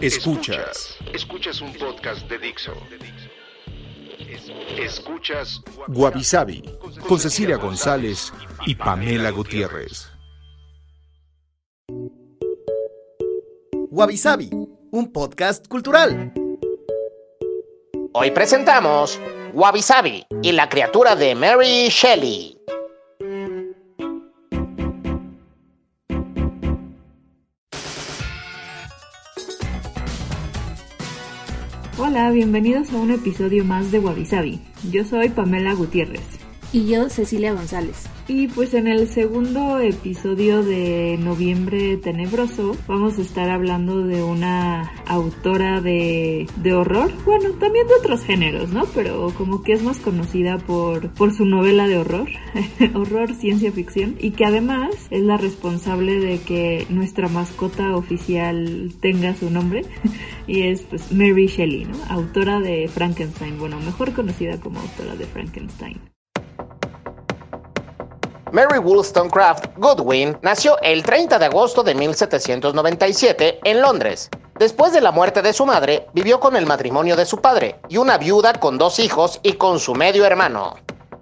Escuchas. 0.00 0.96
Escuchas 1.12 1.60
un 1.60 1.72
podcast 1.74 2.28
de 2.28 2.38
Dixo. 2.38 2.72
Escuchas 4.78 5.60
Guavi 5.88 6.22
con 7.08 7.18
Cecilia 7.18 7.56
González 7.56 8.32
y 8.64 8.76
Pamela 8.76 9.30
Gutiérrez. 9.30 10.08
Wabi 13.90 14.20
un 14.92 15.12
podcast 15.12 15.66
cultural. 15.66 16.32
Hoy 18.12 18.30
presentamos 18.30 19.18
Wabi 19.52 19.80
y 20.42 20.52
la 20.52 20.68
criatura 20.68 21.16
de 21.16 21.34
Mary 21.34 21.88
Shelley. 21.88 22.56
Hola, 32.10 32.30
bienvenidos 32.30 32.90
a 32.94 32.96
un 32.96 33.10
episodio 33.10 33.66
más 33.66 33.92
de 33.92 33.98
Wabi 33.98 34.26
Yo 34.90 35.04
soy 35.04 35.28
Pamela 35.28 35.74
Gutiérrez. 35.74 36.47
Y 36.70 36.86
yo, 36.86 37.08
Cecilia 37.08 37.54
González. 37.54 38.04
Y 38.30 38.48
pues 38.48 38.74
en 38.74 38.86
el 38.86 39.08
segundo 39.08 39.78
episodio 39.78 40.62
de 40.62 41.16
Noviembre 41.18 41.96
Tenebroso 41.96 42.76
vamos 42.86 43.18
a 43.18 43.22
estar 43.22 43.48
hablando 43.48 44.02
de 44.02 44.22
una 44.22 44.92
autora 45.06 45.80
de, 45.80 46.46
de 46.56 46.74
horror, 46.74 47.10
bueno, 47.24 47.52
también 47.52 47.88
de 47.88 47.94
otros 47.94 48.22
géneros, 48.22 48.68
¿no? 48.68 48.84
Pero 48.94 49.32
como 49.38 49.62
que 49.62 49.72
es 49.72 49.82
más 49.82 49.98
conocida 49.98 50.58
por, 50.58 51.08
por 51.14 51.34
su 51.34 51.46
novela 51.46 51.88
de 51.88 51.96
horror, 51.96 52.28
horror, 52.94 53.34
ciencia 53.34 53.72
ficción, 53.72 54.16
y 54.20 54.32
que 54.32 54.44
además 54.44 54.90
es 55.08 55.22
la 55.22 55.38
responsable 55.38 56.20
de 56.20 56.38
que 56.38 56.86
nuestra 56.90 57.28
mascota 57.28 57.96
oficial 57.96 58.92
tenga 59.00 59.34
su 59.34 59.48
nombre, 59.48 59.86
y 60.46 60.64
es 60.64 60.82
pues 60.82 61.12
Mary 61.12 61.46
Shelley, 61.46 61.86
¿no? 61.86 61.96
Autora 62.10 62.60
de 62.60 62.88
Frankenstein, 62.88 63.58
bueno, 63.58 63.80
mejor 63.80 64.12
conocida 64.12 64.60
como 64.60 64.80
autora 64.80 65.16
de 65.16 65.24
Frankenstein. 65.24 65.98
Mary 68.52 68.78
Wollstonecraft 68.78 69.66
Goodwin 69.76 70.38
nació 70.42 70.78
el 70.80 71.02
30 71.02 71.38
de 71.38 71.46
agosto 71.46 71.82
de 71.82 71.94
1797 71.94 73.60
en 73.64 73.80
Londres. 73.80 74.30
Después 74.58 74.92
de 74.92 75.00
la 75.00 75.12
muerte 75.12 75.42
de 75.42 75.52
su 75.52 75.66
madre, 75.66 76.06
vivió 76.14 76.40
con 76.40 76.56
el 76.56 76.66
matrimonio 76.66 77.14
de 77.14 77.26
su 77.26 77.38
padre 77.38 77.78
y 77.88 77.98
una 77.98 78.16
viuda 78.16 78.54
con 78.54 78.78
dos 78.78 78.98
hijos 78.98 79.38
y 79.42 79.52
con 79.52 79.78
su 79.78 79.94
medio 79.94 80.24
hermano. 80.24 80.76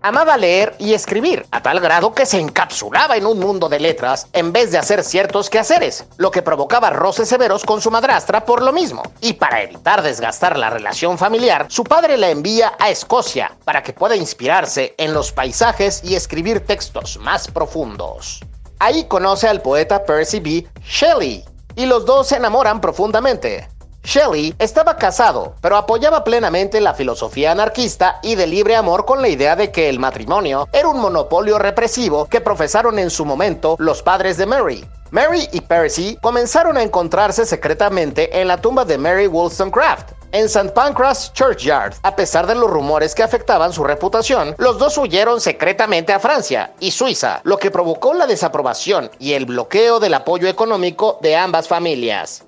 Amaba 0.07 0.37
leer 0.37 0.77
y 0.79 0.95
escribir, 0.95 1.45
a 1.51 1.61
tal 1.61 1.81
grado 1.81 2.15
que 2.15 2.27
se 2.27 2.39
encapsulaba 2.39 3.17
en 3.17 3.27
un 3.27 3.41
mundo 3.41 3.69
de 3.69 3.81
letras 3.81 4.29
en 4.33 4.53
vez 4.53 4.71
de 4.71 4.79
hacer 4.79 5.03
ciertos 5.03 5.51
quehaceres, 5.51 6.05
lo 6.17 6.31
que 6.31 6.43
provocaba 6.43 6.91
roces 6.91 7.29
severos 7.29 7.65
con 7.65 7.83
su 7.83 7.91
madrastra 7.91 8.45
por 8.45 8.63
lo 8.63 8.73
mismo. 8.73 9.03
Y 9.21 9.33
para 9.33 9.63
evitar 9.63 10.03
desgastar 10.03 10.57
la 10.57 10.71
relación 10.71 11.19
familiar, 11.19 11.67
su 11.71 11.83
padre 11.83 12.17
la 12.19 12.31
envía 12.31 12.75
a 12.79 12.89
Escocia 12.89 13.51
para 13.65 13.83
que 13.83 13.95
pueda 13.95 14.15
inspirarse 14.15 14.95
en 14.97 15.13
los 15.13 15.33
paisajes 15.33 16.01
y 16.05 16.15
escribir 16.15 16.61
textos 16.61 17.19
más 17.19 17.49
profundos. 17.49 18.45
Ahí 18.79 19.07
conoce 19.07 19.49
al 19.49 19.61
poeta 19.61 20.05
Percy 20.05 20.39
B. 20.39 20.69
Shelley, 20.85 21.45
y 21.75 21.87
los 21.87 22.07
dos 22.07 22.29
se 22.29 22.37
enamoran 22.37 22.81
profundamente. 22.81 23.69
Shelley 24.07 24.55
estaba 24.61 24.97
casado, 24.97 25.57
pero 25.61 25.77
apoyaba 25.77 26.23
plenamente 26.23 26.81
la 26.81 26.95
filosofía 26.95 27.51
anarquista 27.51 28.21
y 28.23 28.37
de 28.37 28.47
libre 28.47 28.77
amor 28.77 29.05
con 29.05 29.21
la 29.21 29.29
idea 29.29 29.57
de 29.57 29.73
que 29.73 29.89
el 29.89 29.99
matrimonio 29.99 30.69
era 30.73 30.87
un 30.87 31.01
monopolio 31.01 31.59
represivo 31.59 32.27
que 32.27 32.41
profesaron 32.41 33.01
en 33.01 33.11
su 33.11 33.25
momento 33.25 33.75
los 33.81 34.03
padres 34.03 34.37
de 34.37 34.47
Mary. 34.47 34.89
Mary 35.11 35.49
y 35.51 35.61
Percy 35.61 36.17
comenzaron 36.23 36.77
a 36.77 36.85
encontrarse 36.85 37.45
secretamente 37.45 38.41
en 38.41 38.47
la 38.47 38.61
tumba 38.61 38.85
de 38.85 38.97
Mary 38.97 39.27
Wollstonecraft, 39.27 40.13
en 40.31 40.45
St. 40.45 40.69
Pancras 40.71 41.33
Churchyard. 41.33 41.95
A 42.05 42.15
pesar 42.15 42.47
de 42.47 42.55
los 42.55 42.71
rumores 42.71 43.13
que 43.13 43.25
afectaban 43.25 43.73
su 43.73 43.83
reputación, 43.83 44.55
los 44.59 44.79
dos 44.79 44.99
huyeron 44.99 45.41
secretamente 45.41 46.13
a 46.13 46.21
Francia 46.21 46.75
y 46.79 46.93
Suiza, 46.93 47.41
lo 47.43 47.59
que 47.59 47.73
provocó 47.73 48.15
la 48.15 48.29
desaprobación 48.29 49.11
y 49.19 49.33
el 49.33 49.47
bloqueo 49.47 49.99
del 49.99 50.15
apoyo 50.15 50.47
económico 50.47 51.19
de 51.23 51.35
ambas 51.35 51.67
familias. 51.67 52.46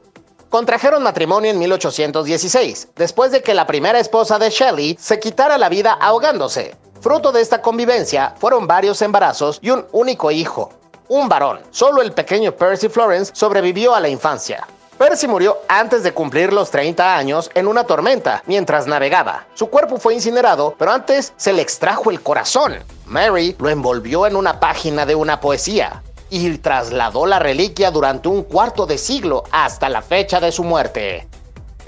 Contrajeron 0.50 1.02
matrimonio 1.02 1.50
en 1.50 1.58
1816, 1.58 2.88
después 2.96 3.30
de 3.32 3.42
que 3.42 3.52
la 3.52 3.66
primera 3.66 3.98
esposa 3.98 4.38
de 4.38 4.48
Shelley 4.48 4.96
se 4.98 5.20
quitara 5.20 5.58
la 5.58 5.68
vida 5.68 5.92
ahogándose. 5.92 6.74
Fruto 7.02 7.32
de 7.32 7.42
esta 7.42 7.60
convivencia 7.60 8.34
fueron 8.38 8.66
varios 8.66 9.02
embarazos 9.02 9.58
y 9.60 9.68
un 9.70 9.86
único 9.92 10.30
hijo, 10.30 10.70
un 11.08 11.28
varón. 11.28 11.60
Solo 11.70 12.00
el 12.00 12.12
pequeño 12.12 12.52
Percy 12.52 12.88
Florence 12.88 13.32
sobrevivió 13.34 13.94
a 13.94 14.00
la 14.00 14.08
infancia. 14.08 14.66
Percy 14.96 15.28
murió 15.28 15.58
antes 15.68 16.02
de 16.02 16.12
cumplir 16.12 16.50
los 16.54 16.70
30 16.70 17.14
años 17.14 17.50
en 17.54 17.68
una 17.68 17.84
tormenta 17.84 18.42
mientras 18.46 18.86
navegaba. 18.86 19.46
Su 19.52 19.68
cuerpo 19.68 19.98
fue 19.98 20.14
incinerado, 20.14 20.74
pero 20.78 20.92
antes 20.92 21.34
se 21.36 21.52
le 21.52 21.60
extrajo 21.60 22.10
el 22.10 22.22
corazón. 22.22 22.78
Mary 23.04 23.54
lo 23.58 23.68
envolvió 23.68 24.26
en 24.26 24.34
una 24.34 24.58
página 24.58 25.04
de 25.04 25.14
una 25.14 25.40
poesía 25.40 26.02
y 26.30 26.58
trasladó 26.58 27.26
la 27.26 27.38
reliquia 27.38 27.90
durante 27.90 28.28
un 28.28 28.42
cuarto 28.42 28.86
de 28.86 28.98
siglo 28.98 29.44
hasta 29.50 29.88
la 29.88 30.02
fecha 30.02 30.40
de 30.40 30.52
su 30.52 30.64
muerte. 30.64 31.26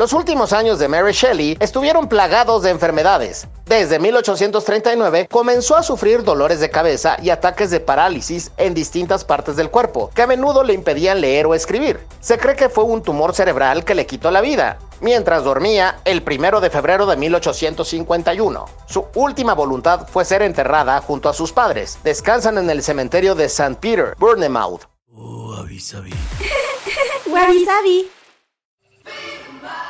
Los 0.00 0.14
últimos 0.14 0.54
años 0.54 0.78
de 0.78 0.88
Mary 0.88 1.12
Shelley 1.12 1.58
estuvieron 1.60 2.08
plagados 2.08 2.62
de 2.62 2.70
enfermedades. 2.70 3.46
Desde 3.66 3.98
1839 3.98 5.28
comenzó 5.30 5.76
a 5.76 5.82
sufrir 5.82 6.22
dolores 6.22 6.58
de 6.58 6.70
cabeza 6.70 7.18
y 7.22 7.28
ataques 7.28 7.70
de 7.70 7.80
parálisis 7.80 8.50
en 8.56 8.72
distintas 8.72 9.26
partes 9.26 9.56
del 9.56 9.68
cuerpo, 9.68 10.10
que 10.14 10.22
a 10.22 10.26
menudo 10.26 10.62
le 10.62 10.72
impedían 10.72 11.20
leer 11.20 11.46
o 11.46 11.54
escribir. 11.54 12.00
Se 12.20 12.38
cree 12.38 12.56
que 12.56 12.70
fue 12.70 12.84
un 12.84 13.02
tumor 13.02 13.34
cerebral 13.34 13.84
que 13.84 13.94
le 13.94 14.06
quitó 14.06 14.30
la 14.30 14.40
vida, 14.40 14.78
mientras 15.00 15.44
dormía 15.44 16.00
el 16.04 16.22
primero 16.22 16.60
de 16.60 16.70
febrero 16.70 17.06
de 17.06 17.16
1851. 17.16 18.64
Su 18.86 19.06
última 19.14 19.54
voluntad 19.54 20.06
fue 20.08 20.24
ser 20.24 20.42
enterrada 20.42 21.00
junto 21.00 21.28
a 21.28 21.34
sus 21.34 21.52
padres. 21.52 21.98
Descansan 22.04 22.58
en 22.58 22.70
el 22.70 22.82
cementerio 22.82 23.34
de 23.34 23.46
St. 23.46 23.76
Peter, 23.80 24.14
Bournemouth. 24.18 24.82
Oh. 25.14 25.64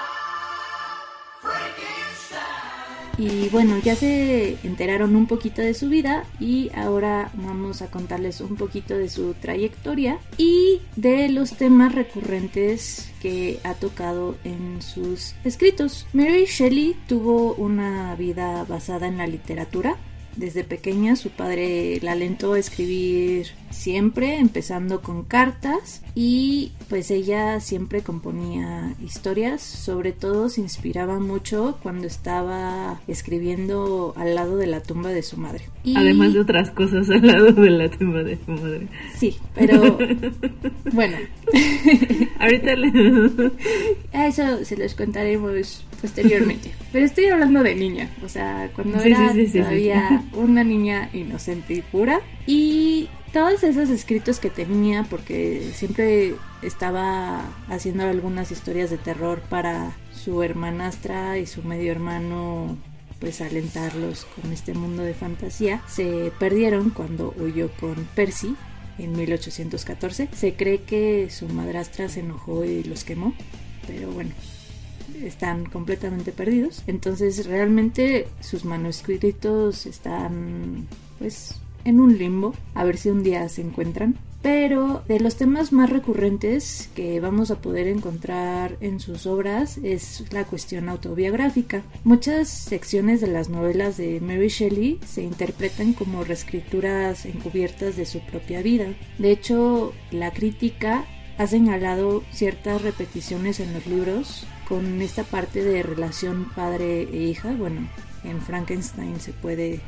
Y 3.21 3.51
bueno, 3.51 3.79
ya 3.85 3.95
se 3.97 4.57
enteraron 4.63 5.15
un 5.15 5.27
poquito 5.27 5.61
de 5.61 5.75
su 5.75 5.91
vida 5.91 6.25
y 6.41 6.71
ahora 6.75 7.31
vamos 7.35 7.83
a 7.83 7.91
contarles 7.91 8.41
un 8.41 8.57
poquito 8.57 8.97
de 8.97 9.11
su 9.11 9.35
trayectoria 9.35 10.19
y 10.39 10.81
de 10.97 11.29
los 11.29 11.53
temas 11.53 11.95
recurrentes 11.95 13.13
que 13.21 13.61
ha 13.63 13.75
tocado 13.75 14.37
en 14.45 14.81
sus 14.81 15.35
escritos. 15.45 16.07
Mary 16.15 16.47
Shelley 16.47 16.97
tuvo 17.09 17.53
una 17.57 18.17
vida 18.17 18.65
basada 18.65 19.07
en 19.07 19.19
la 19.19 19.27
literatura, 19.27 19.99
desde 20.41 20.65
pequeña 20.65 21.15
su 21.15 21.31
padre 21.31 22.01
la 22.03 22.13
alentó 22.13 22.55
a 22.55 22.59
escribir 22.59 23.49
siempre, 23.71 24.39
empezando 24.39 25.01
con 25.03 25.23
cartas 25.23 26.03
y 26.15 26.73
pues 26.89 27.11
ella 27.11 27.61
siempre 27.61 28.03
componía 28.03 28.95
historias, 29.05 29.63
sobre 29.63 30.13
todo 30.13 30.49
se 30.49 30.63
inspiraba 30.63 31.21
mucho 31.21 31.79
cuando 31.83 32.07
estaba 32.07 33.01
escribiendo 33.07 34.15
al 34.17 34.35
lado 34.35 34.57
de 34.57 34.67
la 34.67 34.83
tumba 34.83 35.11
de 35.11 35.23
su 35.23 35.37
madre. 35.37 35.65
Además 35.95 36.33
de 36.33 36.41
otras 36.41 36.71
cosas 36.71 37.09
al 37.11 37.27
lado 37.27 37.53
de 37.53 37.71
la 37.71 37.91
tumba 37.91 38.23
de 38.23 38.39
su 38.45 38.51
madre. 38.51 38.89
Sí, 39.17 39.37
pero 39.55 39.99
bueno. 40.93 41.17
Ahorita 42.39 42.73
a 44.15 44.27
eso 44.27 44.65
se 44.65 44.77
los 44.77 44.95
contaremos 44.95 45.85
posteriormente. 46.01 46.73
Pero 46.93 47.05
estoy 47.05 47.27
hablando 47.27 47.63
de 47.63 47.75
niña, 47.75 48.11
o 48.25 48.29
sea, 48.29 48.71
cuando 48.75 48.99
era 49.01 49.33
todavía 49.53 50.23
una 50.35 50.65
niña 50.65 51.11
inocente 51.13 51.75
y 51.75 51.83
pura. 51.83 52.21
Y 52.47 53.09
todos 53.33 53.63
esos 53.63 53.91
escritos 53.91 54.41
que 54.41 54.51
tenía, 54.51 55.05
porque 55.05 55.71
siempre 55.75 56.35
estaba 56.63 57.43
haciendo 57.69 58.05
algunas 58.05 58.51
historias 58.51 58.91
de 58.91 58.99
terror 58.99 59.41
para 59.49 59.93
su 60.13 60.43
hermanastra 60.43 61.39
y 61.39 61.47
su 61.47 61.63
medio 61.63 61.93
hermano 61.93 62.77
pues 63.21 63.43
alentarlos 63.43 64.25
con 64.25 64.51
este 64.53 64.73
mundo 64.73 65.03
de 65.03 65.13
fantasía 65.13 65.83
se 65.87 66.33
perdieron 66.39 66.89
cuando 66.89 67.35
huyó 67.37 67.71
con 67.79 68.09
Percy 68.15 68.57
en 68.99 69.13
1814. 69.13 70.29
Se 70.33 70.55
cree 70.55 70.83
que 70.83 71.29
su 71.31 71.47
madrastra 71.49 72.09
se 72.09 72.21
enojó 72.21 72.65
y 72.65 72.83
los 72.83 73.05
quemó, 73.05 73.35
pero 73.87 74.11
bueno, 74.11 74.31
están 75.25 75.65
completamente 75.67 76.33
perdidos. 76.33 76.83
Entonces 76.87 77.47
realmente 77.47 78.29
sus 78.41 78.65
manuscritos 78.65 79.87
están 79.87 80.87
pues 81.19 81.61
en 81.85 82.01
un 82.01 82.19
limbo, 82.19 82.55
a 82.75 82.85
ver 82.85 82.97
si 82.97 83.11
un 83.11 83.23
día 83.23 83.49
se 83.49 83.63
encuentran. 83.63 84.17
Pero 84.43 85.03
de 85.07 85.21
los 85.21 85.37
temas 85.37 85.71
más 85.71 85.91
recurrentes 85.91 86.89
que 86.95 87.21
vamos 87.21 87.51
a 87.51 87.61
poder 87.61 87.87
encontrar 87.89 88.79
en 88.81 88.99
sus 88.99 89.27
obras 89.27 89.77
es 89.77 90.25
la 90.33 90.45
cuestión 90.45 90.89
autobiográfica. 90.89 91.83
Muchas 92.05 92.49
secciones 92.49 93.21
de 93.21 93.27
las 93.27 93.51
novelas 93.51 93.99
de 93.99 94.19
Mary 94.21 94.49
Shelley 94.49 94.99
se 95.07 95.23
interpretan 95.23 95.93
como 95.93 96.25
reescrituras 96.25 97.27
encubiertas 97.27 97.97
de 97.97 98.07
su 98.07 98.21
propia 98.21 98.63
vida. 98.63 98.87
De 99.19 99.31
hecho, 99.31 99.93
la 100.11 100.31
crítica 100.31 101.05
ha 101.37 101.47
señalado 101.47 102.23
ciertas 102.33 102.81
repeticiones 102.81 103.61
en 103.61 103.75
los 103.75 103.87
libros 103.87 104.47
con 104.71 105.03
esta 105.03 105.25
parte 105.25 105.65
de 105.65 105.83
relación 105.83 106.49
padre 106.55 107.03
e 107.03 107.17
hija. 107.17 107.53
Bueno, 107.53 107.89
en 108.23 108.41
Frankenstein 108.41 109.19
se 109.21 109.33
puede 109.33 109.81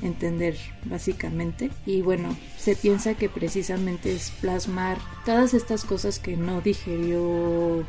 entender 0.00 0.56
básicamente 0.86 1.70
y 1.86 2.00
bueno 2.00 2.34
se 2.56 2.74
piensa 2.74 3.14
que 3.14 3.28
precisamente 3.28 4.12
es 4.12 4.32
plasmar 4.40 4.98
todas 5.24 5.54
estas 5.54 5.84
cosas 5.84 6.18
que 6.18 6.36
no 6.36 6.60
digerió 6.62 7.84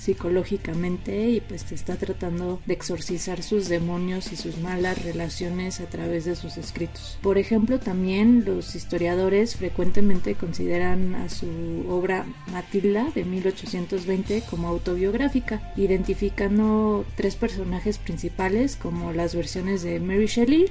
psicológicamente 0.00 1.28
y 1.28 1.40
pues 1.40 1.70
está 1.70 1.96
tratando 1.96 2.60
de 2.64 2.74
exorcizar 2.74 3.42
sus 3.42 3.68
demonios 3.68 4.32
y 4.32 4.36
sus 4.36 4.58
malas 4.58 5.02
relaciones 5.04 5.80
a 5.80 5.86
través 5.86 6.24
de 6.24 6.36
sus 6.36 6.56
escritos. 6.56 7.18
Por 7.22 7.36
ejemplo, 7.38 7.78
también 7.78 8.44
los 8.46 8.74
historiadores 8.74 9.56
frecuentemente 9.56 10.34
consideran 10.34 11.14
a 11.14 11.28
su 11.28 11.84
obra 11.88 12.24
Matilda 12.50 13.10
de 13.14 13.24
1820 13.24 14.42
como 14.48 14.68
autobiográfica, 14.68 15.72
identificando 15.76 17.04
tres 17.16 17.36
personajes 17.36 17.98
principales 17.98 18.76
como 18.76 19.12
las 19.12 19.34
versiones 19.34 19.82
de 19.82 20.00
Mary 20.00 20.26
Shelley, 20.26 20.66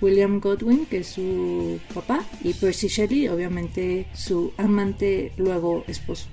William 0.00 0.40
Godwin, 0.40 0.86
que 0.86 0.98
es 0.98 1.06
su 1.06 1.78
papá, 1.94 2.24
y 2.42 2.54
Percy 2.54 2.88
Shelley, 2.88 3.28
obviamente 3.28 4.08
su 4.12 4.52
amante, 4.58 5.32
luego 5.36 5.84
esposo. 5.86 6.26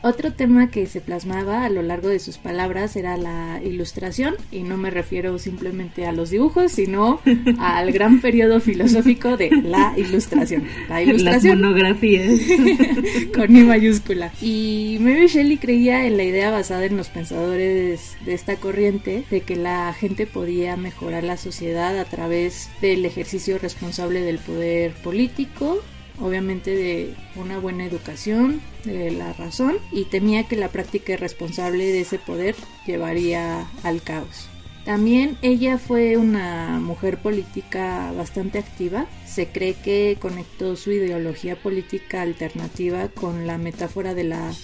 Otro 0.00 0.32
tema 0.32 0.70
que 0.70 0.86
se 0.86 1.00
plasmaba 1.00 1.64
a 1.64 1.70
lo 1.70 1.82
largo 1.82 2.08
de 2.08 2.20
sus 2.20 2.38
palabras 2.38 2.94
era 2.94 3.16
la 3.16 3.60
ilustración, 3.64 4.36
y 4.52 4.62
no 4.62 4.76
me 4.76 4.90
refiero 4.90 5.38
simplemente 5.40 6.06
a 6.06 6.12
los 6.12 6.30
dibujos, 6.30 6.72
sino 6.72 7.20
al 7.58 7.90
gran 7.90 8.20
periodo 8.20 8.60
filosófico 8.60 9.36
de 9.36 9.50
la 9.50 9.94
ilustración. 9.96 10.64
La 10.88 11.02
ilustración. 11.02 11.60
Las 11.60 11.68
monografías. 11.68 12.40
con 13.34 13.56
I 13.56 13.64
mayúscula. 13.64 14.32
Y 14.40 14.98
Mary 15.00 15.26
Shelley 15.26 15.58
creía 15.58 16.06
en 16.06 16.16
la 16.16 16.22
idea 16.22 16.50
basada 16.50 16.84
en 16.84 16.96
los 16.96 17.08
pensadores 17.08 18.16
de 18.24 18.34
esta 18.34 18.54
corriente 18.56 19.24
de 19.30 19.40
que 19.40 19.56
la 19.56 19.92
gente 19.94 20.26
podía 20.26 20.76
mejorar 20.76 21.24
la 21.24 21.36
sociedad 21.36 21.98
a 21.98 22.04
través 22.04 22.70
del 22.80 23.04
ejercicio 23.04 23.58
responsable 23.58 24.20
del 24.20 24.38
poder 24.38 24.92
político 24.92 25.82
obviamente 26.20 26.74
de 26.74 27.14
una 27.36 27.58
buena 27.58 27.84
educación, 27.84 28.60
de 28.84 29.10
la 29.10 29.32
razón, 29.32 29.78
y 29.92 30.04
temía 30.04 30.44
que 30.44 30.56
la 30.56 30.68
práctica 30.68 31.12
irresponsable 31.12 31.84
de 31.84 32.00
ese 32.00 32.18
poder 32.18 32.54
llevaría 32.86 33.66
al 33.82 34.02
caos. 34.02 34.48
También 34.84 35.36
ella 35.42 35.76
fue 35.76 36.16
una 36.16 36.78
mujer 36.80 37.18
política 37.18 38.10
bastante 38.16 38.58
activa. 38.58 39.06
Se 39.26 39.48
cree 39.48 39.74
que 39.74 40.16
conectó 40.18 40.76
su 40.76 40.92
ideología 40.92 41.56
política 41.56 42.22
alternativa 42.22 43.08
con 43.08 43.46
la 43.46 43.58
metáfora 43.58 44.14
de 44.14 44.24
la 44.24 44.54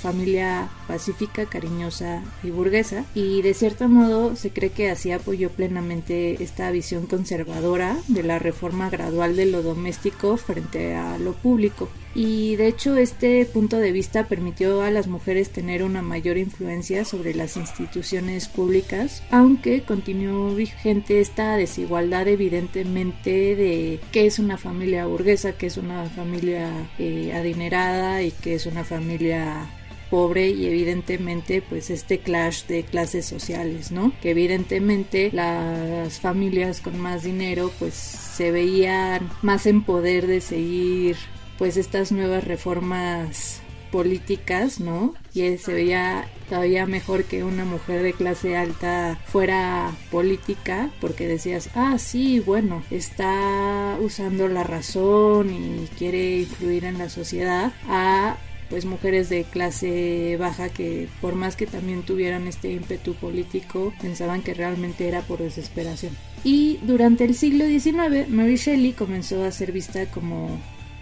familia 0.00 0.68
pacífica, 0.88 1.46
cariñosa 1.46 2.22
y 2.42 2.50
burguesa, 2.50 3.04
y 3.14 3.42
de 3.42 3.54
cierto 3.54 3.88
modo 3.88 4.34
se 4.36 4.50
cree 4.50 4.70
que 4.70 4.90
así 4.90 5.12
apoyó 5.12 5.50
plenamente 5.50 6.42
esta 6.42 6.70
visión 6.70 7.06
conservadora 7.06 7.96
de 8.08 8.22
la 8.22 8.38
reforma 8.38 8.90
gradual 8.90 9.36
de 9.36 9.46
lo 9.46 9.62
doméstico 9.62 10.36
frente 10.36 10.94
a 10.94 11.18
lo 11.18 11.32
público. 11.34 11.88
Y 12.14 12.56
de 12.56 12.66
hecho 12.66 12.96
este 12.96 13.44
punto 13.44 13.76
de 13.76 13.92
vista 13.92 14.26
permitió 14.26 14.82
a 14.82 14.90
las 14.90 15.06
mujeres 15.06 15.50
tener 15.50 15.84
una 15.84 16.02
mayor 16.02 16.38
influencia 16.38 17.04
sobre 17.04 17.34
las 17.34 17.56
instituciones 17.56 18.48
públicas, 18.48 19.22
aunque 19.30 19.82
continuó 19.82 20.52
vigente 20.54 21.20
esta 21.20 21.56
desigualdad 21.56 22.26
evidentemente 22.26 23.54
de 23.54 24.00
qué 24.10 24.26
es 24.26 24.40
una 24.40 24.58
familia 24.58 25.06
burguesa, 25.06 25.52
qué 25.52 25.66
es 25.66 25.76
una 25.76 26.06
familia 26.06 26.90
eh, 26.98 27.32
adinerada 27.32 28.22
y 28.22 28.32
qué 28.32 28.54
es 28.54 28.66
una 28.66 28.82
familia 28.82 29.68
pobre 30.10 30.48
y 30.48 30.66
evidentemente 30.66 31.62
pues 31.62 31.90
este 31.90 32.18
clash 32.18 32.64
de 32.66 32.82
clases 32.82 33.26
sociales, 33.26 33.92
¿no? 33.92 34.12
Que 34.20 34.30
evidentemente 34.30 35.30
las 35.32 36.20
familias 36.20 36.80
con 36.80 36.98
más 36.98 37.22
dinero 37.22 37.70
pues 37.78 37.94
se 37.94 38.50
veían 38.50 39.30
más 39.42 39.66
en 39.66 39.82
poder 39.82 40.26
de 40.26 40.40
seguir 40.40 41.16
pues 41.58 41.76
estas 41.76 42.10
nuevas 42.10 42.44
reformas 42.44 43.60
políticas, 43.90 44.80
¿no? 44.80 45.14
Y 45.34 45.56
se 45.58 45.74
veía 45.74 46.28
todavía 46.48 46.86
mejor 46.86 47.24
que 47.24 47.44
una 47.44 47.64
mujer 47.64 48.02
de 48.02 48.12
clase 48.12 48.56
alta 48.56 49.18
fuera 49.26 49.92
política, 50.10 50.90
porque 51.00 51.26
decías, 51.26 51.70
ah, 51.74 51.98
sí, 51.98 52.40
bueno, 52.40 52.82
está 52.90 53.96
usando 54.00 54.48
la 54.48 54.64
razón 54.64 55.50
y 55.52 55.88
quiere 55.98 56.40
influir 56.40 56.84
en 56.84 56.98
la 56.98 57.08
sociedad, 57.08 57.72
a 57.88 58.36
pues 58.70 58.84
mujeres 58.84 59.28
de 59.28 59.44
clase 59.44 60.36
baja 60.38 60.68
que 60.68 61.08
por 61.20 61.34
más 61.34 61.56
que 61.56 61.66
también 61.66 62.02
tuvieran 62.02 62.46
este 62.46 62.72
ímpetu 62.72 63.14
político 63.14 63.92
pensaban 64.00 64.42
que 64.42 64.54
realmente 64.54 65.08
era 65.08 65.22
por 65.22 65.40
desesperación. 65.40 66.16
Y 66.44 66.78
durante 66.82 67.24
el 67.24 67.34
siglo 67.34 67.66
XIX 67.66 68.28
Mary 68.28 68.56
Shelley 68.56 68.92
comenzó 68.92 69.44
a 69.44 69.50
ser 69.50 69.72
vista 69.72 70.06
como 70.06 70.58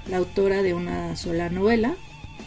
la 0.08 0.16
autora 0.16 0.62
de 0.62 0.72
una 0.72 1.14
sola 1.14 1.50
novela, 1.50 1.94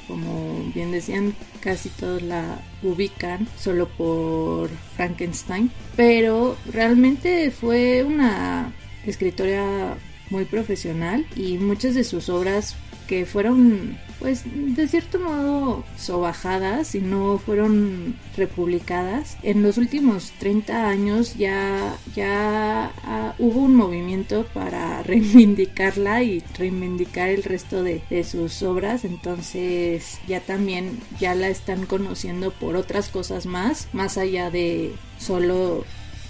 como 0.08 0.72
bien 0.74 0.92
decían, 0.92 1.36
casi 1.62 1.90
todos 1.90 2.24
la 2.24 2.60
ubican 2.82 3.48
solo 3.58 3.88
por 3.88 4.70
Frankenstein, 4.96 5.72
pero 5.96 6.58
realmente 6.74 7.52
fue 7.52 8.04
una 8.04 8.74
escritora 9.06 9.98
muy 10.32 10.46
profesional 10.46 11.26
y 11.36 11.58
muchas 11.60 11.94
de 11.94 12.04
sus 12.04 12.30
obras 12.30 12.76
que 13.08 13.26
fueron 13.26 13.98
pues 14.22 14.44
de 14.46 14.88
cierto 14.88 15.20
modo 15.20 15.84
sobajadas 15.98 16.94
y 16.94 17.02
no 17.02 17.40
fueron 17.40 18.16
republicadas. 18.38 19.36
En 19.42 19.64
los 19.64 19.78
últimos 19.78 20.32
30 20.40 20.88
años 20.88 21.36
ya, 21.36 21.98
ya 22.16 22.92
ah, 23.04 23.34
hubo 23.40 23.62
un 23.62 23.76
movimiento 23.76 24.46
para 24.54 25.02
reivindicarla 25.04 26.22
y 26.22 26.44
reivindicar 26.58 27.30
el 27.30 27.44
resto 27.44 27.84
de, 27.84 28.04
de 28.12 28.24
sus 28.24 28.62
obras, 28.62 29.06
entonces 29.06 30.20
ya 30.28 30.40
también 30.40 31.00
ya 31.20 31.34
la 31.34 31.50
están 31.50 31.88
conociendo 31.88 32.52
por 32.52 32.76
otras 32.76 33.10
cosas 33.10 33.48
más, 33.48 33.88
más 33.92 34.20
allá 34.20 34.52
de 34.52 34.94
solo 35.18 35.84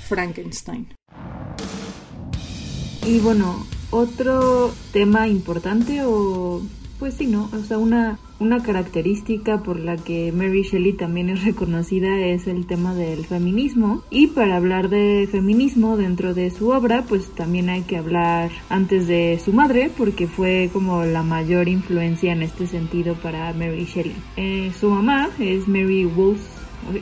Frankenstein. 0.07 0.87
Y 3.05 3.19
bueno, 3.19 3.65
otro 3.89 4.73
tema 4.93 5.27
importante 5.27 6.03
o 6.05 6.61
pues 7.01 7.15
sí, 7.15 7.25
¿no? 7.25 7.49
O 7.51 7.63
sea, 7.63 7.79
una, 7.79 8.19
una 8.39 8.61
característica 8.61 9.63
por 9.63 9.79
la 9.79 9.97
que 9.97 10.31
Mary 10.31 10.61
Shelley 10.61 10.93
también 10.93 11.31
es 11.31 11.43
reconocida 11.43 12.15
es 12.19 12.45
el 12.45 12.67
tema 12.67 12.93
del 12.93 13.25
feminismo. 13.25 14.03
Y 14.11 14.27
para 14.27 14.55
hablar 14.55 14.87
de 14.87 15.27
feminismo 15.31 15.97
dentro 15.97 16.35
de 16.35 16.51
su 16.51 16.69
obra, 16.69 17.03
pues 17.09 17.31
también 17.31 17.69
hay 17.69 17.81
que 17.81 17.97
hablar 17.97 18.51
antes 18.69 19.07
de 19.07 19.41
su 19.43 19.51
madre, 19.51 19.89
porque 19.97 20.27
fue 20.27 20.69
como 20.71 21.03
la 21.03 21.23
mayor 21.23 21.67
influencia 21.69 22.33
en 22.33 22.43
este 22.43 22.67
sentido 22.67 23.15
para 23.15 23.51
Mary 23.53 23.85
Shelley. 23.85 24.15
Eh, 24.37 24.71
su 24.79 24.91
mamá 24.91 25.31
es 25.39 25.67
Mary 25.67 26.01
y 26.01 26.05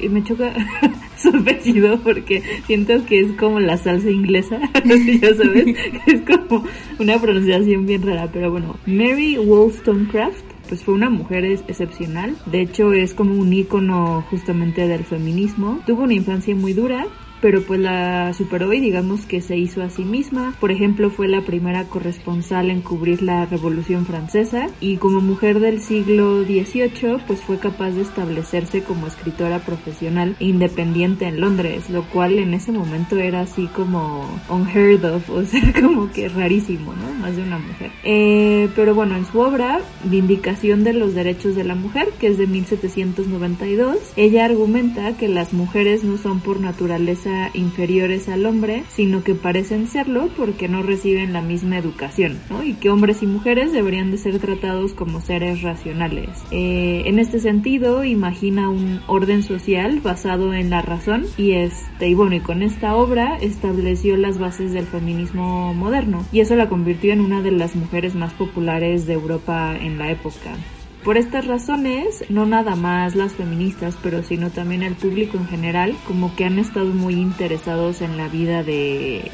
me 0.09 0.23
choca 0.23 0.53
su 1.17 1.29
apellido 1.29 1.99
porque 1.99 2.41
siento 2.65 3.05
que 3.05 3.21
es 3.21 3.31
como 3.33 3.59
la 3.59 3.77
salsa 3.77 4.09
inglesa, 4.09 4.59
no 4.85 4.95
sé, 4.95 5.19
ya 5.19 5.35
sabes, 5.35 5.75
es 6.05 6.21
como 6.21 6.65
una 6.99 7.19
pronunciación 7.19 7.85
bien 7.85 8.01
rara, 8.03 8.29
pero 8.31 8.51
bueno, 8.51 8.75
Mary 8.85 9.37
Wollstonecraft 9.37 10.45
pues 10.67 10.83
fue 10.83 10.93
una 10.93 11.09
mujer 11.09 11.45
excepcional, 11.45 12.35
de 12.45 12.61
hecho 12.61 12.93
es 12.93 13.15
como 13.15 13.33
un 13.33 13.51
ícono 13.51 14.23
justamente 14.29 14.87
del 14.87 15.03
feminismo, 15.03 15.79
tuvo 15.87 16.03
una 16.03 16.13
infancia 16.13 16.55
muy 16.55 16.73
dura, 16.73 17.07
pero 17.41 17.61
pues 17.61 17.79
la 17.79 18.33
superó 18.33 18.71
y 18.73 18.79
digamos 18.79 19.25
que 19.25 19.41
se 19.41 19.57
hizo 19.57 19.81
a 19.81 19.89
sí 19.89 20.03
misma. 20.03 20.55
Por 20.59 20.71
ejemplo, 20.71 21.09
fue 21.09 21.27
la 21.27 21.41
primera 21.41 21.85
corresponsal 21.85 22.69
en 22.69 22.81
cubrir 22.81 23.21
la 23.21 23.45
Revolución 23.45 24.05
Francesa 24.05 24.67
y 24.79 24.97
como 24.97 25.21
mujer 25.21 25.59
del 25.59 25.81
siglo 25.81 26.43
XVIII, 26.43 27.17
pues 27.27 27.39
fue 27.41 27.57
capaz 27.59 27.91
de 27.91 28.01
establecerse 28.01 28.83
como 28.83 29.07
escritora 29.07 29.59
profesional 29.59 30.35
independiente 30.39 31.25
en 31.25 31.39
Londres, 31.39 31.89
lo 31.89 32.03
cual 32.03 32.39
en 32.39 32.53
ese 32.53 32.71
momento 32.71 33.17
era 33.17 33.41
así 33.41 33.67
como 33.67 34.27
unheard 34.49 35.05
of, 35.05 35.29
o 35.29 35.43
sea, 35.45 35.73
como 35.79 36.11
que 36.11 36.29
rarísimo, 36.29 36.93
¿no? 36.93 37.13
Más 37.21 37.35
de 37.35 37.43
una 37.43 37.57
mujer. 37.57 37.91
Eh, 38.03 38.69
pero 38.75 38.95
bueno, 38.95 39.15
en 39.15 39.25
su 39.25 39.39
obra, 39.39 39.79
Vindicación 40.03 40.83
de 40.83 40.93
los 40.93 41.13
Derechos 41.13 41.55
de 41.55 41.63
la 41.63 41.75
Mujer, 41.75 42.09
que 42.19 42.27
es 42.27 42.37
de 42.37 42.47
1792, 42.47 43.97
ella 44.15 44.45
argumenta 44.45 45.17
que 45.17 45.27
las 45.27 45.53
mujeres 45.53 46.03
no 46.03 46.17
son 46.17 46.39
por 46.39 46.59
naturaleza 46.59 47.28
inferiores 47.53 48.29
al 48.29 48.45
hombre, 48.45 48.83
sino 48.89 49.23
que 49.23 49.35
parecen 49.35 49.87
serlo 49.87 50.29
porque 50.37 50.67
no 50.67 50.83
reciben 50.83 51.33
la 51.33 51.41
misma 51.41 51.77
educación, 51.77 52.39
¿no? 52.49 52.63
Y 52.63 52.73
que 52.73 52.89
hombres 52.89 53.23
y 53.23 53.27
mujeres 53.27 53.71
deberían 53.71 54.11
de 54.11 54.17
ser 54.17 54.39
tratados 54.39 54.93
como 54.93 55.21
seres 55.21 55.61
racionales. 55.61 56.29
Eh, 56.51 57.03
en 57.05 57.19
este 57.19 57.39
sentido, 57.39 58.03
imagina 58.03 58.69
un 58.69 59.01
orden 59.07 59.43
social 59.43 59.99
basado 60.01 60.53
en 60.53 60.69
la 60.69 60.81
razón 60.81 61.25
y 61.37 61.51
este, 61.51 62.09
y 62.09 62.13
bueno, 62.13 62.35
y 62.35 62.39
con 62.39 62.63
esta 62.63 62.95
obra 62.95 63.37
estableció 63.41 64.17
las 64.17 64.39
bases 64.39 64.71
del 64.71 64.85
feminismo 64.85 65.73
moderno 65.73 66.25
y 66.31 66.41
eso 66.41 66.55
la 66.55 66.69
convirtió 66.69 67.13
en 67.13 67.21
una 67.21 67.41
de 67.41 67.51
las 67.51 67.75
mujeres 67.75 68.15
más 68.15 68.33
populares 68.33 69.05
de 69.05 69.13
Europa 69.13 69.75
en 69.79 69.97
la 69.97 70.11
época. 70.11 70.55
Por 71.03 71.17
estas 71.17 71.47
razones, 71.47 72.25
no 72.29 72.45
nada 72.45 72.75
más 72.75 73.15
las 73.15 73.33
feministas, 73.33 73.95
pero 74.03 74.21
sino 74.21 74.49
también 74.49 74.83
el 74.83 74.95
público 74.95 75.37
en 75.37 75.47
general, 75.47 75.95
como 76.05 76.35
que 76.35 76.45
han 76.45 76.59
estado 76.59 76.87
muy 76.87 77.13
interesados 77.13 78.01
en 78.01 78.17
la 78.17 78.27
vida 78.27 78.63
de, 78.63 79.31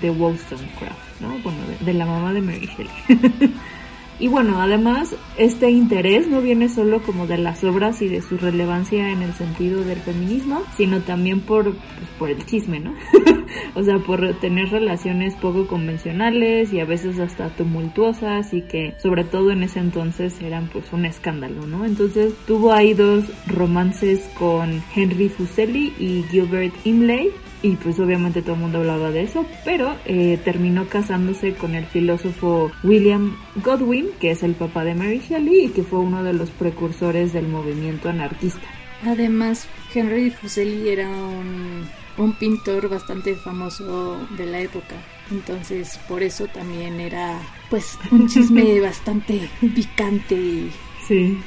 de 0.00 0.10
Wollstonecraft, 0.10 1.20
¿no? 1.20 1.28
Bueno, 1.44 1.58
de, 1.68 1.84
de 1.84 1.92
la 1.92 2.06
mamá 2.06 2.32
de 2.32 2.40
Mary 2.40 2.66
Shelley. 2.66 3.54
Y 4.18 4.28
bueno, 4.28 4.60
además, 4.60 5.14
este 5.36 5.70
interés 5.70 6.26
no 6.26 6.40
viene 6.40 6.68
solo 6.68 7.02
como 7.02 7.26
de 7.26 7.36
las 7.36 7.62
obras 7.64 8.00
y 8.00 8.08
de 8.08 8.22
su 8.22 8.38
relevancia 8.38 9.12
en 9.12 9.20
el 9.20 9.34
sentido 9.34 9.84
del 9.84 9.98
feminismo, 9.98 10.62
sino 10.76 11.00
también 11.00 11.40
por, 11.40 11.64
pues, 11.64 12.10
por 12.18 12.30
el 12.30 12.44
chisme, 12.46 12.80
¿no? 12.80 12.94
o 13.74 13.82
sea, 13.82 13.98
por 13.98 14.34
tener 14.40 14.70
relaciones 14.70 15.34
poco 15.34 15.66
convencionales 15.66 16.72
y 16.72 16.80
a 16.80 16.86
veces 16.86 17.18
hasta 17.18 17.50
tumultuosas 17.50 18.54
y 18.54 18.62
que 18.62 18.94
sobre 18.98 19.24
todo 19.24 19.50
en 19.50 19.62
ese 19.62 19.80
entonces 19.80 20.40
eran 20.40 20.68
pues 20.68 20.92
un 20.92 21.04
escándalo, 21.04 21.66
¿no? 21.66 21.84
Entonces 21.84 22.32
tuvo 22.46 22.72
ahí 22.72 22.94
dos 22.94 23.24
romances 23.46 24.30
con 24.38 24.82
Henry 24.94 25.28
Fuseli 25.28 25.92
y 25.98 26.24
Gilbert 26.30 26.74
Imlay 26.84 27.30
y 27.62 27.76
pues 27.76 27.98
obviamente 27.98 28.42
todo 28.42 28.54
el 28.54 28.60
mundo 28.60 28.78
hablaba 28.78 29.10
de 29.10 29.22
eso, 29.22 29.46
pero 29.64 29.94
eh, 30.04 30.38
terminó 30.44 30.86
casándose 30.88 31.54
con 31.54 31.74
el 31.74 31.86
filósofo 31.86 32.70
William 32.82 33.36
Godwin, 33.56 34.08
que 34.20 34.30
es 34.30 34.42
el 34.42 34.54
papá 34.54 34.84
de 34.84 34.94
Mary 34.94 35.20
Shelley 35.26 35.66
y 35.66 35.68
que 35.70 35.82
fue 35.82 35.98
uno 35.98 36.22
de 36.22 36.32
los 36.32 36.50
precursores 36.50 37.32
del 37.32 37.48
movimiento 37.48 38.08
anarquista. 38.08 38.66
Además, 39.04 39.68
Henry 39.94 40.30
Fuseli 40.30 40.88
era 40.88 41.08
un, 41.08 41.86
un 42.18 42.32
pintor 42.34 42.88
bastante 42.88 43.34
famoso 43.34 44.18
de 44.36 44.46
la 44.46 44.60
época. 44.60 44.96
Entonces, 45.30 45.98
por 46.08 46.22
eso 46.22 46.46
también 46.46 47.00
era, 47.00 47.40
pues, 47.68 47.98
un 48.10 48.28
chisme 48.28 48.80
bastante 48.80 49.48
picante. 49.74 50.70
Sí. 51.06 51.38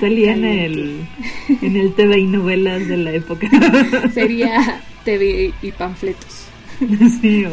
Salía 0.00 0.32
en 0.32 0.44
el, 0.44 1.06
en 1.62 1.76
el 1.76 1.94
TV 1.94 2.20
y 2.20 2.26
novelas 2.26 2.86
de 2.88 2.96
la 2.96 3.12
época. 3.12 3.48
Sería 4.14 4.80
TV 5.04 5.52
y 5.62 5.72
panfletos. 5.72 6.46
Sí, 7.22 7.42
o, 7.46 7.52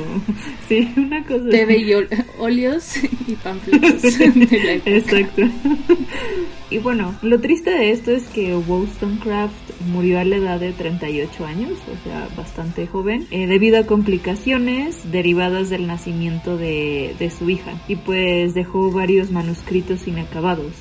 sí, 0.67 0.91
una 0.97 1.23
cosa. 1.23 1.49
TV 1.49 1.77
y 1.77 1.93
óleos 2.39 2.97
y 3.25 3.35
panfletos 3.35 4.01
de 4.01 4.27
la 4.27 4.71
época. 4.73 4.91
Exacto. 4.91 5.41
Y 6.69 6.79
bueno, 6.79 7.15
lo 7.21 7.39
triste 7.39 7.69
de 7.69 7.91
esto 7.91 8.11
es 8.11 8.23
que 8.23 8.55
Wollstonecraft 8.55 9.53
murió 9.91 10.19
a 10.19 10.25
la 10.25 10.37
edad 10.37 10.59
de 10.59 10.73
38 10.73 11.45
años, 11.45 11.71
o 11.71 12.03
sea, 12.03 12.27
bastante 12.35 12.87
joven, 12.87 13.27
eh, 13.31 13.47
debido 13.47 13.79
a 13.79 13.85
complicaciones 13.85 15.09
derivadas 15.11 15.69
del 15.69 15.87
nacimiento 15.87 16.57
de, 16.57 17.15
de 17.17 17.29
su 17.29 17.49
hija. 17.49 17.79
Y 17.87 17.95
pues 17.95 18.53
dejó 18.53 18.91
varios 18.91 19.31
manuscritos 19.31 20.05
inacabados. 20.07 20.73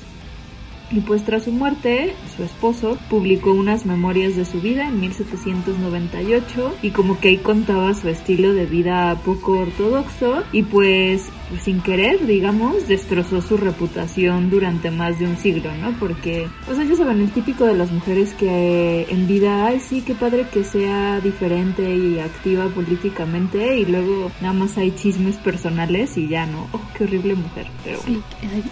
Y 0.93 0.99
pues 0.99 1.23
tras 1.25 1.45
su 1.45 1.51
muerte, 1.51 2.13
su 2.37 2.43
esposo 2.43 2.99
publicó 3.09 3.51
unas 3.51 3.83
memorias 3.87 4.35
de 4.35 4.45
su 4.45 4.61
vida 4.61 4.87
en 4.87 4.99
1798 4.99 6.75
y 6.83 6.91
como 6.91 7.19
que 7.19 7.29
ahí 7.29 7.37
contaba 7.37 7.95
su 7.95 8.09
estilo 8.09 8.53
de 8.53 8.67
vida 8.67 9.19
poco 9.25 9.53
ortodoxo 9.53 10.43
y 10.51 10.61
pues, 10.61 11.23
pues 11.49 11.63
sin 11.63 11.81
querer, 11.81 12.27
digamos, 12.27 12.87
destrozó 12.87 13.41
su 13.41 13.57
reputación 13.57 14.51
durante 14.51 14.91
más 14.91 15.17
de 15.17 15.25
un 15.25 15.35
siglo, 15.35 15.73
¿no? 15.77 15.93
Porque, 15.99 16.47
o 16.69 16.75
sea, 16.75 16.83
ya 16.83 16.95
saben, 16.95 17.21
el 17.21 17.31
típico 17.31 17.65
de 17.65 17.73
las 17.73 17.91
mujeres 17.91 18.35
que 18.35 19.07
en 19.09 19.25
vida, 19.27 19.65
ay 19.65 19.79
sí, 19.79 20.01
qué 20.01 20.13
padre 20.13 20.45
que 20.53 20.63
sea 20.63 21.19
diferente 21.21 21.95
y 21.95 22.19
activa 22.19 22.67
políticamente 22.67 23.79
y 23.79 23.85
luego 23.85 24.31
nada 24.41 24.53
más 24.53 24.77
hay 24.77 24.91
chismes 24.91 25.37
personales 25.37 26.17
y 26.17 26.27
ya, 26.27 26.45
¿no? 26.45 26.67
Oh, 26.71 26.81
qué 26.95 27.05
horrible 27.05 27.33
mujer. 27.33 27.65
Pero 27.83 27.99
Sí, 28.05 28.21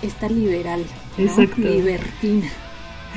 está 0.04 0.30
liberal. 0.30 0.84
¿No? 1.18 1.24
Exacto. 1.26 1.62
Libertina. 1.62 2.50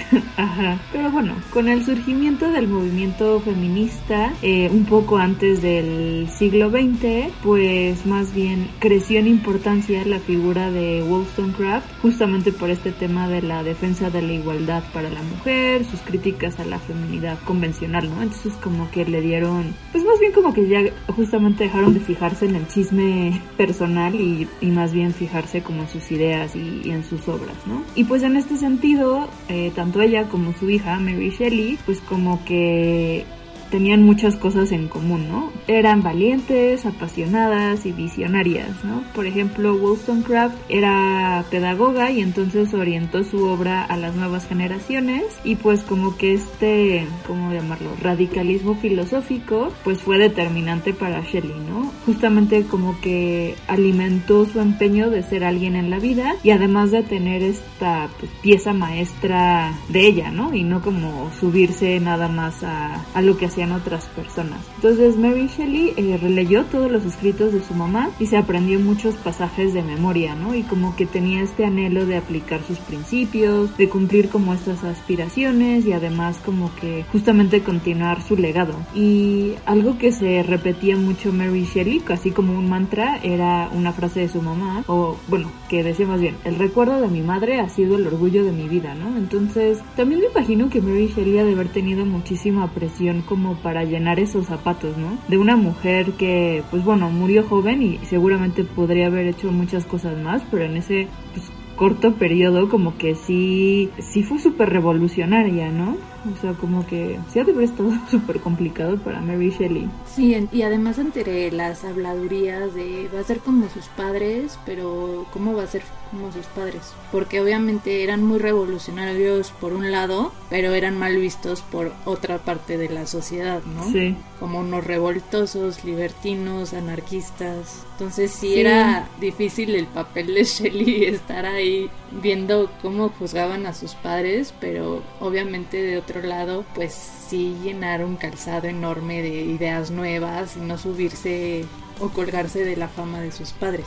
Ajá. 0.36 0.78
Pero 0.92 1.10
bueno, 1.10 1.34
con 1.50 1.68
el 1.68 1.84
surgimiento 1.84 2.50
del 2.50 2.68
movimiento 2.68 3.40
feminista, 3.40 4.32
eh, 4.42 4.68
un 4.70 4.84
poco 4.84 5.18
antes 5.18 5.62
del 5.62 6.28
siglo 6.28 6.70
XX, 6.70 7.32
pues 7.42 8.06
más 8.06 8.34
bien 8.34 8.68
creció 8.78 9.18
en 9.18 9.28
importancia 9.28 10.04
la 10.04 10.18
figura 10.18 10.70
de 10.70 11.02
Wollstonecraft, 11.02 11.86
justamente 12.02 12.52
por 12.52 12.70
este 12.70 12.92
tema 12.92 13.28
de 13.28 13.42
la 13.42 13.62
defensa 13.62 14.10
de 14.10 14.22
la 14.22 14.32
igualdad 14.32 14.82
para 14.92 15.10
la 15.10 15.22
mujer, 15.22 15.84
sus 15.84 16.00
críticas 16.00 16.58
a 16.60 16.64
la 16.64 16.78
feminidad 16.78 17.38
convencional, 17.44 18.08
¿no? 18.10 18.22
Entonces 18.22 18.54
como 18.62 18.90
que 18.90 19.04
le 19.04 19.20
dieron, 19.20 19.74
pues 19.92 20.04
más 20.04 20.18
bien 20.20 20.32
como 20.32 20.52
que 20.52 20.68
ya 20.68 20.80
justamente 21.14 21.64
dejaron 21.64 21.94
de 21.94 22.00
fijarse 22.00 22.46
en 22.46 22.56
el 22.56 22.68
chisme 22.68 23.40
personal 23.56 24.14
y, 24.14 24.48
más 24.74 24.92
bien 24.92 25.14
fijarse 25.14 25.62
como 25.62 25.82
en 25.82 25.88
sus 25.88 26.10
ideas 26.10 26.56
y, 26.56 26.80
y 26.84 26.90
en 26.90 27.04
sus 27.04 27.28
obras, 27.28 27.54
¿no? 27.64 27.84
Y 27.94 28.02
pues 28.02 28.24
en 28.24 28.36
este 28.36 28.56
sentido, 28.56 29.28
eh, 29.48 29.70
tanto 29.84 30.00
ella 30.00 30.30
como 30.30 30.54
su 30.54 30.70
hija 30.70 30.98
Mary 30.98 31.28
Shelley, 31.28 31.78
pues 31.84 32.00
como 32.00 32.42
que 32.46 33.26
tenían 33.74 34.04
muchas 34.04 34.36
cosas 34.36 34.70
en 34.70 34.86
común, 34.86 35.26
¿no? 35.28 35.50
Eran 35.66 36.00
valientes, 36.00 36.86
apasionadas 36.86 37.86
y 37.86 37.90
visionarias, 37.90 38.68
¿no? 38.84 39.02
Por 39.16 39.26
ejemplo, 39.26 39.74
Wollstonecraft 39.74 40.54
era 40.68 41.44
pedagoga 41.50 42.12
y 42.12 42.20
entonces 42.20 42.72
orientó 42.72 43.24
su 43.24 43.42
obra 43.42 43.82
a 43.82 43.96
las 43.96 44.14
nuevas 44.14 44.46
generaciones 44.46 45.24
y 45.42 45.56
pues 45.56 45.82
como 45.82 46.16
que 46.16 46.34
este, 46.34 47.04
¿cómo 47.26 47.52
llamarlo? 47.52 47.90
Radicalismo 48.00 48.76
filosófico 48.76 49.72
pues 49.82 50.00
fue 50.02 50.18
determinante 50.18 50.94
para 50.94 51.22
Shelley, 51.22 51.58
¿no? 51.68 51.90
Justamente 52.06 52.62
como 52.66 53.00
que 53.00 53.56
alimentó 53.66 54.46
su 54.46 54.60
empeño 54.60 55.10
de 55.10 55.24
ser 55.24 55.42
alguien 55.42 55.74
en 55.74 55.90
la 55.90 55.98
vida 55.98 56.36
y 56.44 56.50
además 56.50 56.92
de 56.92 57.02
tener 57.02 57.42
esta 57.42 58.08
pues, 58.20 58.30
pieza 58.40 58.72
maestra 58.72 59.74
de 59.88 60.06
ella, 60.06 60.30
¿no? 60.30 60.54
Y 60.54 60.62
no 60.62 60.80
como 60.80 61.32
subirse 61.40 61.98
nada 61.98 62.28
más 62.28 62.62
a, 62.62 63.04
a 63.14 63.20
lo 63.20 63.36
que 63.36 63.46
hacían 63.64 63.72
otras 63.72 64.06
personas. 64.06 64.60
Entonces 64.76 65.16
Mary 65.16 65.48
Shelley 65.48 65.94
eh, 65.96 66.18
releyó 66.20 66.64
todos 66.64 66.90
los 66.90 67.04
escritos 67.04 67.52
de 67.52 67.62
su 67.62 67.74
mamá 67.74 68.10
y 68.18 68.26
se 68.26 68.36
aprendió 68.36 68.78
muchos 68.80 69.14
pasajes 69.16 69.74
de 69.74 69.82
memoria, 69.82 70.34
¿no? 70.34 70.54
Y 70.54 70.62
como 70.62 70.94
que 70.96 71.06
tenía 71.06 71.42
este 71.42 71.64
anhelo 71.64 72.06
de 72.06 72.16
aplicar 72.16 72.62
sus 72.66 72.78
principios, 72.78 73.76
de 73.76 73.88
cumplir 73.88 74.28
como 74.28 74.54
estas 74.54 74.84
aspiraciones 74.84 75.86
y 75.86 75.92
además 75.92 76.38
como 76.44 76.74
que 76.76 77.04
justamente 77.12 77.62
continuar 77.62 78.22
su 78.22 78.36
legado. 78.36 78.74
Y 78.94 79.54
algo 79.66 79.98
que 79.98 80.12
se 80.12 80.42
repetía 80.42 80.96
mucho 80.96 81.32
Mary 81.32 81.64
Shelley, 81.64 82.00
casi 82.00 82.30
como 82.30 82.58
un 82.58 82.68
mantra, 82.68 83.18
era 83.22 83.68
una 83.72 83.92
frase 83.92 84.20
de 84.20 84.28
su 84.28 84.42
mamá, 84.42 84.84
o 84.86 85.16
bueno, 85.28 85.50
que 85.68 85.82
decía 85.82 86.06
más 86.06 86.20
bien, 86.20 86.36
el 86.44 86.56
recuerdo 86.56 87.00
de 87.00 87.08
mi 87.08 87.22
madre 87.22 87.60
ha 87.60 87.68
sido 87.68 87.96
el 87.96 88.06
orgullo 88.06 88.44
de 88.44 88.52
mi 88.52 88.68
vida, 88.68 88.94
¿no? 88.94 89.16
Entonces, 89.16 89.78
también 89.96 90.20
me 90.20 90.26
imagino 90.26 90.68
que 90.68 90.80
Mary 90.80 91.12
Shelley 91.14 91.38
ha 91.38 91.44
de 91.44 91.52
haber 91.52 91.68
tenido 91.68 92.04
muchísima 92.04 92.68
presión 92.68 93.22
como 93.22 93.43
para 93.52 93.84
llenar 93.84 94.18
esos 94.18 94.46
zapatos, 94.46 94.96
¿no? 94.96 95.18
De 95.28 95.38
una 95.38 95.56
mujer 95.56 96.12
que, 96.12 96.62
pues 96.70 96.82
bueno, 96.84 97.10
murió 97.10 97.44
joven 97.44 97.82
y 97.82 97.98
seguramente 98.06 98.64
podría 98.64 99.06
haber 99.06 99.26
hecho 99.26 99.52
muchas 99.52 99.84
cosas 99.84 100.18
más, 100.18 100.42
pero 100.50 100.64
en 100.64 100.76
ese 100.78 101.08
pues, 101.34 101.50
corto 101.76 102.14
periodo 102.14 102.68
como 102.68 102.96
que 102.96 103.14
sí, 103.14 103.90
sí 103.98 104.22
fue 104.22 104.38
súper 104.38 104.70
revolucionaria, 104.70 105.70
¿no? 105.70 105.96
O 106.32 106.40
sea, 106.40 106.52
como 106.54 106.86
que 106.86 107.18
sí 107.28 107.38
ha 107.38 107.44
de 107.44 107.52
haber 107.52 107.64
estado 107.64 107.92
súper 108.10 108.40
complicado 108.40 108.96
para 108.98 109.20
Mary 109.20 109.50
Shelley. 109.50 109.88
Sí, 110.06 110.36
y 110.52 110.62
además 110.62 110.98
entre 110.98 111.50
las 111.52 111.84
habladurías 111.84 112.74
de 112.74 113.08
va 113.14 113.20
a 113.20 113.24
ser 113.24 113.38
como 113.38 113.68
sus 113.68 113.88
padres, 113.88 114.58
pero 114.64 115.26
¿cómo 115.32 115.54
va 115.54 115.64
a 115.64 115.68
ser 115.68 115.82
como 116.14 116.32
sus 116.32 116.46
padres, 116.46 116.92
porque 117.10 117.40
obviamente 117.40 118.02
eran 118.02 118.22
muy 118.22 118.38
revolucionarios 118.38 119.50
por 119.50 119.72
un 119.72 119.90
lado, 119.90 120.32
pero 120.48 120.72
eran 120.72 120.96
mal 120.96 121.16
vistos 121.16 121.62
por 121.62 121.92
otra 122.04 122.38
parte 122.38 122.78
de 122.78 122.88
la 122.88 123.06
sociedad, 123.06 123.62
¿no? 123.64 123.90
Sí. 123.90 124.16
Como 124.38 124.60
unos 124.60 124.84
revoltosos, 124.84 125.84
libertinos, 125.84 126.72
anarquistas. 126.72 127.84
Entonces 127.92 128.30
sí, 128.30 128.58
era 128.58 129.08
difícil 129.20 129.74
el 129.74 129.86
papel 129.86 130.34
de 130.34 130.44
Shelley 130.44 131.04
estar 131.06 131.46
ahí 131.46 131.90
viendo 132.22 132.70
cómo 132.80 133.08
juzgaban 133.08 133.66
a 133.66 133.74
sus 133.74 133.94
padres, 133.94 134.54
pero 134.60 135.02
obviamente 135.20 135.82
de 135.82 135.98
otro 135.98 136.22
lado, 136.22 136.64
pues 136.74 136.94
sí 137.28 137.56
llenar 137.62 138.04
un 138.04 138.16
calzado 138.16 138.68
enorme 138.68 139.20
de 139.22 139.42
ideas 139.42 139.90
nuevas 139.90 140.56
y 140.56 140.60
no 140.60 140.78
subirse 140.78 141.64
o 142.00 142.08
colgarse 142.08 142.64
de 142.64 142.76
la 142.76 142.88
fama 142.88 143.20
de 143.20 143.32
sus 143.32 143.50
padres 143.50 143.86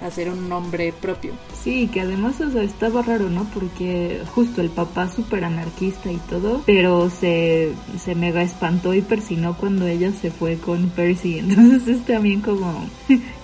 hacer 0.00 0.30
un 0.30 0.48
nombre 0.48 0.92
propio. 0.92 1.32
Sí, 1.62 1.88
que 1.88 2.00
además 2.00 2.40
o 2.40 2.50
sea, 2.50 2.62
estaba 2.62 3.02
raro, 3.02 3.28
¿no? 3.28 3.44
Porque 3.52 4.22
justo 4.34 4.60
el 4.60 4.70
papá 4.70 5.10
súper 5.10 5.44
anarquista 5.44 6.10
y 6.10 6.18
todo, 6.28 6.62
pero 6.66 7.10
se, 7.10 7.72
se 8.02 8.14
mega 8.14 8.42
espantó 8.42 8.94
y 8.94 9.02
persinó 9.02 9.56
cuando 9.56 9.86
ella 9.86 10.12
se 10.12 10.30
fue 10.30 10.56
con 10.56 10.90
Percy. 10.90 11.38
Entonces 11.38 11.88
es 11.88 12.04
también 12.04 12.40
como, 12.40 12.86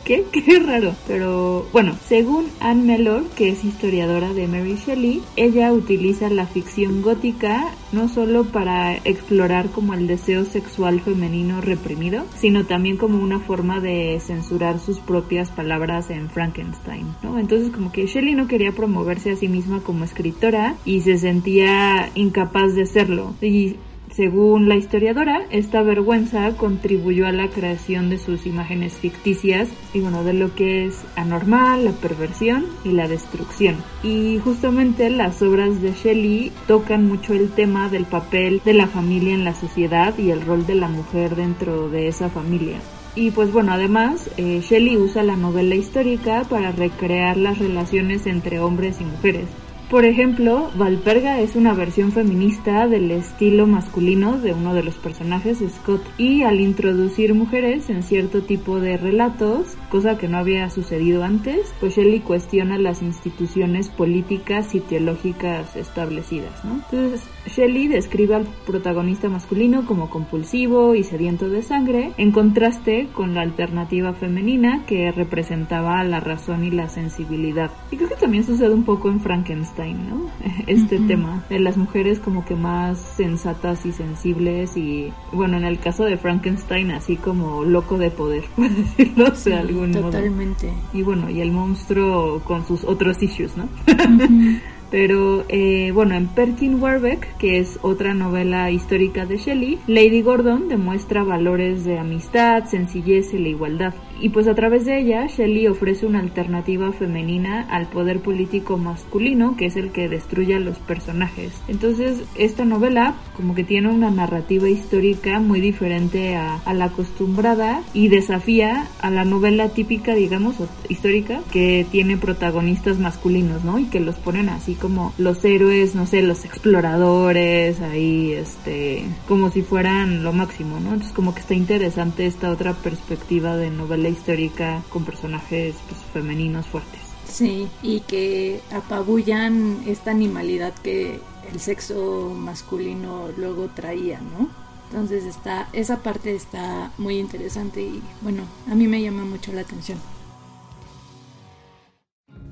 ¿Qué? 0.04 0.25
Qué 0.32 0.59
raro. 0.59 0.94
Pero 1.06 1.66
bueno, 1.73 1.94
según 2.06 2.47
Anne 2.61 2.82
Mellor, 2.82 3.25
que 3.30 3.50
es 3.50 3.64
historiadora 3.64 4.32
de 4.32 4.49
Mary 4.49 4.76
Shelley, 4.76 5.23
ella 5.37 5.73
utiliza 5.73 6.28
la 6.30 6.47
ficción 6.47 7.02
gótica 7.02 7.73
no 7.92 8.09
solo 8.09 8.44
para 8.44 8.97
explorar 8.97 9.68
como 9.71 9.94
el 9.94 10.06
deseo 10.06 10.44
sexual 10.44 11.00
femenino 11.00 11.61
reprimido, 11.61 12.25
sino 12.37 12.64
también 12.64 12.97
como 12.97 13.23
una 13.23 13.38
forma 13.38 13.80
de 13.80 14.18
censurar 14.21 14.78
sus 14.78 14.99
propias 14.99 15.50
palabras 15.50 16.11
en 16.11 16.30
Frankenstein, 16.30 17.06
¿no? 17.23 17.38
Entonces 17.38 17.71
como 17.71 17.92
que 17.92 18.06
Shelley 18.06 18.35
no 18.35 18.49
quería 18.49 18.73
promoverse 18.73 19.32
a 19.32 19.37
sí 19.37 19.49
misma 19.49 19.80
como 19.80 20.04
escritora 20.04 20.76
y 20.85 21.02
se 21.02 21.18
sentía 21.18 22.11
incapaz 22.14 22.75
de 22.75 22.82
hacerlo. 22.82 23.35
Y 23.42 23.76
según 24.14 24.69
la 24.69 24.76
historiadora, 24.76 25.42
esta 25.50 25.83
vergüenza 25.83 26.50
contribuyó 26.57 27.26
a 27.26 27.33
la 27.33 27.49
creación 27.49 28.11
de 28.11 28.19
sus 28.19 28.47
imágenes 28.47 28.95
ficticias 28.95 29.69
y 29.95 30.00
bueno, 30.00 30.23
de 30.23 30.35
lo 30.35 30.54
que 30.54 30.85
es 30.87 31.02
anormal, 31.16 31.87
la 31.87 31.92
perversión 31.92 32.66
y 32.85 32.92
la 32.92 33.09
destrucción. 33.09 33.76
Y 34.02 34.38
justamente 34.38 35.09
las 35.09 35.40
obras 35.40 35.81
de 35.81 35.92
Shelley 35.92 36.52
tocan 36.66 37.07
mucho 37.07 37.33
el 37.33 37.50
tema 37.50 37.88
del 37.88 38.04
papel 38.04 38.61
de 38.64 38.75
la 38.75 38.87
familia 38.87 39.35
en 39.35 39.45
la 39.45 39.54
sociedad 39.54 40.16
y 40.19 40.31
el 40.31 40.42
rol 40.42 40.66
de 40.66 40.75
la 40.75 40.88
mujer 40.88 41.35
dentro 41.35 41.88
de 41.88 42.09
esa 42.09 42.28
familia. 42.28 42.76
Y 43.14 43.31
pues 43.31 43.52
bueno, 43.52 43.73
además, 43.73 44.31
eh, 44.38 44.62
Shelley 44.62 44.97
usa 44.97 45.23
la 45.23 45.37
novela 45.37 45.75
histórica 45.75 46.45
para 46.49 46.73
recrear 46.73 47.37
las 47.37 47.59
relaciones 47.59 48.26
entre 48.26 48.61
hombres 48.61 49.00
y 49.00 49.04
mujeres. 49.04 49.47
Por 49.93 50.07
ejemplo, 50.07 50.71
Valperga 50.75 51.41
es 51.41 51.55
una 51.55 51.75
versión 51.75 52.13
feminista 52.13 52.89
del 52.89 53.11
estilo 53.11 53.67
masculino 53.67 54.39
de 54.39 54.55
uno 54.55 54.73
de 54.73 54.83
los 54.83 54.95
personajes, 54.95 55.59
Scott, 55.59 56.03
y 56.17 56.45
al 56.45 56.63
introducir 56.63 57.35
mujeres 57.35 57.91
en 57.91 58.03
cierto 58.03 58.41
tipo 58.41 58.81
de 58.81 58.97
relatos, 58.97 59.77
cosa 59.93 60.17
que 60.17 60.27
no 60.27 60.39
había 60.39 60.71
sucedido 60.71 61.23
antes, 61.23 61.75
pues 61.79 61.97
Shelley 61.97 62.21
cuestiona 62.21 62.79
las 62.79 63.03
instituciones 63.03 63.91
políticas 63.91 64.75
y 64.75 64.81
teológicas 64.81 65.77
establecidas, 65.77 66.65
¿no? 66.65 66.77
Entonces, 66.77 67.21
Shelley 67.47 67.89
describe 67.89 68.37
al 68.37 68.47
protagonista 68.67 69.29
masculino 69.29 69.85
como 69.85 70.09
compulsivo 70.09 70.95
y 70.95 71.05
sediento 71.05 71.51
de 71.51 71.63
sangre, 71.63 72.13
en 72.17 72.33
contraste 72.33 73.09
con 73.13 73.35
la 73.35 73.43
alternativa 73.43 74.15
femenina 74.15 74.85
que 74.87 75.13
representaba 75.13 76.03
la 76.05 76.21
razón 76.21 76.65
y 76.65 76.71
la 76.71 76.89
sensibilidad. 76.89 77.71
Y 77.91 77.97
creo 77.97 78.09
que 78.09 78.17
también 78.17 78.45
sucede 78.45 78.73
un 78.73 78.85
poco 78.85 79.11
en 79.11 79.21
Frankenstein 79.21 80.09
¿no? 80.09 80.31
Este 80.67 81.01
tema 81.01 81.45
de 81.51 81.59
las 81.59 81.77
mujeres 81.77 82.19
como 82.19 82.47
que 82.47 82.55
más 82.55 82.99
sensatas 82.99 83.85
y 83.85 83.93
sensibles 83.93 84.75
y 84.77 85.13
bueno, 85.33 85.59
en 85.59 85.65
el 85.65 85.79
caso 85.79 86.05
de 86.05 86.17
Frankenstein 86.17 86.93
así 86.93 87.17
como 87.17 87.65
loco 87.65 87.99
de 87.99 88.11
poder, 88.11 88.45
por 88.57 88.71
decirlo 88.71 89.31
de 89.31 89.55
algún 89.55 89.82
Totalmente. 89.91 90.73
Y 90.93 91.03
bueno, 91.03 91.31
y 91.31 91.41
el 91.41 91.51
monstruo 91.51 92.41
con 92.45 92.67
sus 92.67 92.85
otros 92.85 93.23
issues, 93.23 93.57
¿no? 93.57 93.69
Pero 94.93 95.47
eh, 95.49 95.91
bueno, 95.93 96.15
en 96.15 96.29
Perkin 96.29 96.81
Warbeck, 96.81 97.39
que 97.39 97.59
es 97.59 97.79
otra 97.81 98.13
novela 98.13 98.71
histórica 98.71 99.25
de 99.25 99.39
Shelley, 99.39 99.79
Lady 99.87 100.21
Gordon 100.21 100.69
demuestra 100.69 101.25
valores 101.25 101.87
de 101.87 101.99
amistad, 101.99 102.67
sencillez 102.67 103.33
y 103.33 103.39
la 103.39 103.49
igualdad. 103.49 103.95
Y 104.21 104.29
pues 104.29 104.47
a 104.47 104.55
través 104.55 104.85
de 104.85 105.01
ella, 105.01 105.27
Shelley 105.27 105.67
ofrece 105.67 106.07
una 106.07 106.21
alternativa 106.21 106.93
femenina 106.93 107.63
al 107.71 107.89
poder 107.89 108.21
político 108.21 108.77
masculino, 108.77 109.57
que 109.57 109.67
es 109.67 109.77
el 109.77 109.91
que 109.91 110.09
destruye 110.09 110.55
a 110.55 110.61
los 110.61 110.79
personajes. 110.79 111.53
Entonces, 111.67 112.23
esta 112.37 112.65
novela 112.65 113.15
como 113.35 113.55
que 113.55 113.65
tiene 113.65 113.89
una 113.89 114.11
narrativa 114.11 114.69
histórica 114.69 115.41
muy 115.41 115.61
diferente 115.61 116.37
a, 116.37 116.61
la 116.73 116.85
acostumbrada 116.85 117.83
y 117.95 118.09
desafía 118.09 118.87
a 119.00 119.11
la 119.11 119.25
novela 119.25 119.71
típica, 119.71 120.15
digamos, 120.15 120.55
histórica, 120.89 121.41
que 121.50 121.85
tiene 121.91 122.17
protagonistas 122.17 122.99
masculinos, 122.99 123.65
¿no? 123.65 123.78
Y 123.78 123.87
que 123.87 124.00
los 124.00 124.17
ponen 124.17 124.50
así 124.50 124.75
como 124.82 125.14
los 125.16 125.45
héroes, 125.45 125.95
no 125.95 126.08
sé, 126.08 126.23
los 126.23 126.45
exploradores, 126.45 127.80
ahí, 127.80 128.32
este, 128.32 129.04
como 129.28 129.49
si 129.49 129.62
fueran 129.62 130.25
lo 130.25 130.32
máximo, 130.32 130.80
¿no? 130.80 130.88
Entonces 130.88 131.12
como 131.12 131.34
que 131.34 131.40
está 131.40 131.54
interesante 131.54 132.26
esta 132.26 132.50
otra 132.50 132.75
perspectiva 132.75 133.56
de 133.56 133.71
novela 133.71 134.08
histórica 134.08 134.82
con 134.88 135.04
personajes 135.04 135.76
pues, 135.88 136.00
femeninos 136.12 136.66
fuertes. 136.66 137.00
Sí, 137.28 137.68
y 137.80 138.00
que 138.00 138.60
apabullan 138.73 139.84
esta 139.86 140.10
animalidad 140.10 140.75
que 140.75 141.21
el 141.52 141.60
sexo 141.60 142.34
masculino 142.36 143.28
luego 143.36 143.68
traía, 143.68 144.21
¿no? 144.21 144.49
Entonces 144.90 145.25
está, 145.25 145.68
esa 145.73 146.02
parte 146.02 146.34
está 146.34 146.90
muy 146.99 147.18
interesante 147.18 147.82
y 147.82 148.02
bueno, 148.21 148.42
a 148.68 148.75
mí 148.75 148.88
me 148.88 149.00
llama 149.00 149.25
mucho 149.25 149.52
la 149.52 149.60
atención. 149.60 149.99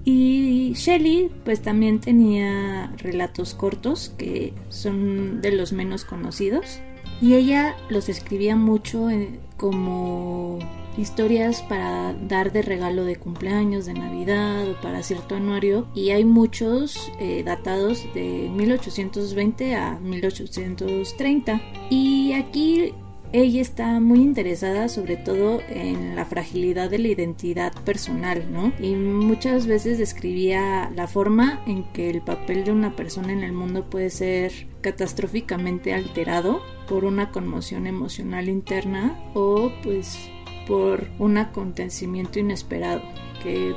Y 0.04 0.72
Shelley 0.74 1.30
pues 1.44 1.60
también 1.60 2.00
tenía 2.00 2.92
relatos 2.98 3.54
cortos 3.54 4.12
que 4.16 4.54
son 4.68 5.40
de 5.40 5.52
los 5.52 5.72
menos 5.72 6.04
conocidos. 6.04 6.80
Y 7.20 7.34
ella 7.34 7.76
los 7.90 8.08
escribía 8.08 8.56
mucho 8.56 9.10
eh, 9.10 9.38
como 9.58 10.58
historias 10.96 11.62
para 11.62 12.14
dar 12.14 12.52
de 12.52 12.62
regalo 12.62 13.04
de 13.04 13.16
cumpleaños, 13.16 13.86
de 13.86 13.94
Navidad 13.94 14.68
o 14.70 14.80
para 14.80 15.02
cierto 15.02 15.34
anuario. 15.34 15.86
Y 15.94 16.10
hay 16.10 16.24
muchos 16.24 17.12
eh, 17.20 17.42
datados 17.44 18.04
de 18.14 18.50
1820 18.54 19.74
a 19.74 19.98
1830 20.00 21.60
y 21.90 22.32
aquí 22.32 22.94
ella 23.32 23.60
está 23.60 24.00
muy 24.00 24.20
interesada 24.20 24.88
sobre 24.88 25.16
todo 25.16 25.60
en 25.68 26.16
la 26.16 26.24
fragilidad 26.24 26.90
de 26.90 26.98
la 26.98 27.08
identidad 27.08 27.72
personal, 27.84 28.44
¿no? 28.52 28.72
Y 28.80 28.94
muchas 28.96 29.66
veces 29.66 29.98
describía 29.98 30.90
la 30.94 31.06
forma 31.06 31.62
en 31.66 31.84
que 31.92 32.10
el 32.10 32.22
papel 32.22 32.64
de 32.64 32.72
una 32.72 32.96
persona 32.96 33.32
en 33.32 33.42
el 33.42 33.52
mundo 33.52 33.88
puede 33.88 34.10
ser 34.10 34.52
catastróficamente 34.80 35.94
alterado 35.94 36.60
por 36.88 37.04
una 37.04 37.30
conmoción 37.30 37.86
emocional 37.86 38.48
interna 38.48 39.16
o 39.34 39.70
pues 39.82 40.18
por 40.66 41.08
un 41.18 41.38
acontecimiento 41.38 42.38
inesperado 42.38 43.02
que 43.42 43.74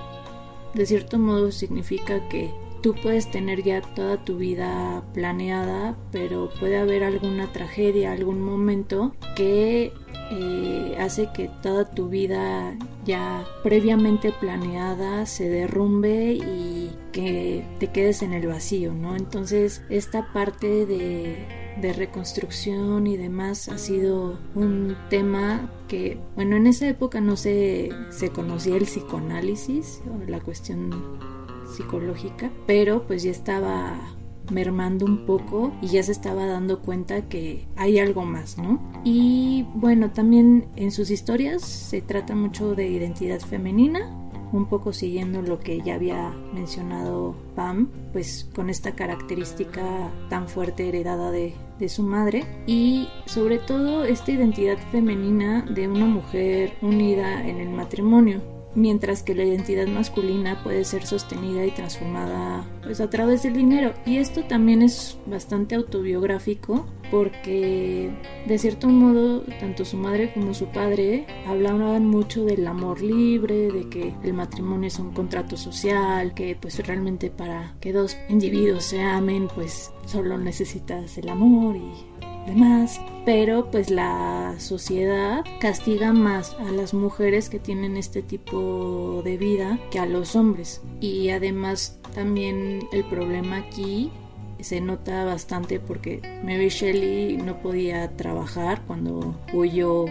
de 0.73 0.85
cierto 0.85 1.19
modo 1.19 1.51
significa 1.51 2.27
que 2.29 2.51
tú 2.84 2.93
puedes 3.02 3.32
tener 3.32 3.63
ya 3.63 3.82
toda 3.82 4.24
tu 4.24 4.38
vida 4.38 5.04
planeada, 5.13 5.98
pero 6.12 6.50
puede 6.60 6.78
haber 6.78 7.06
alguna 7.06 7.52
tragedia, 7.52 8.12
algún 8.12 8.41
momento 8.41 9.15
que 9.36 9.93
eh, 10.32 10.96
hace 11.00 11.30
que 11.34 11.50
toda 11.62 11.89
tu 11.89 12.10
vida 12.10 12.78
ya 13.06 13.46
previamente 13.63 14.34
planeada 14.34 15.26
se 15.26 15.48
derrumbe 15.48 16.34
y 16.34 16.91
que 17.13 17.65
te 17.80 17.88
quedes 17.88 18.22
en 18.22 18.34
el 18.34 18.48
vacío, 18.48 18.93
¿no? 18.93 19.15
Entonces 19.15 19.82
esta 19.89 20.34
parte 20.34 20.86
de, 20.86 21.48
de 21.80 21.93
reconstrucción 21.93 23.08
y 23.08 23.15
demás 23.15 23.69
ha 23.69 23.78
sido 23.78 24.38
un 24.56 24.98
tema 25.10 25.72
que, 25.88 26.19
bueno, 26.36 26.58
en 26.58 26.67
esa 26.67 26.88
época 26.89 27.22
no 27.22 27.38
se, 27.38 27.91
se 28.10 28.30
conocía 28.30 28.76
el 28.76 28.84
psicoanálisis 28.84 30.02
o 30.08 30.30
la 30.30 30.41
cuestión 30.41 30.89
psicológica, 31.73 32.51
pero 32.65 33.03
pues 33.07 33.23
ya 33.23 33.31
estaba 33.31 34.15
mermando 34.51 35.05
un 35.05 35.25
poco 35.25 35.73
y 35.81 35.88
ya 35.88 36.03
se 36.03 36.12
estaba 36.12 36.45
dando 36.45 36.79
cuenta 36.79 37.27
que 37.29 37.65
hay 37.75 37.99
algo 37.99 38.23
más, 38.23 38.57
¿no? 38.57 38.79
Y 39.03 39.65
bueno, 39.73 40.12
también 40.12 40.67
en 40.75 40.91
sus 40.91 41.09
historias 41.09 41.62
se 41.63 42.01
trata 42.01 42.36
mucho 42.36 42.75
de 42.75 42.88
identidad 42.88 43.39
femenina, 43.39 44.19
un 44.51 44.67
poco 44.67 44.93
siguiendo 44.93 45.41
lo 45.41 45.59
que 45.59 45.81
ya 45.81 45.95
había 45.95 46.29
mencionado 46.53 47.36
Pam, 47.55 47.89
pues 48.12 48.47
con 48.53 48.69
esta 48.69 48.93
característica 48.93 50.12
tan 50.29 50.47
fuerte 50.47 50.88
heredada 50.88 51.31
de, 51.31 51.55
su 51.88 52.01
madre 52.01 52.45
y 52.65 53.09
sobre 53.25 53.57
todo 53.57 54.05
esta 54.05 54.31
identidad 54.31 54.77
femenina 54.89 55.63
de 55.63 55.89
una 55.89 56.05
mujer 56.05 56.75
unida 56.81 57.45
en 57.45 57.59
el 57.59 57.71
matrimonio 57.71 58.41
mientras 58.75 59.23
que 59.23 59.36
la 59.36 59.43
identidad 59.43 59.88
masculina 59.88 60.62
puede 60.63 60.83
ser 60.83 61.05
sostenida 61.05 61.65
y 61.65 61.71
transformada 61.71 62.65
pues 62.83 63.01
a 63.01 63.09
través 63.09 63.43
del 63.43 63.53
dinero. 63.53 63.93
Y 64.05 64.17
esto 64.17 64.43
también 64.43 64.81
es 64.81 65.17
bastante 65.25 65.75
autobiográfico 65.75 66.86
porque 67.12 68.12
de 68.47 68.57
cierto 68.57 68.88
modo 68.88 69.41
tanto 69.59 69.86
su 69.86 69.97
madre 69.97 70.33
como 70.33 70.53
su 70.53 70.67
padre 70.67 71.27
hablaban 71.45 72.07
mucho 72.07 72.43
del 72.43 72.65
amor 72.65 73.01
libre, 73.01 73.71
de 73.71 73.88
que 73.89 74.13
el 74.23 74.33
matrimonio 74.33 74.88
es 74.88 74.97
un 74.97 75.12
contrato 75.12 75.55
social, 75.55 76.33
que 76.33 76.57
pues 76.59 76.86
realmente 76.86 77.29
para 77.29 77.75
que 77.79 77.93
dos 77.93 78.17
individuos 78.29 78.86
se 78.86 79.01
amen 79.01 79.47
pues 79.53 79.91
solo 80.05 80.38
necesitas 80.38 81.17
el 81.17 81.29
amor 81.29 81.75
y 81.75 82.12
demás, 82.45 82.99
pero 83.25 83.69
pues 83.71 83.89
la 83.89 84.56
sociedad 84.60 85.43
castiga 85.60 86.13
más 86.13 86.56
a 86.60 86.71
las 86.71 86.93
mujeres 86.93 87.49
que 87.49 87.60
tienen 87.60 87.97
este 87.97 88.21
tipo 88.21 89.21
de 89.23 89.38
vida 89.38 89.79
que 89.91 89.99
a 89.99 90.06
los 90.06 90.36
hombres. 90.36 90.82
Y 90.99 91.29
además 91.29 91.99
también 92.13 92.88
el 92.91 93.03
problema 93.06 93.58
aquí 93.58 94.12
se 94.60 94.82
nota 94.82 95.25
bastante 95.25 95.79
porque 95.79 96.21
Mary 96.43 96.69
Shelley 96.69 97.38
no 97.38 97.62
podía 97.62 98.15
trabajar 98.15 98.82
cuando 98.88 99.36
huyó 99.53 100.06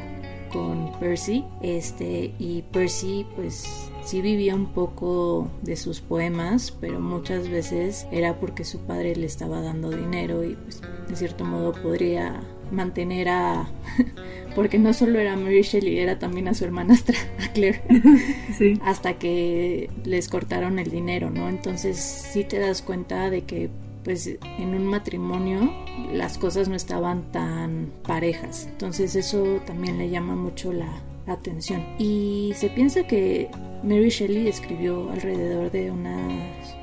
con 0.53 0.93
Percy, 1.01 1.45
este 1.63 2.35
y 2.39 2.63
Percy 2.71 3.27
pues 3.35 3.91
sí 4.05 4.21
vivía 4.21 4.55
un 4.55 4.73
poco 4.73 5.51
de 5.63 5.77
sus 5.77 6.01
poemas, 6.01 6.77
pero 6.81 7.01
muchas 7.01 7.49
veces 7.49 8.07
era 8.11 8.39
porque 8.39 8.65
su 8.65 8.81
padre 8.81 9.17
le 9.17 9.27
estaba 9.27 9.61
dando 9.61 9.91
dinero 9.91 10.45
y 10.45 10.55
pues 10.55 10.81
de 11.09 11.17
cierto 11.17 11.45
modo 11.45 11.73
podría 11.73 12.41
mantener 12.71 13.29
a 13.29 13.69
porque 14.55 14.79
no 14.79 14.93
solo 14.93 15.19
era 15.19 15.37
Mary 15.37 15.63
Shelley, 15.63 15.99
era 15.99 16.19
también 16.19 16.49
a 16.49 16.55
su 16.55 16.65
hermanastra, 16.65 17.17
a 17.41 17.53
Claire, 17.53 17.83
sí. 18.59 18.79
hasta 18.85 19.19
que 19.19 19.91
les 20.05 20.29
cortaron 20.29 20.79
el 20.79 20.91
dinero, 20.91 21.31
¿no? 21.31 21.49
Entonces 21.49 21.99
sí 21.99 22.45
te 22.45 22.59
das 22.59 22.83
cuenta 22.83 23.31
de 23.31 23.43
que 23.43 23.71
pues 24.05 24.27
en 24.27 24.75
un 24.75 24.87
matrimonio 24.87 25.73
las 26.13 26.37
cosas 26.37 26.69
no 26.69 26.75
estaban 26.75 27.31
tan 27.31 27.93
parejas. 28.03 28.67
Entonces 28.67 29.15
eso 29.15 29.61
también 29.65 29.97
le 29.97 30.11
llama 30.11 30.35
mucho 30.35 30.73
la 30.73 30.91
atención. 31.27 31.85
Y 31.99 32.53
se 32.57 32.69
piensa 32.69 33.07
que 33.07 33.51
Mary 33.83 34.09
Shelley 34.09 34.49
escribió 34.49 35.11
alrededor 35.11 35.71
de 35.71 35.91
unas 35.91 36.77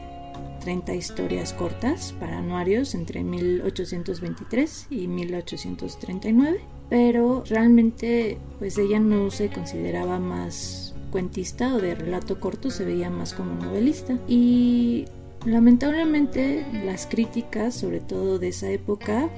30 0.60 0.94
historias 0.94 1.54
cortas 1.54 2.14
para 2.20 2.38
anuarios 2.38 2.94
entre 2.94 3.24
1823 3.24 4.88
y 4.90 5.08
1839, 5.08 6.60
pero 6.90 7.44
realmente 7.48 8.38
pues 8.60 8.78
ella 8.78 9.00
no 9.00 9.32
se 9.32 9.50
consideraba 9.50 10.20
más 10.20 10.94
cuentista 11.12 11.74
o 11.74 11.80
de 11.80 11.96
relato 11.96 12.40
corto, 12.40 12.70
se 12.70 12.86
veía 12.86 13.10
más 13.10 13.34
como 13.34 13.54
novelista 13.56 14.20
y 14.28 15.06
lamentablemente 15.46 16.66
las 16.86 17.08
críticas, 17.08 17.76
sobre 17.76 18.00
todo 18.00 18.40
de 18.40 18.50
esa 18.50 18.70
época, 18.70 19.30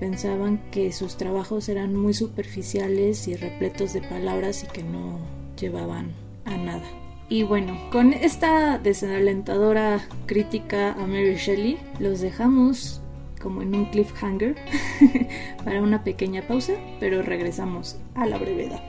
pensaban 0.00 0.60
que 0.70 0.92
sus 0.92 1.16
trabajos 1.16 1.68
eran 1.68 1.94
muy 1.94 2.14
superficiales 2.14 3.28
y 3.28 3.36
repletos 3.36 3.92
de 3.92 4.02
palabras 4.02 4.64
y 4.64 4.66
que 4.66 4.82
no 4.82 5.18
llevaban 5.58 6.12
a 6.44 6.56
nada. 6.56 6.84
Y 7.28 7.42
bueno, 7.42 7.76
con 7.92 8.12
esta 8.12 8.78
desalentadora 8.78 10.00
crítica 10.26 10.92
a 10.92 11.06
Mary 11.06 11.36
Shelley, 11.36 11.78
los 11.98 12.20
dejamos 12.20 13.02
como 13.42 13.62
en 13.62 13.74
un 13.74 13.84
cliffhanger 13.86 14.56
para 15.64 15.82
una 15.82 16.04
pequeña 16.04 16.46
pausa, 16.46 16.74
pero 17.00 17.22
regresamos 17.22 17.98
a 18.14 18.26
la 18.26 18.38
brevedad. 18.38 18.82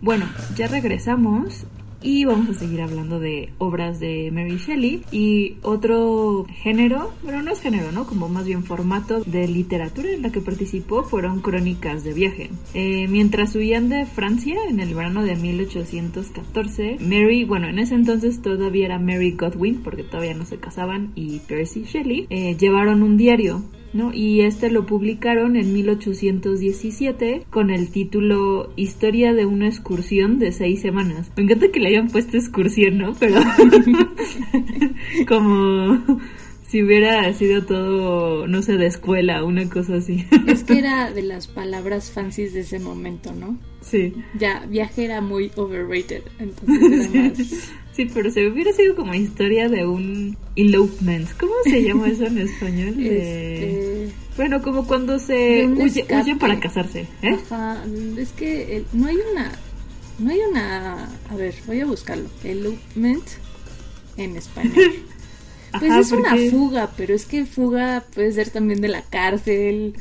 Bueno, 0.00 0.26
ya 0.56 0.68
regresamos 0.68 1.66
y 2.02 2.24
vamos 2.24 2.48
a 2.48 2.54
seguir 2.54 2.80
hablando 2.82 3.18
de 3.18 3.52
obras 3.58 3.98
de 4.00 4.30
Mary 4.32 4.56
Shelley 4.56 5.02
y 5.10 5.56
otro 5.62 6.46
género, 6.62 7.12
bueno 7.22 7.42
no 7.42 7.52
es 7.52 7.60
género, 7.60 7.92
¿no? 7.92 8.06
Como 8.06 8.28
más 8.28 8.46
bien 8.46 8.64
formato 8.64 9.20
de 9.24 9.48
literatura 9.48 10.10
en 10.10 10.22
la 10.22 10.30
que 10.30 10.40
participó 10.40 11.02
fueron 11.02 11.40
crónicas 11.40 12.04
de 12.04 12.12
viaje. 12.12 12.50
Eh, 12.74 13.08
mientras 13.08 13.54
huían 13.54 13.88
de 13.88 14.06
Francia 14.06 14.56
en 14.68 14.80
el 14.80 14.94
verano 14.94 15.22
de 15.22 15.36
1814, 15.36 16.98
Mary, 17.00 17.44
bueno 17.44 17.68
en 17.68 17.78
ese 17.78 17.94
entonces 17.94 18.40
todavía 18.42 18.86
era 18.86 18.98
Mary 18.98 19.32
Godwin 19.32 19.82
porque 19.82 20.04
todavía 20.04 20.34
no 20.34 20.44
se 20.44 20.58
casaban 20.58 21.12
y 21.14 21.40
Percy 21.40 21.84
Shelley, 21.84 22.26
eh, 22.30 22.56
llevaron 22.56 23.02
un 23.02 23.16
diario 23.16 23.62
¿no? 23.92 24.12
Y 24.12 24.42
este 24.42 24.70
lo 24.70 24.86
publicaron 24.86 25.56
en 25.56 25.72
1817 25.72 27.44
con 27.50 27.70
el 27.70 27.90
título 27.90 28.72
Historia 28.76 29.34
de 29.34 29.46
una 29.46 29.68
excursión 29.68 30.38
de 30.38 30.52
seis 30.52 30.80
semanas. 30.80 31.30
Me 31.36 31.44
encanta 31.44 31.68
que 31.68 31.80
le 31.80 31.88
hayan 31.88 32.08
puesto 32.08 32.36
excursión, 32.36 32.98
¿no? 32.98 33.14
Pero 33.18 33.40
como 35.28 36.20
si 36.68 36.82
hubiera 36.82 37.32
sido 37.32 37.64
todo, 37.64 38.46
no 38.46 38.60
sé, 38.60 38.76
de 38.76 38.86
escuela, 38.86 39.42
una 39.42 39.68
cosa 39.70 39.96
así. 39.96 40.26
Es 40.46 40.64
que 40.64 40.78
era 40.78 41.10
de 41.10 41.22
las 41.22 41.46
palabras 41.46 42.10
fancies 42.10 42.52
de 42.52 42.60
ese 42.60 42.78
momento, 42.78 43.32
¿no? 43.32 43.58
Sí. 43.80 44.12
Ya, 44.38 44.66
viaje 44.66 45.06
era 45.06 45.22
muy 45.22 45.50
overrated, 45.56 46.24
entonces 46.38 47.14
era 47.14 47.28
más... 47.28 47.72
Sí, 47.98 48.08
pero 48.14 48.30
se 48.30 48.46
hubiera 48.46 48.72
sido 48.72 48.94
como 48.94 49.12
historia 49.12 49.68
de 49.68 49.84
un 49.84 50.36
elopement. 50.54 51.28
¿Cómo 51.36 51.52
se 51.64 51.82
llama 51.82 52.08
eso 52.08 52.26
en 52.26 52.38
español? 52.38 52.94
Este... 53.00 54.12
Bueno, 54.36 54.62
como 54.62 54.86
cuando 54.86 55.18
se 55.18 55.66
huye, 55.66 56.06
huyen 56.08 56.38
para 56.38 56.60
casarse. 56.60 57.08
¿eh? 57.22 57.36
Ajá, 57.50 57.82
es 58.16 58.30
que 58.30 58.76
eh, 58.76 58.84
no 58.92 59.08
hay 59.08 59.16
una... 59.32 59.50
No 60.20 60.30
hay 60.30 60.38
una... 60.48 61.08
A 61.28 61.34
ver, 61.34 61.56
voy 61.66 61.80
a 61.80 61.86
buscarlo. 61.86 62.28
Elopement 62.44 63.24
en 64.16 64.36
español. 64.36 64.92
Pues 65.78 65.92
es 65.92 66.12
una 66.12 66.36
fuga, 66.50 66.90
pero 66.96 67.14
es 67.14 67.26
que 67.26 67.44
fuga 67.44 68.04
puede 68.14 68.32
ser 68.32 68.50
también 68.50 68.80
de 68.80 68.88
la 68.88 69.02
cárcel, 69.02 69.94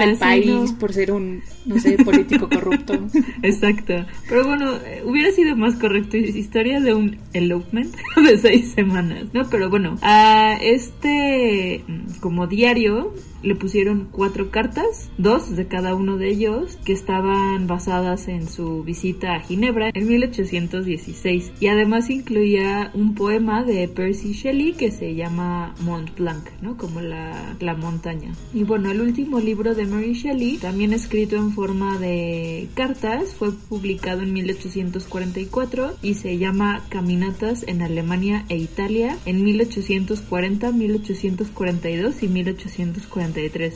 del 0.00 0.16
país, 0.16 0.72
por 0.72 0.92
ser 0.92 1.12
un, 1.12 1.42
no 1.64 1.78
sé, 1.78 1.96
político 2.04 2.48
corrupto. 2.52 2.94
Exacto. 3.42 4.06
Pero 4.28 4.46
bueno, 4.46 4.76
eh, 4.84 5.02
hubiera 5.04 5.32
sido 5.32 5.56
más 5.56 5.76
correcto 5.76 6.16
historia 6.16 6.80
de 6.80 6.94
un 6.94 7.18
elopement 7.32 7.94
de 8.16 8.38
seis 8.38 8.72
semanas, 8.72 9.26
¿no? 9.32 9.48
Pero 9.48 9.70
bueno, 9.70 9.98
a 10.02 10.58
este 10.60 11.84
mm, 11.86 12.20
como 12.20 12.46
diario 12.46 13.14
le 13.42 13.54
pusieron 13.54 14.08
cuatro 14.10 14.50
cartas, 14.50 15.10
dos 15.18 15.54
de 15.54 15.66
cada 15.66 15.94
uno 15.94 16.16
de 16.16 16.28
ellos, 16.28 16.78
que 16.84 16.92
estaban 16.92 17.66
basadas 17.66 18.28
en 18.28 18.48
su 18.48 18.82
visita 18.82 19.34
a 19.34 19.40
Ginebra 19.40 19.90
en 19.94 20.08
1816. 20.08 21.52
Y 21.60 21.66
además 21.68 22.10
incluía 22.10 22.90
un 22.94 23.14
poema 23.14 23.64
de 23.64 23.88
Percy 23.88 24.32
Shelley 24.32 24.72
que 24.72 24.90
se 24.90 25.14
llama 25.14 25.74
Mont 25.80 26.16
Blanc, 26.16 26.48
¿no? 26.60 26.76
Como 26.76 27.00
la, 27.00 27.56
la 27.60 27.74
montaña. 27.74 28.32
Y 28.52 28.64
bueno, 28.64 28.90
el 28.90 29.00
último 29.00 29.40
libro 29.40 29.74
de 29.74 29.86
Mary 29.86 30.14
Shelley, 30.14 30.58
también 30.58 30.92
escrito 30.92 31.36
en 31.36 31.52
forma 31.52 31.98
de 31.98 32.68
cartas, 32.74 33.34
fue 33.34 33.52
publicado 33.52 34.22
en 34.22 34.32
1844 34.32 35.96
y 36.02 36.14
se 36.14 36.38
llama 36.38 36.84
Caminatas 36.88 37.64
en 37.66 37.82
Alemania 37.82 38.44
e 38.48 38.56
Italia 38.56 39.16
en 39.26 39.44
1840, 39.44 40.72
1842 40.72 42.22
y 42.22 42.28
1843. 42.28 43.27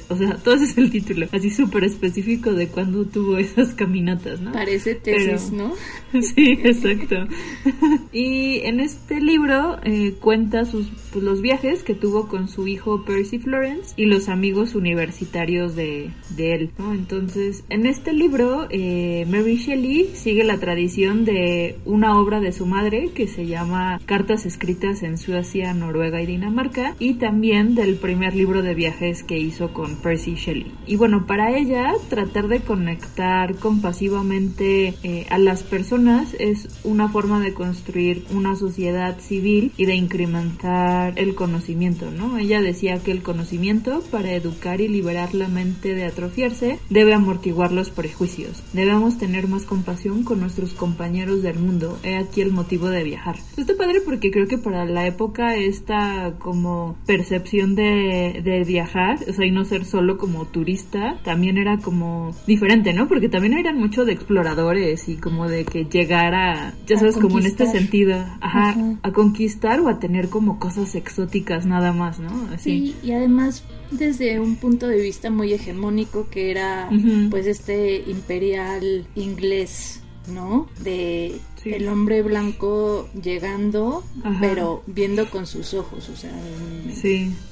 O 0.09 0.17
sea, 0.17 0.37
todo 0.37 0.55
ese 0.55 0.65
es 0.65 0.79
el 0.79 0.91
título, 0.91 1.27
así 1.33 1.51
súper 1.51 1.85
específico 1.85 2.53
de 2.53 2.69
cuándo 2.69 3.05
tuvo 3.05 3.39
esas 3.39 3.75
caminatas, 3.75 4.41
¿no? 4.41 4.53
Parece 4.53 4.95
tesis, 4.95 5.53
¿no? 5.53 5.73
sí, 6.21 6.59
exacto. 6.63 7.17
y 8.13 8.61
en 8.61 8.81
este 8.81 9.21
libro 9.21 9.79
eh, 9.85 10.15
cuenta 10.21 10.65
sus 10.65 10.89
pues, 11.13 11.25
los 11.25 11.43
viajes 11.43 11.83
que 11.83 11.95
tuvo 11.95 12.29
con 12.29 12.49
su 12.49 12.67
hijo 12.67 13.05
Percy 13.05 13.39
Florence 13.39 13.95
y 13.97 14.07
los 14.07 14.29
amigos 14.29 14.75
universitarios 14.75 15.77
de, 15.77 16.11
de 16.37 16.55
él, 16.55 16.71
¿no? 16.79 16.93
Entonces, 16.93 17.65
en 17.69 17.87
este 17.87 18.13
libro, 18.13 18.67
eh, 18.71 19.27
Mary 19.29 19.57
Shelley 19.57 20.11
sigue 20.15 20.45
la 20.45 20.59
tradición 20.59 21.25
de 21.25 21.77
una 21.85 22.19
obra 22.19 22.41
de 22.41 22.53
su 22.53 22.67
madre 22.67 23.11
que 23.15 23.27
se 23.27 23.47
llama 23.47 24.01
Cartas 24.07 24.47
escritas 24.47 25.03
en 25.03 25.19
Suecia, 25.19 25.75
Noruega 25.75 26.21
y 26.23 26.27
Dinamarca 26.27 26.95
y 26.99 27.15
también 27.15 27.75
del 27.75 27.97
primer 27.97 28.35
libro 28.35 28.63
de 28.63 28.75
viajes 28.75 29.23
que 29.23 29.39
hizo 29.43 29.73
con 29.73 29.97
Percy 29.97 30.35
Shelley. 30.35 30.73
Y 30.87 30.97
bueno, 30.97 31.27
para 31.27 31.57
ella, 31.57 31.93
tratar 32.09 32.49
de 32.49 32.61
conectar 32.61 33.57
compasivamente 33.57 34.95
eh, 35.03 35.27
a 35.31 35.39
las 35.39 35.63
personas 35.63 36.35
es 36.39 36.69
una 36.85 37.09
forma 37.09 37.41
de 37.41 37.55
construir 37.55 38.25
una 38.35 38.57
sociedad 38.57 39.19
civil 39.21 39.73
y 39.77 39.87
de 39.87 39.95
incrementar 39.95 41.19
el 41.19 41.35
conocimiento, 41.35 42.11
¿no? 42.11 42.39
Ella 42.39 42.61
decía 42.61 42.99
que 42.99 43.13
el 43.13 43.23
conocimiento, 43.23 44.03
para 44.11 44.33
educar 44.33 44.81
y 44.81 44.89
liberar 44.89 45.35
la 45.35 45.49
mente 45.49 45.95
de 45.95 46.05
atrofiarse, 46.05 46.79
debe 46.91 47.15
amortiguar 47.15 47.73
los 47.73 47.91
prejuicios. 47.91 48.63
Debemos 48.73 49.19
tener 49.19 49.49
más 49.49 49.65
compasión 49.65 50.25
con 50.25 50.41
nuestros 50.41 50.73
compañeros 50.73 51.43
del 51.43 51.59
mundo. 51.59 51.99
He 52.03 52.17
aquí 52.17 52.41
el 52.41 52.53
motivo 52.53 52.89
de 52.89 53.05
viajar. 53.05 53.37
Está 53.57 53.77
padre 53.77 54.01
porque 54.01 54.31
creo 54.31 54.47
que 54.47 54.59
para 54.59 54.85
la 54.85 55.07
época 55.07 55.57
esta 55.57 56.35
como 56.39 56.97
percepción 57.07 57.75
de, 57.75 58.41
de 58.45 58.65
viajar, 58.65 59.19
sea, 59.33 59.47
y 59.47 59.51
no 59.51 59.65
ser 59.65 59.85
solo 59.85 60.19
como 60.19 60.47
turista, 60.47 61.19
también 61.25 61.59
era 61.59 61.79
como 61.79 62.35
diferente, 62.47 62.93
¿no? 62.93 63.09
Porque 63.09 63.29
también 63.29 63.55
eran 63.55 63.79
mucho 63.79 64.05
de 64.05 64.13
exploradores 64.13 65.09
y 65.09 65.17
como 65.17 65.49
de 65.49 65.65
que 65.65 65.85
llegara, 65.85 66.75
ya 66.87 66.99
sabes, 66.99 67.17
como 67.17 67.39
en 67.39 67.47
este 67.47 67.67
sentido, 67.67 68.25
ajá, 68.41 68.77
a 69.03 69.13
conquistar 69.13 69.81
o 69.81 69.89
a 69.89 69.99
tener 69.99 70.29
como 70.29 70.59
cosas 70.59 70.95
exóticas 70.95 71.67
nada 71.67 71.93
más, 71.93 72.19
¿no? 72.19 72.49
Así. 72.53 72.63
Sí, 72.63 72.97
y 73.03 73.13
además 73.13 73.65
desde 73.91 74.41
un 74.41 74.57
punto 74.57 74.89
de 74.89 75.01
vista 75.01 75.31
muy 75.31 75.53
hegemónico 75.53 76.29
que 76.31 76.51
era 76.51 76.89
pues 77.31 77.47
este 77.47 78.03
imperial 78.07 79.07
inglés, 79.15 80.03
¿no? 80.33 80.69
De 80.83 81.39
el 81.65 81.89
hombre 81.89 82.23
blanco 82.23 83.09
llegando, 83.21 84.05
pero 84.41 84.83
viendo 84.87 85.31
con 85.31 85.47
sus 85.47 85.75
ojos, 85.75 86.09
o 86.09 86.17
sea, 86.17 86.33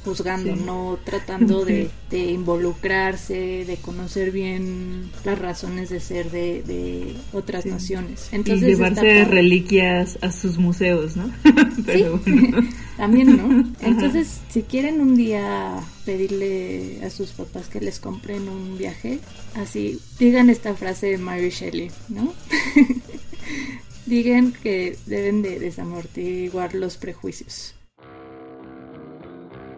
juzgando, 0.05 0.57
no 0.57 0.99
tratando 1.05 1.65
de, 1.65 1.91
involucrarse, 2.11 3.65
de 3.65 3.77
conocer 3.77 4.31
bien 4.31 5.11
las 5.25 5.39
razones 5.39 5.91
de 5.91 6.01
ser 6.01 6.31
de, 6.31 7.15
otras 7.33 7.67
naciones. 7.67 8.29
Entonces, 8.33 8.69
y 8.69 8.73
llevarse 8.73 9.25
reliquias 9.25 10.19
a 10.21 10.33
sus 10.33 10.59
museos, 10.59 11.17
¿no? 11.17 11.31
pero 11.87 12.21
También, 13.01 13.35
¿no? 13.35 13.73
Entonces, 13.81 14.41
si 14.51 14.63
quieren 14.63 15.01
un 15.01 15.17
día 15.17 15.81
pedirle 16.05 17.01
a 17.03 17.09
sus 17.09 17.31
papás 17.31 17.69
que 17.69 17.81
les 17.81 17.99
compren 17.99 18.47
un 18.47 18.77
viaje, 18.77 19.21
así, 19.55 19.99
digan 20.19 20.51
esta 20.51 20.75
frase 20.75 21.07
de 21.07 21.17
Mary 21.17 21.49
Shelley, 21.49 21.91
¿no? 22.11 22.35
digan 24.11 24.53
que 24.53 24.99
deben 25.07 25.41
de 25.41 25.59
desamortiguar 25.59 26.75
los 26.75 26.99
prejuicios. 26.99 27.75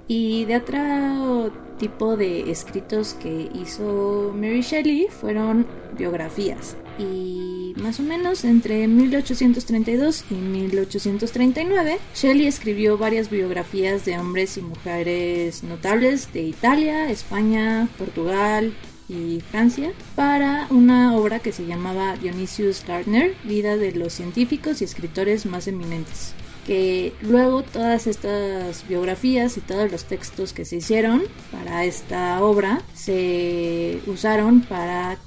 Y 0.09 0.45
de 0.47 0.57
otro 0.57 1.53
tipo 1.79 2.17
de 2.17 2.51
escritos 2.51 3.15
que 3.15 3.51
hizo 3.55 4.33
Mary 4.35 4.63
Shelley 4.63 5.07
fueron 5.09 5.67
biografías. 5.97 6.77
Y 6.99 7.75
más 7.77 8.01
o 8.01 8.03
menos 8.03 8.45
entre 8.45 8.87
1832 8.89 10.25
y 10.31 10.35
1839, 10.35 11.99
Shelley 12.15 12.47
escribió 12.47 12.99
varias 12.99 13.31
biografías 13.31 14.05
de 14.05 14.19
hombres 14.19 14.57
y 14.57 14.63
mujeres 14.63 15.63
notables 15.63 16.33
de 16.33 16.43
Italia, 16.43 17.11
España, 17.11 17.89
Portugal, 17.99 18.75
y 19.13 19.41
Francia 19.41 19.93
para 20.17 20.67
una 20.71 21.15
obra 21.15 21.41
que 21.41 21.53
se 21.53 21.67
llamaba 21.67 22.17
Dionysius 22.17 22.85
Gardner, 22.87 23.35
Vida 23.45 23.77
de 23.77 23.93
los 23.93 24.13
científicos 24.13 24.81
y 24.81 24.85
escritores 24.85 25.47
más 25.47 25.69
eminentes 25.69 26.35
que 26.67 27.13
luego 27.23 27.63
todas 27.63 28.07
estas 28.07 28.87
biografías 28.89 29.57
y 29.57 29.61
todos 29.61 29.91
los 29.91 30.05
textos 30.05 30.53
que 30.53 30.65
se 30.65 30.77
hicieron 30.77 31.23
para 31.51 31.85
esta 31.85 32.43
obra 32.43 32.83
se 32.95 33.99
usaron 34.07 34.61
para 34.61 35.19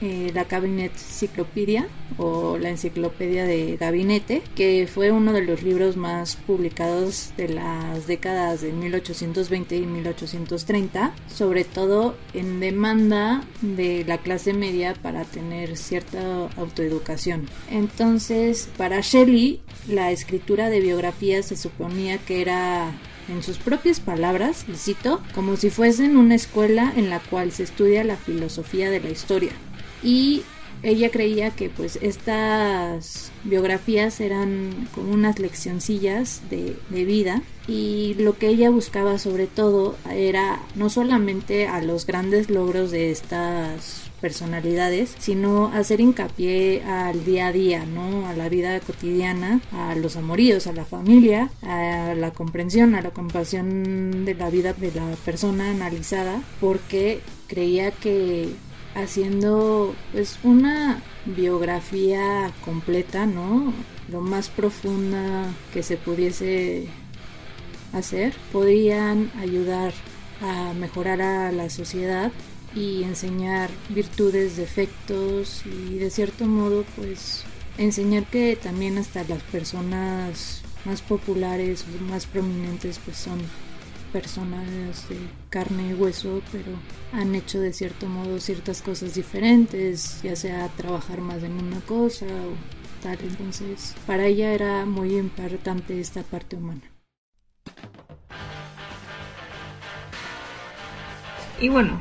eh, 0.00 0.30
la 0.32 0.44
Cabinet 0.44 0.92
Cyclopedia 0.96 1.88
o 2.18 2.56
la 2.56 2.70
Enciclopedia 2.70 3.44
de 3.44 3.76
Gabinete, 3.76 4.42
que 4.54 4.88
fue 4.92 5.10
uno 5.10 5.32
de 5.32 5.42
los 5.42 5.62
libros 5.62 5.96
más 5.96 6.36
publicados 6.36 7.32
de 7.36 7.48
las 7.48 8.06
décadas 8.06 8.60
de 8.60 8.72
1820 8.72 9.76
y 9.76 9.86
1830, 9.86 11.12
sobre 11.32 11.64
todo 11.64 12.16
en 12.32 12.60
demanda 12.60 13.42
de 13.60 14.04
la 14.06 14.18
clase 14.18 14.52
media 14.52 14.94
para 14.94 15.24
tener 15.24 15.76
cierta 15.76 16.48
autoeducación. 16.56 17.48
Entonces, 17.70 18.68
para 18.76 19.00
Shelley, 19.00 19.60
la 19.88 20.12
escritura 20.12 20.70
de 20.70 20.80
biografías 20.80 21.46
se 21.46 21.56
suponía 21.56 22.18
que 22.18 22.40
era 22.40 22.92
en 23.28 23.42
sus 23.42 23.58
propias 23.58 24.00
palabras, 24.00 24.64
y 24.68 24.74
cito, 24.76 25.20
como 25.34 25.56
si 25.56 25.70
fuesen 25.70 26.16
una 26.16 26.34
escuela 26.34 26.92
en 26.96 27.10
la 27.10 27.20
cual 27.20 27.52
se 27.52 27.64
estudia 27.64 28.02
la 28.04 28.16
filosofía 28.16 28.90
de 28.90 29.00
la 29.00 29.10
historia 29.10 29.52
y 30.02 30.42
ella 30.82 31.10
creía 31.10 31.50
que 31.50 31.70
pues 31.70 31.98
estas 32.02 33.32
biografías 33.44 34.20
eran 34.20 34.88
como 34.94 35.12
unas 35.12 35.38
leccioncillas 35.38 36.42
de, 36.50 36.76
de, 36.90 37.04
vida 37.04 37.42
y 37.66 38.14
lo 38.18 38.38
que 38.38 38.48
ella 38.48 38.70
buscaba 38.70 39.18
sobre 39.18 39.46
todo 39.46 39.96
era 40.10 40.60
no 40.76 40.88
solamente 40.88 41.66
a 41.66 41.82
los 41.82 42.06
grandes 42.06 42.48
logros 42.48 42.92
de 42.92 43.10
estas 43.10 44.08
personalidades, 44.20 45.14
sino 45.18 45.68
hacer 45.68 46.00
hincapié 46.00 46.82
al 46.82 47.24
día 47.24 47.48
a 47.48 47.52
día, 47.52 47.84
¿no? 47.86 48.26
A 48.26 48.34
la 48.34 48.48
vida 48.48 48.78
cotidiana, 48.80 49.60
a 49.72 49.94
los 49.94 50.16
amoríos, 50.16 50.66
a 50.66 50.72
la 50.72 50.84
familia, 50.84 51.50
a 51.62 52.14
la 52.14 52.32
comprensión, 52.32 52.94
a 52.94 53.02
la 53.02 53.10
compasión 53.10 54.24
de 54.24 54.34
la 54.34 54.50
vida 54.50 54.72
de 54.72 54.92
la 54.92 55.14
persona 55.24 55.70
analizada, 55.70 56.42
porque 56.60 57.20
creía 57.46 57.90
que 57.90 58.48
haciendo 59.02 59.94
pues 60.12 60.38
una 60.42 61.02
biografía 61.24 62.52
completa, 62.64 63.26
¿no? 63.26 63.72
Lo 64.10 64.20
más 64.20 64.48
profunda 64.48 65.52
que 65.72 65.82
se 65.82 65.96
pudiese 65.96 66.88
hacer, 67.92 68.34
podrían 68.52 69.30
ayudar 69.38 69.92
a 70.40 70.72
mejorar 70.74 71.20
a 71.22 71.52
la 71.52 71.70
sociedad 71.70 72.32
y 72.74 73.02
enseñar 73.04 73.70
virtudes, 73.88 74.56
defectos 74.56 75.62
y 75.66 75.98
de 75.98 76.10
cierto 76.10 76.46
modo 76.46 76.84
pues 76.96 77.44
enseñar 77.78 78.24
que 78.24 78.56
también 78.56 78.98
hasta 78.98 79.24
las 79.24 79.42
personas 79.44 80.62
más 80.84 81.02
populares 81.02 81.84
más 82.08 82.26
prominentes 82.26 83.00
pues 83.04 83.16
son 83.16 83.38
personas 84.12 85.08
de 85.08 85.16
carne 85.50 85.90
y 85.90 85.94
hueso, 85.94 86.42
pero 86.52 86.72
han 87.12 87.34
hecho 87.34 87.60
de 87.60 87.72
cierto 87.72 88.06
modo 88.06 88.40
ciertas 88.40 88.82
cosas 88.82 89.14
diferentes, 89.14 90.20
ya 90.22 90.36
sea 90.36 90.68
trabajar 90.76 91.20
más 91.20 91.42
en 91.42 91.52
una 91.52 91.80
cosa 91.80 92.26
o 92.26 93.02
tal. 93.02 93.18
Entonces, 93.22 93.94
para 94.06 94.26
ella 94.26 94.52
era 94.52 94.84
muy 94.86 95.16
importante 95.16 96.00
esta 96.00 96.22
parte 96.22 96.56
humana. 96.56 96.82
Y 101.60 101.68
bueno, 101.68 101.98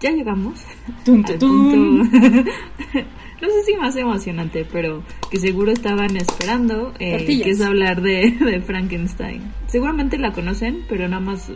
ya 0.00 0.10
llegamos 0.10 0.60
al 0.86 0.94
punto 1.04 1.32
no 3.40 3.48
sé 3.48 3.64
si 3.64 3.76
más 3.76 3.96
emocionante, 3.96 4.66
pero 4.70 5.02
que 5.30 5.38
seguro 5.38 5.72
estaban 5.72 6.16
esperando, 6.16 6.92
eh, 6.98 7.24
que 7.26 7.50
es 7.50 7.60
hablar 7.60 8.02
de, 8.02 8.30
de, 8.40 8.60
Frankenstein. 8.60 9.42
Seguramente 9.66 10.18
la 10.18 10.32
conocen, 10.32 10.84
pero 10.88 11.08
nada 11.08 11.20
más 11.20 11.50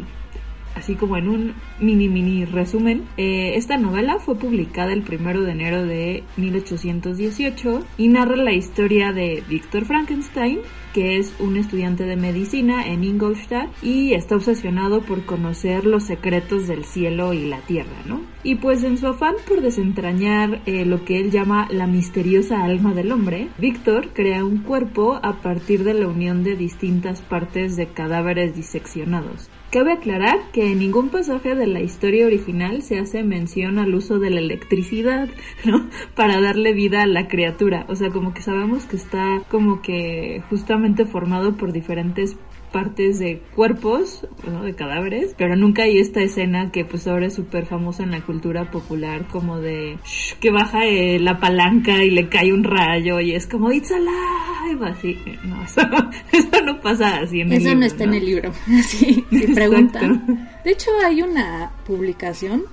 así 0.90 0.96
como 0.98 1.16
en 1.16 1.28
un 1.28 1.54
mini 1.78 2.08
mini 2.08 2.44
resumen, 2.44 3.04
eh, 3.16 3.52
esta 3.54 3.76
novela 3.76 4.18
fue 4.18 4.34
publicada 4.34 4.92
el 4.92 5.02
primero 5.02 5.42
de 5.42 5.52
enero 5.52 5.86
de 5.86 6.24
1818 6.36 7.84
y 7.96 8.08
narra 8.08 8.34
la 8.34 8.52
historia 8.52 9.12
de 9.12 9.40
Víctor 9.48 9.84
Frankenstein, 9.84 10.58
que 10.92 11.18
es 11.18 11.32
un 11.38 11.56
estudiante 11.56 12.06
de 12.06 12.16
medicina 12.16 12.88
en 12.88 13.04
Ingolstadt 13.04 13.70
y 13.84 14.14
está 14.14 14.34
obsesionado 14.34 15.02
por 15.02 15.24
conocer 15.24 15.86
los 15.86 16.02
secretos 16.02 16.66
del 16.66 16.84
cielo 16.84 17.34
y 17.34 17.46
la 17.46 17.60
tierra, 17.60 18.02
¿no? 18.04 18.22
Y 18.42 18.56
pues 18.56 18.82
en 18.82 18.98
su 18.98 19.06
afán 19.06 19.36
por 19.46 19.60
desentrañar 19.60 20.60
eh, 20.66 20.84
lo 20.84 21.04
que 21.04 21.20
él 21.20 21.30
llama 21.30 21.68
la 21.70 21.86
misteriosa 21.86 22.64
alma 22.64 22.94
del 22.94 23.12
hombre, 23.12 23.46
Víctor 23.58 24.08
crea 24.12 24.44
un 24.44 24.64
cuerpo 24.64 25.20
a 25.22 25.34
partir 25.40 25.84
de 25.84 25.94
la 25.94 26.08
unión 26.08 26.42
de 26.42 26.56
distintas 26.56 27.22
partes 27.22 27.76
de 27.76 27.86
cadáveres 27.86 28.56
diseccionados. 28.56 29.48
Cabe 29.70 29.92
aclarar 29.92 30.40
que 30.52 30.72
en 30.72 30.80
ningún 30.80 31.10
pasaje 31.10 31.54
de 31.54 31.68
la 31.68 31.80
historia 31.80 32.26
original 32.26 32.82
se 32.82 32.98
hace 32.98 33.22
mención 33.22 33.78
al 33.78 33.94
uso 33.94 34.18
de 34.18 34.30
la 34.30 34.40
electricidad, 34.40 35.28
¿no? 35.64 35.88
Para 36.16 36.40
darle 36.40 36.72
vida 36.72 37.02
a 37.02 37.06
la 37.06 37.28
criatura. 37.28 37.86
O 37.88 37.94
sea, 37.94 38.10
como 38.10 38.34
que 38.34 38.42
sabemos 38.42 38.84
que 38.86 38.96
está 38.96 39.42
como 39.48 39.80
que 39.80 40.42
justamente 40.50 41.04
formado 41.04 41.56
por 41.56 41.72
diferentes 41.72 42.36
partes 42.72 43.18
de 43.18 43.42
cuerpos, 43.54 44.26
bueno, 44.44 44.62
de 44.62 44.74
cadáveres, 44.74 45.34
pero 45.36 45.56
nunca 45.56 45.82
hay 45.82 45.98
esta 45.98 46.20
escena 46.20 46.70
que 46.70 46.84
pues 46.84 47.06
ahora 47.06 47.26
es 47.26 47.34
súper 47.34 47.66
famosa 47.66 48.02
en 48.02 48.12
la 48.12 48.20
cultura 48.22 48.70
popular 48.70 49.26
como 49.30 49.58
de 49.58 49.98
que 50.40 50.50
baja 50.50 50.86
eh, 50.86 51.18
la 51.18 51.38
palanca 51.38 52.02
y 52.02 52.10
le 52.10 52.28
cae 52.28 52.52
un 52.52 52.64
rayo 52.64 53.20
y 53.20 53.32
es 53.32 53.46
como 53.46 53.72
It's 53.72 53.90
alive, 53.90 54.86
así, 54.86 55.18
no, 55.44 55.62
eso, 56.32 56.64
no 56.64 56.80
pasa 56.80 57.18
así 57.18 57.40
en 57.40 57.52
el 57.52 57.58
libro. 57.58 57.70
Eso 57.70 57.78
no 57.78 57.86
está 57.86 58.04
en 58.04 58.14
el 58.14 58.24
libro, 58.24 58.52
así, 58.78 59.24
si 59.30 59.46
preguntan. 59.54 60.48
De 60.64 60.72
hecho 60.72 60.90
hay 61.04 61.22
una 61.22 61.70
publicación, 61.86 62.64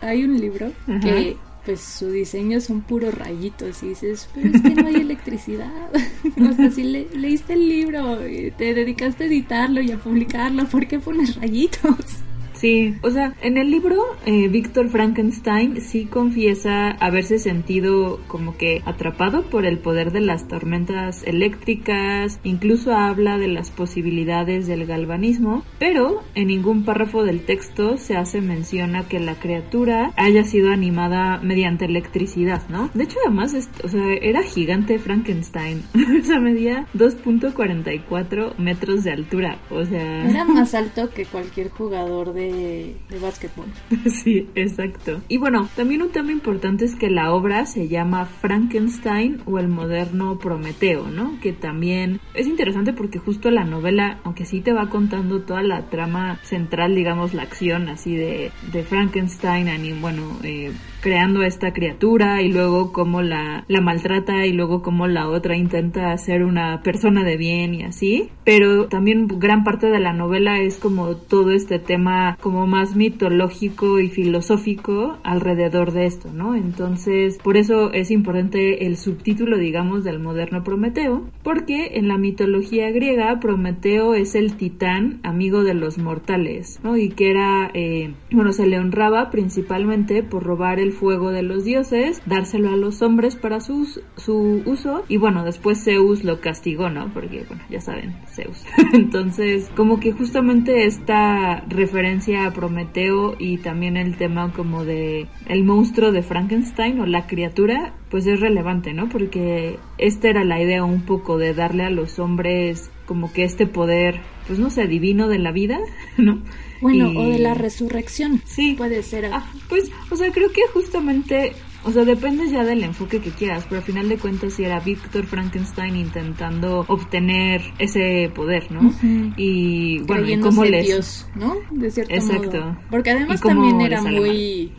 hay 0.00 0.24
un 0.24 0.40
libro 0.40 0.72
que 1.02 1.36
pues 1.68 1.82
su 1.82 2.10
diseño 2.10 2.62
son 2.62 2.80
puros 2.80 3.12
rayitos 3.12 3.82
y 3.82 3.88
dices, 3.90 4.26
pero 4.34 4.48
es 4.48 4.62
que 4.62 4.70
no 4.70 4.86
hay 4.86 4.94
electricidad. 4.94 5.90
o 6.50 6.52
sea, 6.54 6.70
si 6.70 6.82
leíste 6.82 7.52
el 7.52 7.68
libro, 7.68 8.26
y 8.26 8.52
te 8.52 8.72
dedicaste 8.72 9.24
a 9.24 9.26
editarlo 9.26 9.82
y 9.82 9.92
a 9.92 9.98
publicarlo, 9.98 10.64
¿por 10.64 10.88
qué 10.88 10.98
pones 10.98 11.36
rayitos? 11.36 12.22
Sí, 12.58 12.96
o 13.02 13.10
sea, 13.10 13.34
en 13.40 13.56
el 13.56 13.70
libro 13.70 14.02
eh, 14.26 14.48
Víctor 14.48 14.88
Frankenstein 14.88 15.80
sí 15.80 16.06
confiesa 16.06 16.90
haberse 16.90 17.38
sentido 17.38 18.18
como 18.26 18.56
que 18.56 18.82
atrapado 18.84 19.42
por 19.44 19.64
el 19.64 19.78
poder 19.78 20.10
de 20.10 20.20
las 20.20 20.48
tormentas 20.48 21.22
eléctricas, 21.22 22.40
incluso 22.42 22.94
habla 22.94 23.38
de 23.38 23.46
las 23.46 23.70
posibilidades 23.70 24.66
del 24.66 24.86
galvanismo, 24.86 25.62
pero 25.78 26.24
en 26.34 26.48
ningún 26.48 26.84
párrafo 26.84 27.22
del 27.22 27.44
texto 27.44 27.96
se 27.96 28.16
hace 28.16 28.40
mención 28.40 28.96
a 28.96 29.06
que 29.06 29.20
la 29.20 29.36
criatura 29.36 30.12
haya 30.16 30.42
sido 30.42 30.72
animada 30.72 31.38
mediante 31.38 31.84
electricidad, 31.84 32.68
¿no? 32.68 32.90
De 32.92 33.04
hecho, 33.04 33.18
además, 33.24 33.54
o 33.84 33.88
sea, 33.88 34.14
era 34.14 34.42
gigante 34.42 34.98
Frankenstein, 34.98 35.84
o 36.20 36.24
sea, 36.24 36.40
medía 36.40 36.88
2.44 36.94 38.56
metros 38.56 39.04
de 39.04 39.12
altura, 39.12 39.58
o 39.70 39.84
sea... 39.84 40.28
Era 40.28 40.44
más 40.44 40.74
alto 40.74 41.10
que 41.10 41.24
cualquier 41.24 41.70
jugador 41.70 42.32
de 42.32 42.47
de, 42.52 43.18
básquetbol. 43.20 43.66
Sí, 44.08 44.48
exacto. 44.54 45.20
Y 45.28 45.38
bueno, 45.38 45.68
también 45.76 46.02
un 46.02 46.10
tema 46.10 46.32
importante 46.32 46.84
es 46.84 46.94
que 46.94 47.10
la 47.10 47.32
obra 47.32 47.66
se 47.66 47.88
llama 47.88 48.26
Frankenstein 48.26 49.42
o 49.44 49.58
el 49.58 49.68
moderno 49.68 50.38
Prometeo, 50.38 51.08
¿no? 51.08 51.38
Que 51.40 51.52
también 51.52 52.20
es 52.34 52.46
interesante 52.46 52.92
porque 52.92 53.18
justo 53.18 53.50
la 53.50 53.64
novela, 53.64 54.20
aunque 54.24 54.44
sí 54.44 54.60
te 54.60 54.72
va 54.72 54.88
contando 54.88 55.42
toda 55.42 55.62
la 55.62 55.88
trama 55.90 56.38
central, 56.42 56.94
digamos, 56.94 57.34
la 57.34 57.42
acción 57.42 57.88
así 57.88 58.16
de, 58.16 58.50
de 58.72 58.82
Frankenstein, 58.82 59.68
y 59.84 59.92
bueno, 59.92 60.38
eh, 60.42 60.72
creando 61.00 61.42
esta 61.42 61.72
criatura 61.72 62.42
y 62.42 62.52
luego 62.52 62.92
cómo 62.92 63.22
la, 63.22 63.64
maltrata 63.82 64.44
y 64.46 64.52
luego 64.52 64.82
cómo 64.82 65.06
la 65.06 65.28
otra 65.28 65.56
intenta 65.56 66.16
ser 66.18 66.44
una 66.44 66.82
persona 66.82 67.24
de 67.24 67.36
bien 67.36 67.74
y 67.74 67.84
así. 67.84 68.30
Pero 68.44 68.88
también 68.88 69.28
gran 69.28 69.64
parte 69.64 69.88
de 69.88 70.00
la 70.00 70.12
novela 70.12 70.60
es 70.60 70.76
como 70.78 71.16
todo 71.16 71.52
este 71.52 71.78
tema 71.78 72.36
como 72.40 72.66
más 72.66 72.96
mitológico 72.96 74.00
y 74.00 74.08
filosófico 74.08 75.18
alrededor 75.22 75.92
de 75.92 76.06
esto, 76.06 76.30
¿no? 76.32 76.54
Entonces, 76.54 77.38
por 77.38 77.56
eso 77.56 77.92
es 77.92 78.10
importante 78.10 78.86
el 78.86 78.96
subtítulo, 78.96 79.58
digamos, 79.58 80.04
del 80.04 80.18
moderno 80.18 80.64
Prometeo, 80.64 81.28
porque 81.42 81.92
en 81.94 82.08
la 82.08 82.18
mitología 82.18 82.90
griega 82.90 83.38
Prometeo 83.40 84.14
es 84.14 84.34
el 84.34 84.56
titán 84.56 85.20
amigo 85.22 85.62
de 85.62 85.74
los 85.74 85.98
mortales, 85.98 86.80
¿no? 86.82 86.96
Y 86.96 87.10
que 87.10 87.30
era, 87.30 87.70
eh, 87.74 88.14
bueno, 88.30 88.52
se 88.52 88.66
le 88.66 88.78
honraba 88.78 89.30
principalmente 89.30 90.22
por 90.22 90.42
robar 90.42 90.80
el 90.80 90.87
fuego 90.92 91.30
de 91.30 91.42
los 91.42 91.64
dioses, 91.64 92.20
dárselo 92.26 92.70
a 92.70 92.76
los 92.76 93.02
hombres 93.02 93.36
para 93.36 93.60
su, 93.60 94.00
su 94.16 94.62
uso 94.64 95.04
y 95.08 95.16
bueno, 95.16 95.44
después 95.44 95.84
Zeus 95.84 96.24
lo 96.24 96.40
castigó, 96.40 96.90
¿no? 96.90 97.12
Porque 97.12 97.44
bueno, 97.48 97.62
ya 97.70 97.80
saben, 97.80 98.16
Zeus. 98.26 98.64
Entonces, 98.92 99.70
como 99.76 100.00
que 100.00 100.12
justamente 100.12 100.86
esta 100.86 101.64
referencia 101.68 102.46
a 102.46 102.52
Prometeo 102.52 103.36
y 103.38 103.58
también 103.58 103.96
el 103.96 104.16
tema 104.16 104.52
como 104.52 104.84
de 104.84 105.28
el 105.46 105.64
monstruo 105.64 106.12
de 106.12 106.22
Frankenstein 106.22 107.00
o 107.00 107.06
la 107.06 107.26
criatura, 107.26 107.94
pues 108.10 108.26
es 108.26 108.40
relevante, 108.40 108.92
¿no? 108.92 109.08
Porque 109.08 109.78
esta 109.98 110.28
era 110.28 110.44
la 110.44 110.60
idea 110.62 110.84
un 110.84 111.02
poco 111.02 111.38
de 111.38 111.54
darle 111.54 111.84
a 111.84 111.90
los 111.90 112.18
hombres 112.18 112.90
como 113.06 113.32
que 113.32 113.44
este 113.44 113.66
poder, 113.66 114.20
pues 114.46 114.58
no 114.58 114.70
sé, 114.70 114.86
divino 114.86 115.28
de 115.28 115.38
la 115.38 115.52
vida, 115.52 115.78
¿no? 116.18 116.42
Bueno, 116.80 117.10
o 117.18 117.26
de 117.26 117.38
la 117.38 117.54
resurrección. 117.54 118.42
Sí. 118.44 118.74
Puede 118.76 119.02
ser. 119.02 119.26
Ah, 119.26 119.44
pues, 119.68 119.90
o 120.10 120.16
sea, 120.16 120.30
creo 120.30 120.50
que 120.52 120.62
justamente, 120.72 121.52
o 121.84 121.90
sea, 121.90 122.04
depende 122.04 122.48
ya 122.50 122.64
del 122.64 122.84
enfoque 122.84 123.20
que 123.20 123.30
quieras, 123.30 123.64
pero 123.68 123.80
al 123.80 123.84
final 123.84 124.08
de 124.08 124.18
cuentas 124.18 124.54
si 124.54 124.64
era 124.64 124.80
Víctor 124.80 125.26
Frankenstein 125.26 125.96
intentando 125.96 126.84
obtener 126.88 127.62
ese 127.78 128.30
poder, 128.34 128.70
¿no? 128.70 128.92
Y 129.36 130.00
bueno, 130.00 130.28
y 130.28 130.38
cómo 130.40 130.64
les... 130.64 130.86
Dios, 130.86 131.26
¿no? 131.34 131.56
De 131.70 131.90
cierto 131.90 132.14
Exacto. 132.14 132.76
Porque 132.90 133.10
además 133.10 133.40
también 133.40 133.80
era 133.80 134.02
muy, 134.02 134.72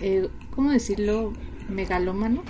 eh, 0.00 0.28
¿cómo 0.50 0.70
decirlo? 0.70 1.32
Megalómano. 1.68 2.42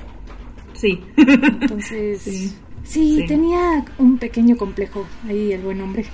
Sí. 0.72 1.00
Entonces, 1.16 2.22
sí. 2.22 2.52
sí, 2.82 3.24
tenía 3.28 3.84
un 3.98 4.18
pequeño 4.18 4.56
complejo 4.56 5.06
ahí 5.26 5.52
el 5.52 5.62
buen 5.62 5.80
hombre. 5.80 6.04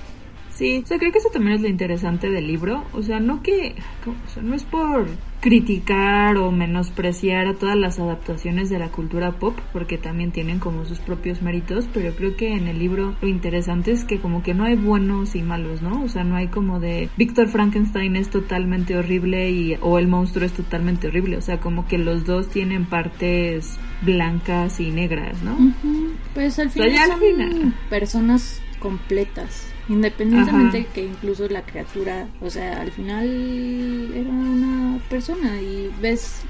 Sí, 0.61 0.83
o 0.83 0.85
sea, 0.85 0.99
creo 0.99 1.11
que 1.11 1.17
eso 1.17 1.29
también 1.33 1.55
es 1.55 1.61
lo 1.61 1.69
interesante 1.69 2.29
del 2.29 2.45
libro. 2.45 2.83
O 2.93 3.01
sea, 3.01 3.19
no 3.19 3.41
que, 3.41 3.73
o 4.05 4.29
sea, 4.31 4.43
no 4.43 4.53
es 4.53 4.63
por 4.63 5.07
criticar 5.39 6.37
o 6.37 6.51
menospreciar 6.51 7.47
a 7.47 7.55
todas 7.55 7.75
las 7.75 7.97
adaptaciones 7.97 8.69
de 8.69 8.77
la 8.77 8.89
cultura 8.89 9.31
pop, 9.31 9.57
porque 9.73 9.97
también 9.97 10.31
tienen 10.31 10.59
como 10.59 10.85
sus 10.85 10.99
propios 10.99 11.41
méritos, 11.41 11.87
pero 11.91 12.13
creo 12.15 12.35
que 12.35 12.53
en 12.53 12.67
el 12.67 12.77
libro 12.77 13.15
lo 13.23 13.27
interesante 13.27 13.91
es 13.91 14.03
que 14.03 14.19
como 14.19 14.43
que 14.43 14.53
no 14.53 14.65
hay 14.65 14.75
buenos 14.75 15.33
y 15.33 15.41
malos, 15.41 15.81
¿no? 15.81 16.03
O 16.03 16.09
sea, 16.09 16.23
no 16.23 16.35
hay 16.35 16.45
como 16.45 16.79
de 16.79 17.09
Víctor 17.17 17.47
Frankenstein 17.47 18.15
es 18.15 18.29
totalmente 18.29 18.95
horrible 18.95 19.49
y 19.49 19.79
o 19.81 19.97
el 19.97 20.07
monstruo 20.07 20.45
es 20.45 20.53
totalmente 20.53 21.07
horrible, 21.07 21.37
o 21.37 21.41
sea, 21.41 21.59
como 21.59 21.87
que 21.87 21.97
los 21.97 22.27
dos 22.27 22.49
tienen 22.49 22.85
partes 22.85 23.79
blancas 24.03 24.79
y 24.79 24.91
negras, 24.91 25.41
¿no? 25.41 25.57
Pues 26.35 26.59
al 26.59 26.69
final 26.69 27.07
son 27.07 27.73
personas 27.89 28.61
completas 28.79 29.71
Independientemente 29.89 30.85
que 30.93 31.03
incluso 31.03 31.47
la 31.49 31.63
criatura, 31.63 32.27
o 32.39 32.49
sea, 32.49 32.81
al 32.81 32.91
final 32.91 34.11
era 34.13 34.29
una 34.29 34.99
persona 35.09 35.61
y 35.61 35.91
ves 36.01 36.41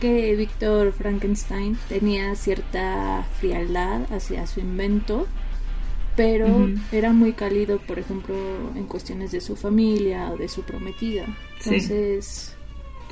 que 0.00 0.34
Víctor 0.36 0.92
Frankenstein 0.92 1.78
tenía 1.88 2.34
cierta 2.34 3.24
frialdad 3.38 4.12
hacia 4.12 4.46
su 4.46 4.60
invento, 4.60 5.26
pero 6.16 6.68
era 6.90 7.12
muy 7.12 7.32
cálido, 7.32 7.78
por 7.78 7.98
ejemplo, 7.98 8.34
en 8.74 8.84
cuestiones 8.84 9.32
de 9.32 9.40
su 9.40 9.56
familia 9.56 10.30
o 10.30 10.36
de 10.36 10.48
su 10.48 10.62
prometida. 10.62 11.24
Entonces, 11.64 12.54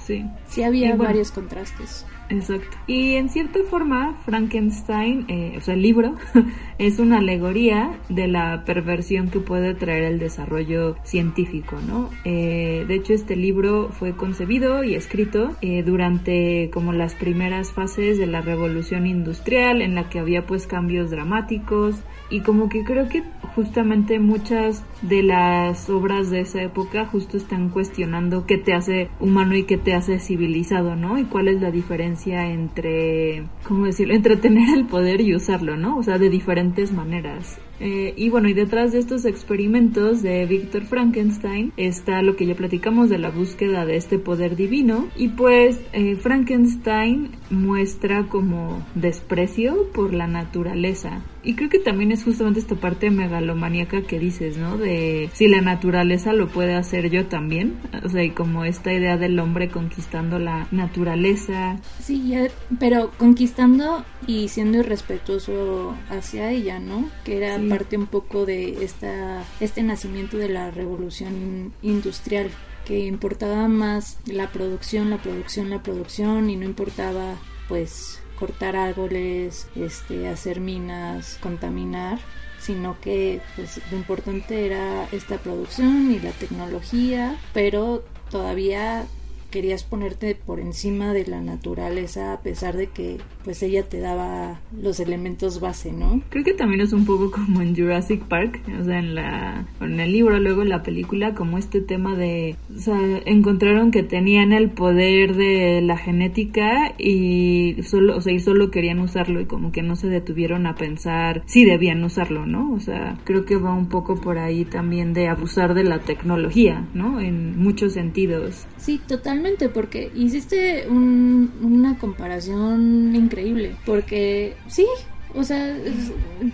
sí, 0.04 0.26
sí, 0.48 0.62
había 0.62 0.96
varios 0.96 1.30
contrastes. 1.30 2.04
Exacto. 2.30 2.76
Y 2.86 3.16
en 3.16 3.28
cierta 3.28 3.58
forma, 3.68 4.16
Frankenstein, 4.24 5.26
eh, 5.28 5.54
o 5.58 5.60
sea, 5.60 5.74
el 5.74 5.82
libro, 5.82 6.14
es 6.78 6.98
una 7.00 7.18
alegoría 7.18 7.98
de 8.08 8.28
la 8.28 8.64
perversión 8.64 9.30
que 9.30 9.40
puede 9.40 9.74
traer 9.74 10.04
el 10.04 10.18
desarrollo 10.20 10.96
científico, 11.02 11.76
¿no? 11.86 12.08
Eh, 12.24 12.84
de 12.86 12.94
hecho, 12.94 13.14
este 13.14 13.34
libro 13.34 13.90
fue 13.90 14.16
concebido 14.16 14.84
y 14.84 14.94
escrito 14.94 15.56
eh, 15.60 15.82
durante 15.82 16.70
como 16.72 16.92
las 16.92 17.14
primeras 17.14 17.72
fases 17.72 18.16
de 18.16 18.26
la 18.28 18.40
revolución 18.40 19.06
industrial, 19.06 19.82
en 19.82 19.96
la 19.96 20.08
que 20.08 20.20
había 20.20 20.46
pues 20.46 20.68
cambios 20.68 21.10
dramáticos 21.10 21.96
y 22.30 22.40
como 22.40 22.68
que 22.68 22.84
creo 22.84 23.08
que 23.08 23.22
justamente 23.54 24.18
muchas 24.20 24.84
de 25.02 25.22
las 25.22 25.90
obras 25.90 26.30
de 26.30 26.40
esa 26.40 26.62
época 26.62 27.04
justo 27.06 27.36
están 27.36 27.68
cuestionando 27.68 28.46
qué 28.46 28.58
te 28.58 28.72
hace 28.72 29.10
humano 29.18 29.56
y 29.56 29.64
qué 29.64 29.76
te 29.76 29.94
hace 29.94 30.18
civilizado, 30.20 30.96
¿no? 30.96 31.18
Y 31.18 31.24
cuál 31.24 31.48
es 31.48 31.60
la 31.60 31.70
diferencia 31.70 32.46
entre, 32.50 33.44
¿cómo 33.66 33.86
decirlo?, 33.86 34.14
entre 34.14 34.36
tener 34.36 34.76
el 34.76 34.86
poder 34.86 35.20
y 35.20 35.34
usarlo, 35.34 35.76
¿no? 35.76 35.98
O 35.98 36.02
sea, 36.02 36.18
de 36.18 36.30
diferentes 36.30 36.92
maneras. 36.92 37.58
Eh, 37.80 38.12
y 38.16 38.28
bueno, 38.28 38.48
y 38.48 38.52
detrás 38.52 38.92
de 38.92 38.98
estos 38.98 39.24
experimentos 39.24 40.22
de 40.22 40.44
Víctor 40.44 40.82
Frankenstein 40.84 41.72
está 41.78 42.20
lo 42.22 42.36
que 42.36 42.46
ya 42.46 42.54
platicamos 42.54 43.08
de 43.08 43.18
la 43.18 43.30
búsqueda 43.30 43.86
de 43.86 43.96
este 43.96 44.18
poder 44.18 44.54
divino. 44.54 45.08
Y 45.16 45.28
pues 45.28 45.80
eh, 45.92 46.16
Frankenstein 46.16 47.30
muestra 47.50 48.26
como 48.28 48.84
desprecio 48.94 49.90
por 49.92 50.14
la 50.14 50.26
naturaleza. 50.26 51.22
Y 51.42 51.54
creo 51.54 51.70
que 51.70 51.78
también 51.78 52.12
es 52.12 52.24
justamente 52.24 52.60
esta 52.60 52.76
parte 52.76 53.10
megalomaníaca 53.10 54.02
que 54.02 54.18
dices, 54.18 54.56
¿no? 54.56 54.76
De 54.76 55.30
si 55.32 55.48
la 55.48 55.60
naturaleza 55.60 56.32
lo 56.32 56.48
puede 56.48 56.74
hacer 56.74 57.10
yo 57.10 57.26
también. 57.26 57.78
O 58.04 58.08
sea, 58.08 58.22
y 58.22 58.30
como 58.30 58.64
esta 58.64 58.92
idea 58.92 59.16
del 59.16 59.38
hombre 59.38 59.68
conquistando 59.68 60.38
la 60.38 60.68
naturaleza. 60.70 61.78
Sí, 62.00 62.34
pero 62.78 63.10
conquistando 63.18 64.04
y 64.26 64.48
siendo 64.48 64.78
irrespetuoso 64.78 65.94
hacia 66.10 66.50
ella, 66.50 66.78
¿no? 66.78 67.08
Que 67.24 67.38
era 67.38 67.58
parte 67.68 67.96
un 67.96 68.06
poco 68.06 68.44
de 68.46 68.84
esta, 68.84 69.42
este 69.60 69.82
nacimiento 69.82 70.36
de 70.36 70.50
la 70.50 70.70
revolución 70.70 71.72
industrial 71.82 72.50
que 72.90 73.07
importaba 73.07 73.68
más 73.68 74.18
la 74.26 74.50
producción, 74.50 75.11
la 75.11 75.18
producción, 75.18 75.70
la 75.70 75.81
producción 75.81 76.50
y 76.50 76.57
no 76.57 76.64
importaba 76.64 77.37
pues 77.68 78.20
cortar 78.37 78.74
árboles, 78.74 79.68
este, 79.76 80.26
hacer 80.26 80.59
minas, 80.59 81.38
contaminar, 81.40 82.18
sino 82.59 83.00
que 83.00 83.42
pues 83.55 83.81
lo 83.92 83.96
importante 83.96 84.66
era 84.66 85.07
esta 85.12 85.38
producción 85.38 86.11
y 86.11 86.18
la 86.18 86.33
tecnología, 86.33 87.38
pero 87.55 88.03
todavía 88.29 89.07
querías 89.50 89.84
ponerte 89.84 90.34
por 90.34 90.60
encima 90.60 91.12
de 91.12 91.26
la 91.26 91.40
naturaleza 91.40 92.32
a 92.32 92.40
pesar 92.40 92.76
de 92.76 92.86
que 92.88 93.18
pues 93.44 93.62
ella 93.62 93.88
te 93.88 94.00
daba 94.00 94.60
los 94.80 95.00
elementos 95.00 95.60
base, 95.60 95.92
¿no? 95.92 96.22
Creo 96.28 96.44
que 96.44 96.54
también 96.54 96.80
es 96.80 96.92
un 96.92 97.04
poco 97.04 97.30
como 97.30 97.60
en 97.62 97.74
Jurassic 97.74 98.22
Park, 98.24 98.60
o 98.80 98.84
sea, 98.84 98.98
en 98.98 99.14
la 99.14 99.66
en 99.80 100.00
el 100.00 100.12
libro, 100.12 100.38
luego 100.38 100.62
en 100.62 100.68
la 100.68 100.82
película, 100.82 101.34
como 101.34 101.58
este 101.58 101.80
tema 101.80 102.14
de, 102.16 102.56
o 102.74 102.78
sea, 102.78 102.98
encontraron 103.24 103.90
que 103.90 104.02
tenían 104.02 104.52
el 104.52 104.70
poder 104.70 105.34
de 105.34 105.80
la 105.82 105.96
genética 105.96 106.94
y 106.98 107.82
solo, 107.82 108.16
o 108.16 108.20
sea, 108.20 108.32
y 108.32 108.40
solo 108.40 108.70
querían 108.70 109.00
usarlo 109.00 109.40
y 109.40 109.46
como 109.46 109.72
que 109.72 109.82
no 109.82 109.96
se 109.96 110.08
detuvieron 110.08 110.66
a 110.66 110.74
pensar 110.74 111.42
si 111.46 111.64
debían 111.64 112.04
usarlo, 112.04 112.46
¿no? 112.46 112.72
O 112.72 112.80
sea, 112.80 113.18
creo 113.24 113.44
que 113.44 113.56
va 113.56 113.74
un 113.74 113.88
poco 113.88 114.20
por 114.20 114.38
ahí 114.38 114.64
también 114.64 115.12
de 115.12 115.28
abusar 115.28 115.74
de 115.74 115.84
la 115.84 116.00
tecnología, 116.00 116.86
¿no? 116.94 117.20
En 117.20 117.58
muchos 117.58 117.94
sentidos. 117.94 118.66
Sí, 118.76 119.01
totalmente, 119.07 119.39
porque 119.72 120.11
hiciste 120.14 120.86
un, 120.88 121.53
una 121.62 121.99
comparación 121.99 123.14
increíble, 123.14 123.76
porque 123.84 124.55
sí, 124.68 124.86
o 125.34 125.45
sea, 125.45 125.76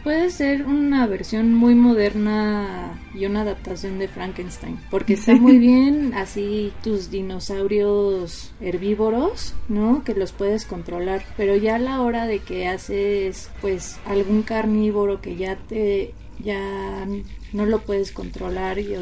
puede 0.05 0.31
ser 0.31 0.65
una 0.65 1.07
versión 1.07 1.55
muy 1.55 1.75
moderna 1.75 3.01
y 3.15 3.25
una 3.25 3.43
adaptación 3.43 3.99
de 3.99 4.09
Frankenstein, 4.09 4.79
porque 4.91 5.15
está 5.15 5.35
muy 5.35 5.59
bien 5.59 6.13
así 6.15 6.73
tus 6.83 7.11
dinosaurios 7.11 8.53
herbívoros, 8.61 9.55
¿no? 9.69 10.05
Que 10.05 10.15
los 10.15 10.33
puedes 10.33 10.67
controlar, 10.67 11.25
pero 11.37 11.57
ya 11.57 11.77
a 11.77 11.79
la 11.79 12.03
hora 12.03 12.27
de 12.27 12.41
que 12.41 12.69
haces 12.69 13.51
pues 13.61 13.99
algún 14.05 14.43
carnívoro 14.43 15.21
que 15.21 15.37
ya 15.37 15.57
te 15.57 16.15
ya 16.39 17.07
no 17.53 17.67
lo 17.67 17.81
puedes 17.81 18.13
controlar 18.13 18.79
y 18.79 18.95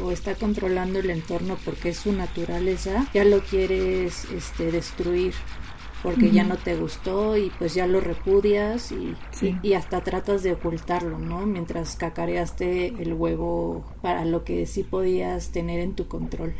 o 0.00 0.12
está 0.12 0.34
controlando 0.34 1.00
el 1.00 1.10
entorno 1.10 1.58
porque 1.64 1.90
es 1.90 1.98
su 1.98 2.12
naturaleza, 2.12 3.06
ya 3.12 3.24
lo 3.24 3.40
quieres 3.40 4.26
este 4.32 4.70
destruir 4.70 5.34
porque 6.02 6.30
ya 6.30 6.44
no 6.44 6.56
te 6.56 6.76
gustó 6.76 7.36
y 7.36 7.50
pues 7.58 7.74
ya 7.74 7.86
lo 7.86 8.00
repudias 8.00 8.90
y, 8.92 9.14
y, 9.62 9.74
hasta 9.74 10.02
tratas 10.02 10.42
de 10.42 10.52
ocultarlo, 10.52 11.18
¿no? 11.18 11.44
Mientras 11.44 11.96
cacareaste 11.96 12.94
el 12.98 13.12
huevo 13.12 13.84
para 14.00 14.24
lo 14.24 14.42
que 14.44 14.64
sí 14.64 14.82
podías 14.82 15.50
tener 15.50 15.80
en 15.80 15.94
tu 15.94 16.08
control. 16.08 16.54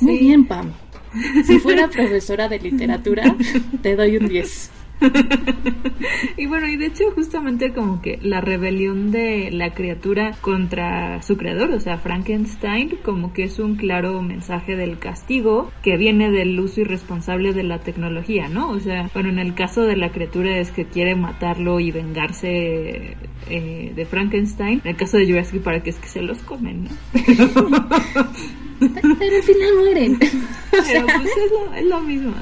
Muy 0.00 0.18
bien, 0.18 0.46
Pam. 0.46 0.72
Si 1.46 1.58
fuera 1.58 1.88
profesora 1.88 2.48
de 2.48 2.58
literatura, 2.58 3.34
te 3.82 3.96
doy 3.96 4.18
un 4.18 4.28
10. 4.28 4.70
y 6.36 6.46
bueno, 6.46 6.68
y 6.68 6.76
de 6.76 6.86
hecho 6.86 7.10
justamente 7.14 7.72
como 7.72 8.00
que 8.00 8.18
la 8.22 8.40
rebelión 8.40 9.10
de 9.10 9.50
la 9.50 9.74
criatura 9.74 10.32
contra 10.40 11.22
su 11.22 11.36
creador, 11.36 11.70
o 11.70 11.80
sea, 11.80 11.98
Frankenstein, 11.98 12.98
como 13.02 13.32
que 13.32 13.44
es 13.44 13.58
un 13.58 13.76
claro 13.76 14.22
mensaje 14.22 14.76
del 14.76 14.98
castigo 14.98 15.70
que 15.82 15.96
viene 15.96 16.30
del 16.30 16.58
uso 16.58 16.80
irresponsable 16.80 17.52
de 17.52 17.62
la 17.62 17.80
tecnología, 17.80 18.48
¿no? 18.48 18.70
O 18.70 18.80
sea, 18.80 19.10
bueno, 19.12 19.28
en 19.28 19.38
el 19.38 19.54
caso 19.54 19.82
de 19.82 19.96
la 19.96 20.10
criatura 20.10 20.58
es 20.58 20.70
que 20.70 20.86
quiere 20.86 21.14
matarlo 21.14 21.80
y 21.80 21.90
vengarse 21.90 23.16
eh, 23.48 23.92
de 23.94 24.06
Frankenstein. 24.06 24.80
En 24.84 24.90
el 24.90 24.96
caso 24.96 25.18
de 25.18 25.26
Jurassic 25.26 25.62
Park 25.62 25.86
es 25.86 25.96
que 25.96 26.08
se 26.08 26.22
los 26.22 26.38
comen, 26.38 26.84
¿no? 26.84 26.90
al 28.80 29.42
final 29.42 29.76
mueren. 29.78 30.18
Pero 30.70 31.06
pues 31.06 31.30
es 31.76 31.84
lo, 31.86 32.00
mismo. 32.00 32.34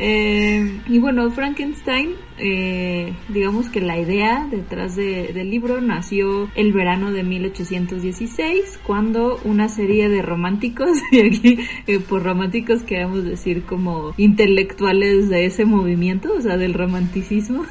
Eh, 0.00 0.80
y 0.88 0.98
bueno, 0.98 1.30
Frankenstein, 1.30 2.14
eh, 2.38 3.12
digamos 3.28 3.68
que 3.68 3.80
la 3.80 3.98
idea 3.98 4.46
detrás 4.50 4.96
del 4.96 5.50
libro 5.50 5.80
nació 5.80 6.50
el 6.54 6.72
verano 6.72 7.12
de 7.12 7.22
1816, 7.22 8.80
cuando 8.84 9.38
una 9.44 9.68
serie 9.68 10.08
de 10.08 10.22
románticos, 10.22 10.98
y 11.12 11.20
aquí 11.20 11.58
eh, 11.86 12.00
por 12.00 12.22
románticos 12.22 12.82
queremos 12.82 13.24
decir 13.24 13.62
como 13.62 14.14
intelectuales 14.16 15.28
de 15.28 15.46
ese 15.46 15.64
movimiento, 15.64 16.32
o 16.36 16.40
sea, 16.40 16.56
del 16.56 16.74
romanticismo. 16.74 17.64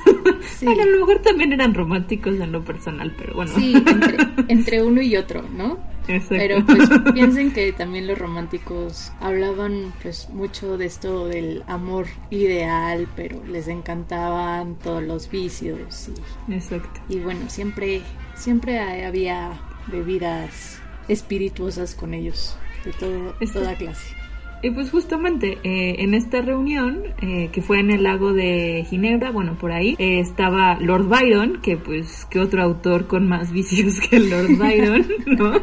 bueno, 0.62 0.82
a 0.82 0.86
lo 0.86 1.00
mejor 1.00 1.22
también 1.22 1.54
eran 1.54 1.74
románticos 1.74 2.40
en 2.40 2.52
lo 2.52 2.64
personal, 2.64 3.14
pero 3.18 3.36
bueno. 3.36 3.52
Sí, 3.56 3.74
entre, 3.76 4.18
entre 4.48 4.84
uno 4.84 5.02
y 5.02 5.16
otro, 5.18 5.44
¿no? 5.56 5.97
Pero 6.30 6.66
pues 6.66 6.90
piensen 7.14 7.54
que 7.54 7.72
también 7.74 8.08
los 8.08 8.18
románticos 8.18 9.12
hablaban 9.20 9.94
pues 10.02 10.30
mucho 10.30 10.78
de 10.78 10.86
esto 10.86 11.28
del 11.28 11.64
amor 11.68 12.08
ideal, 12.30 13.08
pero 13.16 13.44
les 13.46 13.68
encantaban 13.68 14.76
todos 14.76 15.04
los 15.04 15.30
vicios 15.30 16.10
y, 16.48 16.54
Exacto. 16.54 17.00
y 17.10 17.20
bueno, 17.20 17.50
siempre 17.50 18.02
siempre 18.36 18.80
había 19.06 19.60
bebidas 19.88 20.80
espirituosas 21.08 21.96
con 21.96 22.14
ellos 22.14 22.58
de 22.84 22.94
todo, 22.94 23.34
toda 23.54 23.76
clase. 23.76 24.16
Y 24.62 24.72
pues 24.72 24.90
justamente 24.90 25.60
eh, 25.64 25.98
en 26.00 26.14
esta 26.14 26.42
reunión, 26.42 27.04
eh, 27.22 27.50
que 27.52 27.62
fue 27.62 27.80
en 27.80 27.92
el 27.92 28.04
lago 28.04 28.34
de 28.34 28.86
Ginebra, 28.90 29.32
bueno, 29.32 29.56
por 29.60 29.72
ahí, 29.72 29.96
eh, 30.00 30.20
estaba 30.20 30.80
Lord 30.80 31.08
Byron, 31.08 31.62
que 31.62 31.78
pues, 31.78 32.26
que 32.26 32.40
otro 32.40 32.64
autor 32.64 33.08
con 33.08 33.28
más 33.28 33.52
vicios 33.52 34.00
que 34.00 34.20
Lord 34.20 34.56
Byron, 34.58 35.06
¿no? 35.26 35.54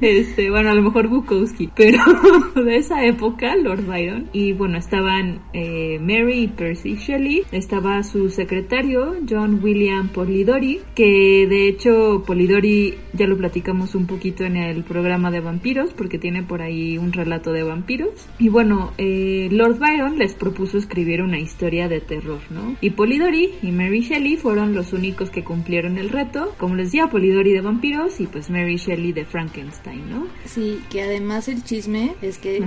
Este, 0.00 0.50
bueno, 0.50 0.70
a 0.70 0.74
lo 0.74 0.82
mejor 0.82 1.08
Bukowski, 1.08 1.70
pero 1.74 1.98
de 2.62 2.76
esa 2.76 3.04
época, 3.04 3.56
Lord 3.56 3.86
Byron. 3.86 4.28
Y 4.32 4.52
bueno, 4.52 4.76
estaban 4.78 5.40
Mary 5.52 6.42
y 6.42 6.48
Percy 6.48 6.96
Shelley, 6.96 7.44
estaba 7.52 8.02
su 8.02 8.28
secretario, 8.28 9.16
John 9.28 9.60
William 9.62 10.08
Polidori, 10.08 10.80
que 10.94 11.46
de 11.48 11.68
hecho 11.68 12.22
Polidori 12.26 12.94
ya 13.12 13.26
lo 13.26 13.36
platicamos 13.36 13.94
un 13.94 14.06
poquito 14.06 14.44
en 14.44 14.56
el 14.56 14.84
programa 14.84 15.30
de 15.30 15.40
vampiros, 15.40 15.94
porque 15.94 16.18
tiene 16.18 16.42
por 16.42 16.60
ahí 16.62 16.98
un 16.98 17.12
relato 17.12 17.52
de 17.52 17.62
vampiros. 17.62 18.28
Y 18.42 18.48
bueno, 18.48 18.92
eh, 18.98 19.46
Lord 19.52 19.78
Byron 19.78 20.18
les 20.18 20.34
propuso 20.34 20.76
escribir 20.76 21.22
una 21.22 21.38
historia 21.38 21.86
de 21.86 22.00
terror, 22.00 22.40
¿no? 22.50 22.74
Y 22.80 22.90
Polidori 22.90 23.54
y 23.62 23.70
Mary 23.70 24.00
Shelley 24.00 24.36
fueron 24.36 24.74
los 24.74 24.92
únicos 24.92 25.30
que 25.30 25.44
cumplieron 25.44 25.96
el 25.96 26.08
reto. 26.08 26.52
Como 26.58 26.74
les 26.74 26.88
decía, 26.88 27.06
Polidori 27.06 27.52
de 27.52 27.60
vampiros 27.60 28.18
y 28.18 28.26
pues 28.26 28.50
Mary 28.50 28.78
Shelley 28.78 29.12
de 29.12 29.24
Frankenstein, 29.24 30.10
¿no? 30.10 30.26
Sí, 30.44 30.82
que 30.90 31.02
además 31.02 31.46
el 31.46 31.62
chisme 31.62 32.16
es 32.20 32.38
que 32.38 32.66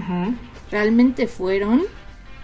realmente 0.72 1.28
fueron 1.28 1.82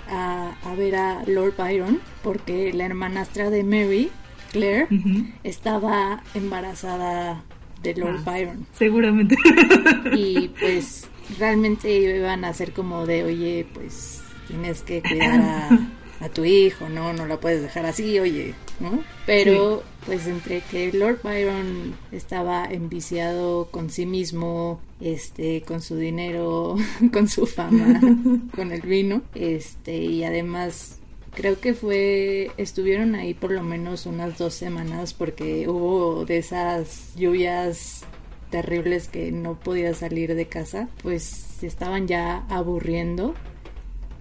a, 0.09 0.53
ver 0.77 0.97
a 0.97 1.23
Lord 1.25 1.53
Byron 1.57 2.01
porque 2.23 2.73
la 2.73 2.85
hermanastra 2.85 3.49
de 3.49 3.63
Mary, 3.63 4.09
Claire, 4.51 4.89
estaba 5.45 6.21
embarazada 6.33 7.45
de 7.81 7.95
Lord 7.95 8.23
ah, 8.25 8.29
Byron. 8.29 8.67
Seguramente. 8.73 9.37
Y 10.17 10.49
pues 10.59 11.07
realmente 11.37 11.91
iban 11.93 12.45
a 12.45 12.53
ser 12.53 12.73
como 12.73 13.05
de, 13.05 13.23
oye, 13.23 13.65
pues 13.73 14.21
tienes 14.47 14.81
que 14.81 15.01
cuidar 15.07 15.41
a, 16.19 16.29
tu 16.29 16.45
hijo, 16.45 16.87
¿no? 16.87 17.13
No 17.13 17.25
la 17.25 17.39
puedes 17.39 17.63
dejar 17.63 17.85
así, 17.85 18.19
oye, 18.19 18.53
¿no? 18.79 19.03
Pero 19.25 19.81
pues 20.05 20.27
entre 20.27 20.61
que 20.61 20.91
Lord 20.93 21.21
Byron 21.23 21.95
estaba 22.11 22.65
enviciado 22.65 23.69
con 23.71 23.89
sí 23.89 24.05
mismo, 24.05 24.79
este, 24.99 25.61
con 25.61 25.81
su 25.81 25.97
dinero, 25.97 26.75
con 27.11 27.27
su 27.27 27.47
fama, 27.47 27.99
con 28.55 28.71
el 28.71 28.81
vino, 28.81 29.23
este, 29.33 29.97
y 29.97 30.23
además 30.23 30.99
creo 31.33 31.59
que 31.59 31.73
fue, 31.73 32.51
estuvieron 32.57 33.15
ahí 33.15 33.33
por 33.33 33.51
lo 33.51 33.63
menos 33.63 34.05
unas 34.05 34.37
dos 34.37 34.53
semanas 34.53 35.13
porque 35.13 35.67
hubo 35.67 36.25
de 36.25 36.37
esas 36.37 37.15
lluvias 37.15 38.00
terribles 38.51 39.07
que 39.07 39.31
no 39.31 39.59
podía 39.59 39.95
salir 39.95 40.35
de 40.35 40.45
casa, 40.45 40.89
pues 41.01 41.23
se 41.23 41.65
estaban 41.65 42.07
ya 42.07 42.45
aburriendo. 42.49 43.33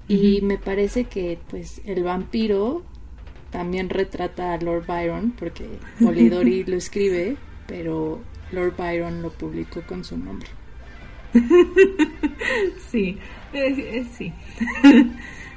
Y 0.08 0.40
me 0.40 0.56
parece 0.56 1.04
que 1.04 1.38
pues 1.50 1.82
el 1.84 2.02
vampiro 2.02 2.82
también 3.50 3.90
retrata 3.90 4.54
a 4.54 4.58
Lord 4.58 4.86
Byron, 4.86 5.32
porque 5.32 5.66
Polidori 6.02 6.64
lo 6.66 6.76
escribe, 6.76 7.36
pero 7.66 8.20
Lord 8.52 8.74
Byron 8.76 9.22
lo 9.22 9.30
publicó 9.30 9.82
con 9.82 10.04
su 10.04 10.16
nombre. 10.16 10.48
sí, 12.90 13.18
sí. 14.16 14.32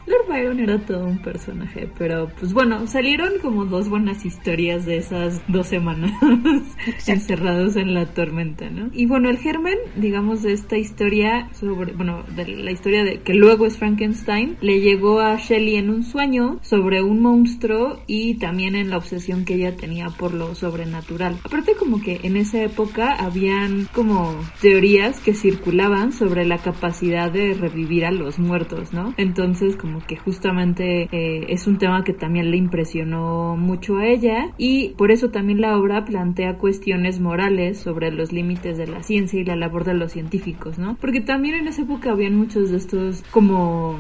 Lord 0.06 0.28
Byron 0.28 0.60
era 0.60 0.80
todo 0.80 1.06
un 1.06 1.20
personaje, 1.20 1.90
pero 1.98 2.30
pues 2.40 2.54
bueno, 2.54 2.88
salieron 2.88 3.34
como 3.42 3.66
dos 3.66 3.90
buenas 3.90 4.26
historias 4.26 4.86
de 4.86 4.98
esas 4.98 5.42
dos 5.48 5.68
semanas 5.68 6.12
encerrados 7.08 7.76
en 7.76 7.94
la 7.94 8.06
tormenta, 8.08 8.70
¿no? 8.70 8.90
Y 8.94 9.06
bueno, 9.06 9.30
el 9.30 9.38
germen, 9.38 9.78
digamos, 9.96 10.44
de 10.44 10.54
esta 10.54 10.78
historia 10.78 11.50
sobre, 11.54 11.94
bueno, 11.94 12.24
de 12.36 12.48
la 12.48 12.72
historia 12.72 13.04
de 13.04 13.22
que 13.22 13.34
luego 13.34 13.66
es 13.66 13.78
Frankenstein, 13.78 14.58
le 14.62 14.82
llegó 14.82 15.22
a 15.22 15.38
Shelley 15.38 15.76
en 15.76 15.90
un 15.90 16.04
sueño 16.04 16.60
sobre 16.62 17.02
un 17.02 17.22
monstruo 17.22 18.00
y 18.08 18.36
también 18.36 18.76
en 18.76 18.90
la 18.90 18.98
obsesión 18.98 19.46
que 19.46 19.56
ella 19.56 19.76
tenía 19.76 20.10
por 20.10 20.34
lo 20.34 20.56
sobrenatural. 20.56 21.38
Aparte 21.44 21.74
como 21.76 22.02
que 22.02 22.20
en 22.24 22.38
esa 22.38 22.62
época 22.62 23.14
habían 23.14 23.88
como 23.94 24.36
teorías 24.62 25.20
que 25.20 25.34
circulaban 25.34 26.12
sobre 26.12 26.46
la 26.46 26.58
capacidad 26.58 27.32
de 27.32 27.54
revivir 27.54 28.06
a 28.06 28.12
los 28.12 28.40
muertos, 28.40 28.94
¿no? 28.94 29.14
Entonces 29.18 29.76
como 29.76 29.93
como 29.94 30.06
que 30.06 30.18
justamente 30.18 31.08
eh, 31.12 31.46
es 31.50 31.68
un 31.68 31.78
tema 31.78 32.04
que 32.04 32.14
también 32.14 32.50
le 32.50 32.58
impresionó 32.58 33.56
mucho 33.56 33.98
a 33.98 34.08
ella 34.08 34.50
y 34.58 34.90
por 34.98 35.12
eso 35.12 35.30
también 35.30 35.62
la 35.62 35.78
obra 35.78 36.04
plantea 36.04 36.58
cuestiones 36.58 37.20
morales 37.20 37.78
sobre 37.78 38.12
los 38.12 38.32
límites 38.32 38.78
de 38.80 38.88
la 38.88 39.04
ciencia 39.04 39.40
y 39.40 39.46
la 39.46 39.56
labor 39.56 39.84
de 39.84 39.94
los 39.94 40.12
científicos, 40.12 40.80
¿no? 40.80 40.98
Porque 41.00 41.22
también 41.22 41.56
en 41.56 41.68
esa 41.68 41.84
época 41.84 42.12
habían 42.12 42.36
muchos 42.36 42.72
de 42.72 42.78
estos 42.78 43.24
como 43.30 44.00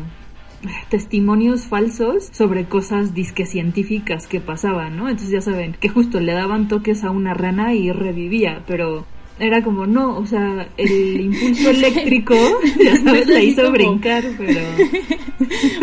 testimonios 0.89 1.65
falsos 1.65 2.29
sobre 2.31 2.65
cosas 2.65 3.13
disque 3.13 3.45
científicas 3.45 4.25
que 4.25 4.39
pasaban, 4.39 4.97
¿no? 4.97 5.09
Entonces 5.09 5.29
ya 5.29 5.41
saben 5.41 5.75
que 5.79 5.89
justo 5.89 6.19
le 6.19 6.33
daban 6.33 6.67
toques 6.67 7.03
a 7.03 7.11
una 7.11 7.35
rana 7.35 7.75
y 7.75 7.91
revivía, 7.91 8.63
pero 8.65 9.05
era 9.39 9.63
como, 9.63 9.87
no, 9.87 10.17
o 10.17 10.25
sea, 10.25 10.67
el 10.77 11.21
impulso 11.21 11.69
eléctrico, 11.69 12.35
ya 12.83 12.95
sabes, 13.03 13.27
la 13.27 13.41
hizo 13.41 13.71
brincar, 13.71 14.23
pero... 14.37 14.61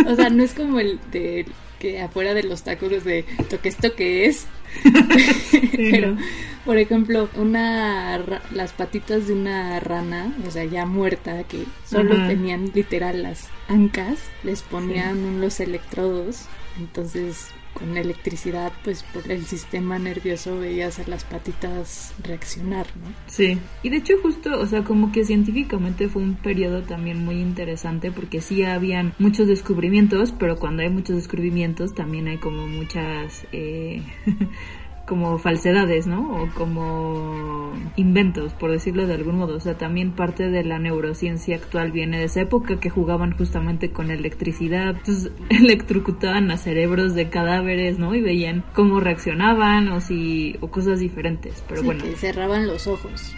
o 0.10 0.16
sea, 0.16 0.30
no 0.30 0.42
es 0.42 0.54
como 0.54 0.78
el 0.78 0.98
de 1.10 1.46
que 1.80 2.00
afuera 2.00 2.34
de 2.34 2.42
los 2.44 2.62
tacos 2.62 3.04
de 3.04 3.24
toque 3.48 3.70
esto 3.70 3.94
que 3.96 4.26
es. 4.26 4.46
pero, 5.90 6.16
por 6.64 6.76
ejemplo, 6.76 7.28
una 7.36 8.22
las 8.52 8.72
patitas 8.72 9.26
de 9.26 9.32
una 9.32 9.80
rana, 9.80 10.32
o 10.46 10.50
sea, 10.50 10.64
ya 10.64 10.86
muerta, 10.86 11.42
que 11.44 11.64
solo 11.84 12.14
tenían 12.28 12.70
literal 12.74 13.22
las 13.22 13.48
ancas, 13.66 14.18
les 14.44 14.62
ponían 14.62 15.24
unos 15.24 15.58
electrodos, 15.58 16.44
entonces 16.78 17.48
con 17.80 17.96
electricidad, 17.96 18.72
pues 18.84 19.02
por 19.02 19.30
el 19.32 19.44
sistema 19.46 19.98
nervioso 19.98 20.58
veías 20.58 20.98
a 20.98 21.08
las 21.08 21.24
patitas 21.24 22.14
reaccionar, 22.22 22.86
¿no? 23.02 23.12
Sí, 23.26 23.58
y 23.82 23.88
de 23.88 23.96
hecho 23.96 24.14
justo, 24.22 24.60
o 24.60 24.66
sea, 24.66 24.84
como 24.84 25.10
que 25.10 25.24
científicamente 25.24 26.08
fue 26.08 26.22
un 26.22 26.34
periodo 26.34 26.82
también 26.82 27.24
muy 27.24 27.40
interesante 27.40 28.12
porque 28.12 28.40
sí 28.40 28.62
habían 28.62 29.14
muchos 29.18 29.48
descubrimientos, 29.48 30.32
pero 30.32 30.56
cuando 30.56 30.82
hay 30.82 30.90
muchos 30.90 31.16
descubrimientos 31.16 31.94
también 31.94 32.28
hay 32.28 32.38
como 32.38 32.66
muchas... 32.68 33.46
Eh, 33.52 34.02
como 35.10 35.38
falsedades, 35.38 36.06
¿no? 36.06 36.40
O 36.40 36.48
como 36.54 37.72
inventos, 37.96 38.52
por 38.52 38.70
decirlo 38.70 39.08
de 39.08 39.14
algún 39.14 39.38
modo. 39.38 39.56
O 39.56 39.60
sea, 39.60 39.76
también 39.76 40.12
parte 40.12 40.48
de 40.50 40.62
la 40.62 40.78
neurociencia 40.78 41.56
actual 41.56 41.90
viene 41.90 42.20
de 42.20 42.26
esa 42.26 42.42
época 42.42 42.78
que 42.78 42.90
jugaban 42.90 43.36
justamente 43.36 43.90
con 43.90 44.12
electricidad. 44.12 44.90
Entonces, 44.90 45.32
electrocutaban 45.50 46.48
a 46.52 46.56
cerebros 46.58 47.16
de 47.16 47.28
cadáveres, 47.28 47.98
¿no? 47.98 48.14
Y 48.14 48.20
veían 48.20 48.62
cómo 48.72 49.00
reaccionaban 49.00 49.88
o 49.88 50.00
si 50.00 50.56
o 50.60 50.70
cosas 50.70 51.00
diferentes. 51.00 51.64
Pero 51.66 51.82
bueno. 51.82 52.04
Que 52.04 52.14
cerraban 52.14 52.68
los 52.68 52.86
ojos. 52.86 53.34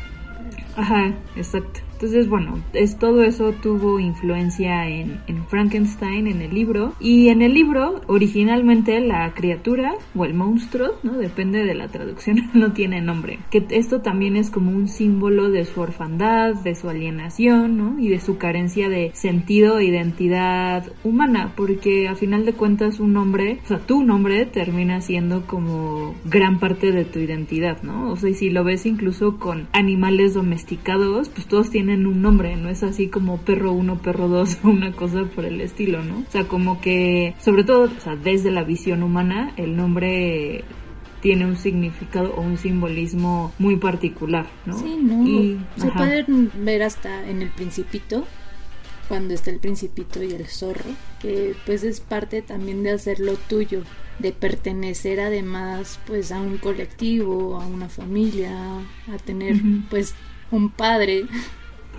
Ajá, 0.76 1.14
exacto. 1.36 1.80
Entonces, 2.02 2.28
bueno, 2.28 2.58
es, 2.72 2.98
todo 2.98 3.22
eso 3.22 3.52
tuvo 3.52 4.00
influencia 4.00 4.88
en, 4.88 5.20
en, 5.28 5.46
Frankenstein, 5.46 6.26
en 6.26 6.40
el 6.42 6.52
libro. 6.52 6.94
Y 6.98 7.28
en 7.28 7.42
el 7.42 7.54
libro, 7.54 8.00
originalmente 8.08 9.00
la 9.00 9.32
criatura 9.34 9.94
o 10.16 10.24
el 10.24 10.34
monstruo, 10.34 10.96
¿no? 11.04 11.12
Depende 11.12 11.64
de 11.64 11.76
la 11.76 11.86
traducción, 11.86 12.50
no 12.54 12.72
tiene 12.72 13.00
nombre. 13.00 13.38
Que 13.52 13.64
esto 13.70 14.00
también 14.00 14.34
es 14.34 14.50
como 14.50 14.72
un 14.72 14.88
símbolo 14.88 15.48
de 15.48 15.64
su 15.64 15.80
orfandad, 15.80 16.56
de 16.56 16.74
su 16.74 16.88
alienación, 16.88 17.76
¿no? 17.76 17.96
Y 18.00 18.08
de 18.08 18.18
su 18.18 18.36
carencia 18.36 18.88
de 18.88 19.12
sentido 19.14 19.78
e 19.78 19.84
identidad 19.84 20.84
humana, 21.04 21.52
porque 21.54 22.08
a 22.08 22.16
final 22.16 22.44
de 22.44 22.54
cuentas 22.54 22.98
un 22.98 23.12
nombre, 23.12 23.60
o 23.64 23.68
sea, 23.68 23.78
tu 23.78 24.02
nombre 24.02 24.44
termina 24.46 25.00
siendo 25.02 25.46
como 25.46 26.16
gran 26.24 26.58
parte 26.58 26.90
de 26.90 27.04
tu 27.04 27.20
identidad, 27.20 27.80
¿no? 27.84 28.10
O 28.10 28.16
sea, 28.16 28.30
y 28.30 28.34
si 28.34 28.50
lo 28.50 28.64
ves 28.64 28.86
incluso 28.86 29.38
con 29.38 29.68
animales 29.72 30.34
domesticados, 30.34 31.28
pues 31.28 31.46
todos 31.46 31.70
tienen 31.70 31.91
un 31.94 32.22
nombre, 32.22 32.56
no 32.56 32.68
es 32.68 32.82
así 32.82 33.08
como 33.08 33.38
perro 33.38 33.72
uno, 33.72 33.98
perro 33.98 34.28
dos 34.28 34.58
o 34.62 34.68
una 34.70 34.92
cosa 34.92 35.24
por 35.24 35.44
el 35.44 35.60
estilo, 35.60 36.02
¿no? 36.02 36.20
O 36.20 36.30
sea, 36.30 36.44
como 36.44 36.80
que, 36.80 37.34
sobre 37.38 37.64
todo, 37.64 37.84
o 37.84 38.00
sea, 38.00 38.16
desde 38.16 38.50
la 38.50 38.64
visión 38.64 39.02
humana, 39.02 39.52
el 39.56 39.76
nombre 39.76 40.64
tiene 41.20 41.46
un 41.46 41.56
significado 41.56 42.34
o 42.34 42.40
un 42.40 42.58
simbolismo 42.58 43.52
muy 43.58 43.76
particular, 43.76 44.46
¿no? 44.66 44.78
Sí, 44.78 44.96
¿no? 45.00 45.26
Y, 45.26 45.60
se 45.76 45.90
puede 45.92 46.26
ver 46.28 46.82
hasta 46.82 47.28
en 47.28 47.42
el 47.42 47.50
principito, 47.50 48.26
cuando 49.08 49.32
está 49.32 49.50
el 49.50 49.60
principito 49.60 50.22
y 50.22 50.32
el 50.32 50.46
zorro, 50.46 50.90
que 51.20 51.54
pues 51.64 51.84
es 51.84 52.00
parte 52.00 52.42
también 52.42 52.82
de 52.82 52.90
hacerlo 52.90 53.34
tuyo, 53.48 53.82
de 54.18 54.32
pertenecer 54.32 55.20
además 55.20 56.00
pues 56.06 56.32
a 56.32 56.40
un 56.40 56.58
colectivo, 56.58 57.60
a 57.60 57.66
una 57.66 57.88
familia, 57.88 58.52
a 59.12 59.18
tener 59.24 59.56
pues 59.90 60.14
un 60.50 60.70
padre 60.70 61.26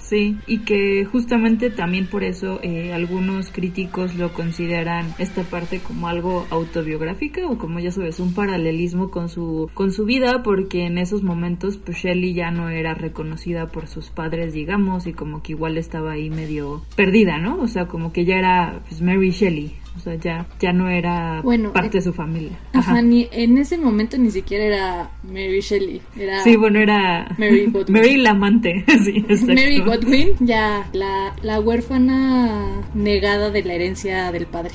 Sí, 0.04 0.38
y 0.48 0.60
que 0.60 1.06
justamente 1.06 1.70
también 1.70 2.08
por 2.08 2.26
eso 2.26 2.60
eh, 2.62 2.92
algunos 2.92 3.52
críticos 3.52 4.16
lo 4.16 4.34
consideran 4.34 5.08
esta 5.18 5.44
parte 5.44 5.80
como 5.80 6.10
algo 6.10 6.46
autobiográfica 6.50 7.48
o 7.48 7.58
como 7.58 7.80
ya 7.80 7.90
sabes, 7.90 8.20
un 8.20 8.34
paralelismo 8.34 9.10
con 9.10 9.30
su, 9.30 9.72
con 9.74 9.94
su 9.94 10.04
vida, 10.04 10.44
porque 10.44 10.86
en 10.86 10.98
esos 10.98 11.24
momentos 11.24 11.78
pues 11.78 12.00
Shelley 12.00 12.34
ya 12.34 12.52
no 12.52 12.68
era 12.68 12.94
reconocida 12.94 13.68
por 13.68 13.88
sus 13.88 14.10
padres, 14.10 14.54
digamos, 14.54 15.08
y 15.08 15.14
como 15.14 15.42
que 15.42 15.54
igual 15.54 15.78
estaba 15.78 16.12
ahí 16.12 16.30
medio 16.30 16.84
perdida, 16.98 17.38
¿no? 17.38 17.62
O 17.62 17.68
sea, 17.68 17.88
como 17.88 18.12
que 18.12 18.26
ya 18.26 18.36
era 18.36 18.82
pues 18.90 19.02
Mary 19.02 19.32
Shelley, 19.32 19.72
o 19.96 20.00
sea, 20.00 20.16
ya, 20.16 20.46
ya 20.60 20.74
no 20.74 20.90
era 20.90 21.44
parte 21.74 21.98
de 21.98 22.02
su 22.02 22.14
familia. 22.14 22.58
Ajá. 22.74 23.02
ni, 23.02 23.28
en 23.32 23.58
ese 23.58 23.78
momento 23.78 24.18
ni 24.18 24.32
siquiera 24.32 24.66
era 24.66 25.12
Mary 25.24 25.62
Shelley. 25.62 26.02
Era 26.18 26.44
sí, 26.44 26.56
bueno, 26.56 26.80
era 26.80 27.28
Mary 27.38 27.66
Godwin. 27.72 27.94
Mary 27.94 28.18
la 28.18 28.32
amante. 28.32 28.84
sí, 29.04 29.26
Mary 29.48 29.82
Godwin, 29.82 30.30
ya, 30.40 30.90
la, 30.94 31.36
la 31.42 31.60
huérfana 31.60 32.82
negada 32.94 33.52
de 33.52 33.64
la 33.64 33.74
herencia 33.74 34.32
del 34.32 34.48
padre. 34.48 34.74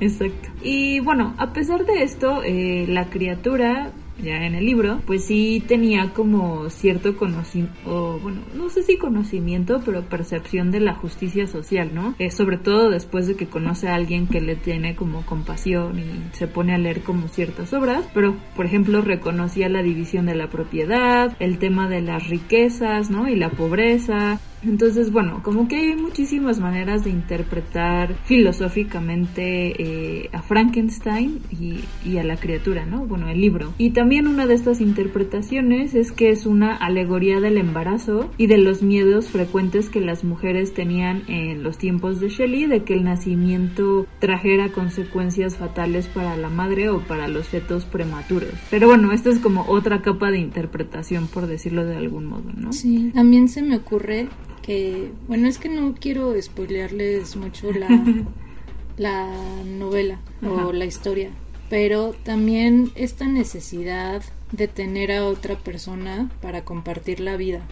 exacto. 0.00 0.48
Y 0.62 1.00
bueno, 1.00 1.34
a 1.38 1.52
pesar 1.52 1.86
de 1.86 2.02
esto, 2.02 2.42
eh, 2.44 2.84
la 2.88 3.06
criatura 3.06 3.92
ya 4.22 4.46
en 4.46 4.54
el 4.54 4.64
libro, 4.64 5.00
pues 5.06 5.24
sí 5.24 5.62
tenía 5.66 6.12
como 6.12 6.70
cierto 6.70 7.16
conocimiento, 7.16 8.18
bueno, 8.22 8.40
no 8.54 8.68
sé 8.68 8.82
si 8.82 8.96
conocimiento, 8.96 9.80
pero 9.84 10.02
percepción 10.02 10.70
de 10.70 10.80
la 10.80 10.94
justicia 10.94 11.46
social, 11.46 11.90
¿no? 11.94 12.14
Eh, 12.18 12.30
sobre 12.30 12.58
todo 12.58 12.90
después 12.90 13.26
de 13.26 13.36
que 13.36 13.46
conoce 13.46 13.88
a 13.88 13.94
alguien 13.94 14.26
que 14.26 14.40
le 14.40 14.56
tiene 14.56 14.94
como 14.96 15.24
compasión 15.24 15.98
y 15.98 16.34
se 16.36 16.46
pone 16.46 16.74
a 16.74 16.78
leer 16.78 17.02
como 17.02 17.28
ciertas 17.28 17.72
obras, 17.72 18.04
pero 18.14 18.36
por 18.56 18.66
ejemplo 18.66 19.02
reconocía 19.02 19.68
la 19.68 19.82
división 19.82 20.26
de 20.26 20.34
la 20.34 20.50
propiedad, 20.50 21.36
el 21.40 21.58
tema 21.58 21.88
de 21.88 22.02
las 22.02 22.28
riquezas, 22.28 23.10
¿no? 23.10 23.28
Y 23.28 23.36
la 23.36 23.50
pobreza, 23.50 24.40
entonces, 24.62 25.10
bueno, 25.10 25.42
como 25.42 25.68
que 25.68 25.76
hay 25.76 25.96
muchísimas 25.96 26.60
maneras 26.60 27.04
de 27.04 27.10
interpretar 27.10 28.14
filosóficamente 28.24 29.74
eh, 29.82 30.30
a 30.32 30.42
Frankenstein 30.42 31.40
y, 31.50 31.80
y, 32.04 32.18
a 32.18 32.24
la 32.24 32.36
criatura, 32.36 32.84
¿no? 32.84 33.06
Bueno, 33.06 33.28
el 33.28 33.40
libro. 33.40 33.72
Y 33.78 33.90
también 33.90 34.26
una 34.26 34.46
de 34.46 34.54
estas 34.54 34.80
interpretaciones 34.80 35.94
es 35.94 36.12
que 36.12 36.30
es 36.30 36.46
una 36.46 36.76
alegoría 36.76 37.40
del 37.40 37.56
embarazo 37.56 38.30
y 38.36 38.46
de 38.48 38.58
los 38.58 38.82
miedos 38.82 39.28
frecuentes 39.28 39.88
que 39.88 40.00
las 40.00 40.24
mujeres 40.24 40.74
tenían 40.74 41.22
en 41.28 41.62
los 41.62 41.78
tiempos 41.78 42.20
de 42.20 42.28
Shelley, 42.28 42.66
de 42.66 42.84
que 42.84 42.94
el 42.94 43.04
nacimiento 43.04 44.06
trajera 44.18 44.72
consecuencias 44.72 45.56
fatales 45.56 46.06
para 46.08 46.36
la 46.36 46.48
madre 46.48 46.90
o 46.90 47.00
para 47.00 47.28
los 47.28 47.48
fetos 47.48 47.84
prematuros. 47.86 48.50
Pero 48.70 48.88
bueno, 48.88 49.12
esto 49.12 49.30
es 49.30 49.38
como 49.38 49.64
otra 49.68 50.02
capa 50.02 50.30
de 50.30 50.38
interpretación, 50.38 51.28
por 51.28 51.46
decirlo 51.46 51.84
de 51.84 51.96
algún 51.96 52.26
modo, 52.26 52.50
¿no? 52.54 52.72
Sí, 52.72 53.10
también 53.14 53.48
se 53.48 53.62
me 53.62 53.76
ocurre 53.76 54.28
que, 54.62 55.12
bueno, 55.26 55.48
es 55.48 55.58
que 55.58 55.68
no 55.68 55.94
quiero 55.98 56.40
spoilearles 56.40 57.36
mucho 57.36 57.72
la, 57.72 57.88
la 58.96 59.28
novela 59.64 60.20
o 60.42 60.72
la 60.72 60.84
historia, 60.84 61.30
pero 61.68 62.14
también 62.24 62.90
esta 62.94 63.26
necesidad 63.26 64.22
de 64.52 64.68
tener 64.68 65.12
a 65.12 65.26
otra 65.26 65.56
persona 65.56 66.30
para 66.40 66.64
compartir 66.64 67.20
la 67.20 67.36
vida, 67.36 67.62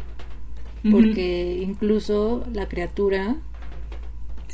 porque 0.90 1.60
incluso 1.62 2.46
la 2.52 2.68
criatura, 2.68 3.36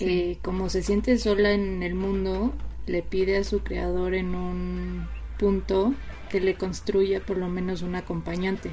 eh, 0.01 0.39
como 0.43 0.69
se 0.69 0.83
siente 0.83 1.19
sola 1.19 1.53
en 1.53 1.83
el 1.83 1.95
mundo, 1.95 2.53
le 2.87 3.03
pide 3.03 3.37
a 3.37 3.45
su 3.45 3.61
creador 3.61 4.15
en 4.15 4.35
un 4.35 5.07
punto 5.39 5.95
que 6.31 6.41
le 6.41 6.55
construya 6.55 7.25
por 7.25 7.37
lo 7.37 7.49
menos 7.49 7.83
un 7.83 7.95
acompañante 7.95 8.71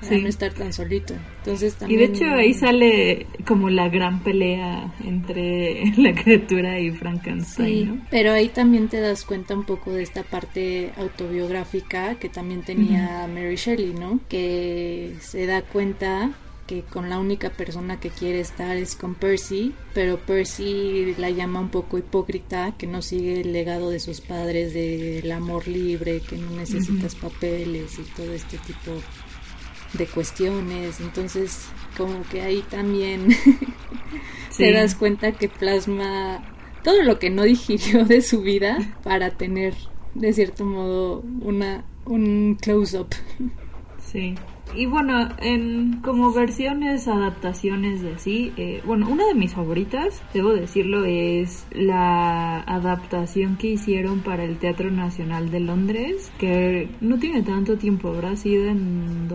para 0.00 0.18
no 0.18 0.28
estar 0.28 0.52
tan 0.52 0.72
solito. 0.72 1.14
Entonces 1.38 1.76
Y 1.88 1.96
de 1.96 2.04
hecho 2.04 2.24
ahí 2.26 2.54
sale 2.54 3.26
como 3.46 3.70
la 3.70 3.88
gran 3.88 4.22
pelea 4.22 4.92
entre 5.04 5.92
la 5.96 6.14
criatura 6.14 6.78
y 6.78 6.90
Frankenstein, 6.90 7.86
sí, 7.86 8.00
pero 8.10 8.32
ahí 8.32 8.48
también 8.48 8.88
te 8.88 9.00
das 9.00 9.24
cuenta 9.24 9.54
un 9.54 9.64
poco 9.64 9.92
de 9.92 10.02
esta 10.02 10.22
parte 10.22 10.92
autobiográfica 10.96 12.16
que 12.16 12.28
también 12.28 12.62
tenía 12.62 13.26
Mary 13.32 13.56
Shelley, 13.56 13.94
¿no? 13.94 14.20
Que 14.28 15.14
se 15.20 15.46
da 15.46 15.62
cuenta 15.62 16.30
que 16.66 16.82
con 16.82 17.10
la 17.10 17.18
única 17.18 17.50
persona 17.50 18.00
que 18.00 18.10
quiere 18.10 18.40
estar 18.40 18.76
es 18.76 18.96
con 18.96 19.14
Percy, 19.14 19.74
pero 19.92 20.18
Percy 20.18 21.14
la 21.18 21.30
llama 21.30 21.60
un 21.60 21.68
poco 21.68 21.98
hipócrita, 21.98 22.74
que 22.78 22.86
no 22.86 23.02
sigue 23.02 23.40
el 23.42 23.52
legado 23.52 23.90
de 23.90 24.00
sus 24.00 24.20
padres 24.20 24.72
del 24.72 25.30
amor 25.30 25.68
libre, 25.68 26.20
que 26.20 26.36
no 26.36 26.50
necesitas 26.50 27.14
papeles 27.14 27.98
y 27.98 28.02
todo 28.16 28.32
este 28.32 28.58
tipo 28.58 28.92
de 29.94 30.06
cuestiones, 30.06 31.00
entonces 31.00 31.68
como 31.96 32.22
que 32.30 32.42
ahí 32.42 32.62
también 32.68 33.28
te 34.56 34.72
das 34.72 34.94
cuenta 34.94 35.32
que 35.32 35.48
plasma 35.48 36.42
todo 36.82 37.02
lo 37.02 37.18
que 37.18 37.30
no 37.30 37.42
digirió 37.44 38.04
de 38.04 38.20
su 38.20 38.42
vida 38.42 38.78
para 39.02 39.30
tener 39.30 39.74
de 40.14 40.32
cierto 40.32 40.64
modo 40.64 41.24
una 41.40 41.84
un 42.06 42.56
close 42.60 42.98
up. 42.98 43.08
Sí. 43.98 44.34
Y 44.74 44.86
bueno, 44.86 45.28
en 45.38 46.00
como 46.02 46.32
versiones, 46.32 47.06
adaptaciones 47.06 48.02
de 48.02 48.14
así, 48.14 48.52
eh, 48.56 48.82
bueno, 48.84 49.08
una 49.08 49.26
de 49.26 49.34
mis 49.34 49.52
favoritas, 49.52 50.20
debo 50.32 50.52
decirlo, 50.52 51.04
es 51.04 51.66
la 51.70 52.60
adaptación 52.60 53.56
que 53.56 53.68
hicieron 53.68 54.20
para 54.20 54.44
el 54.44 54.58
Teatro 54.58 54.90
Nacional 54.90 55.50
de 55.50 55.60
Londres, 55.60 56.32
que 56.38 56.88
no 57.00 57.18
tiene 57.18 57.42
tanto 57.42 57.76
tiempo, 57.76 58.08
habrá 58.08 58.36
sido 58.36 58.68
en 58.68 59.28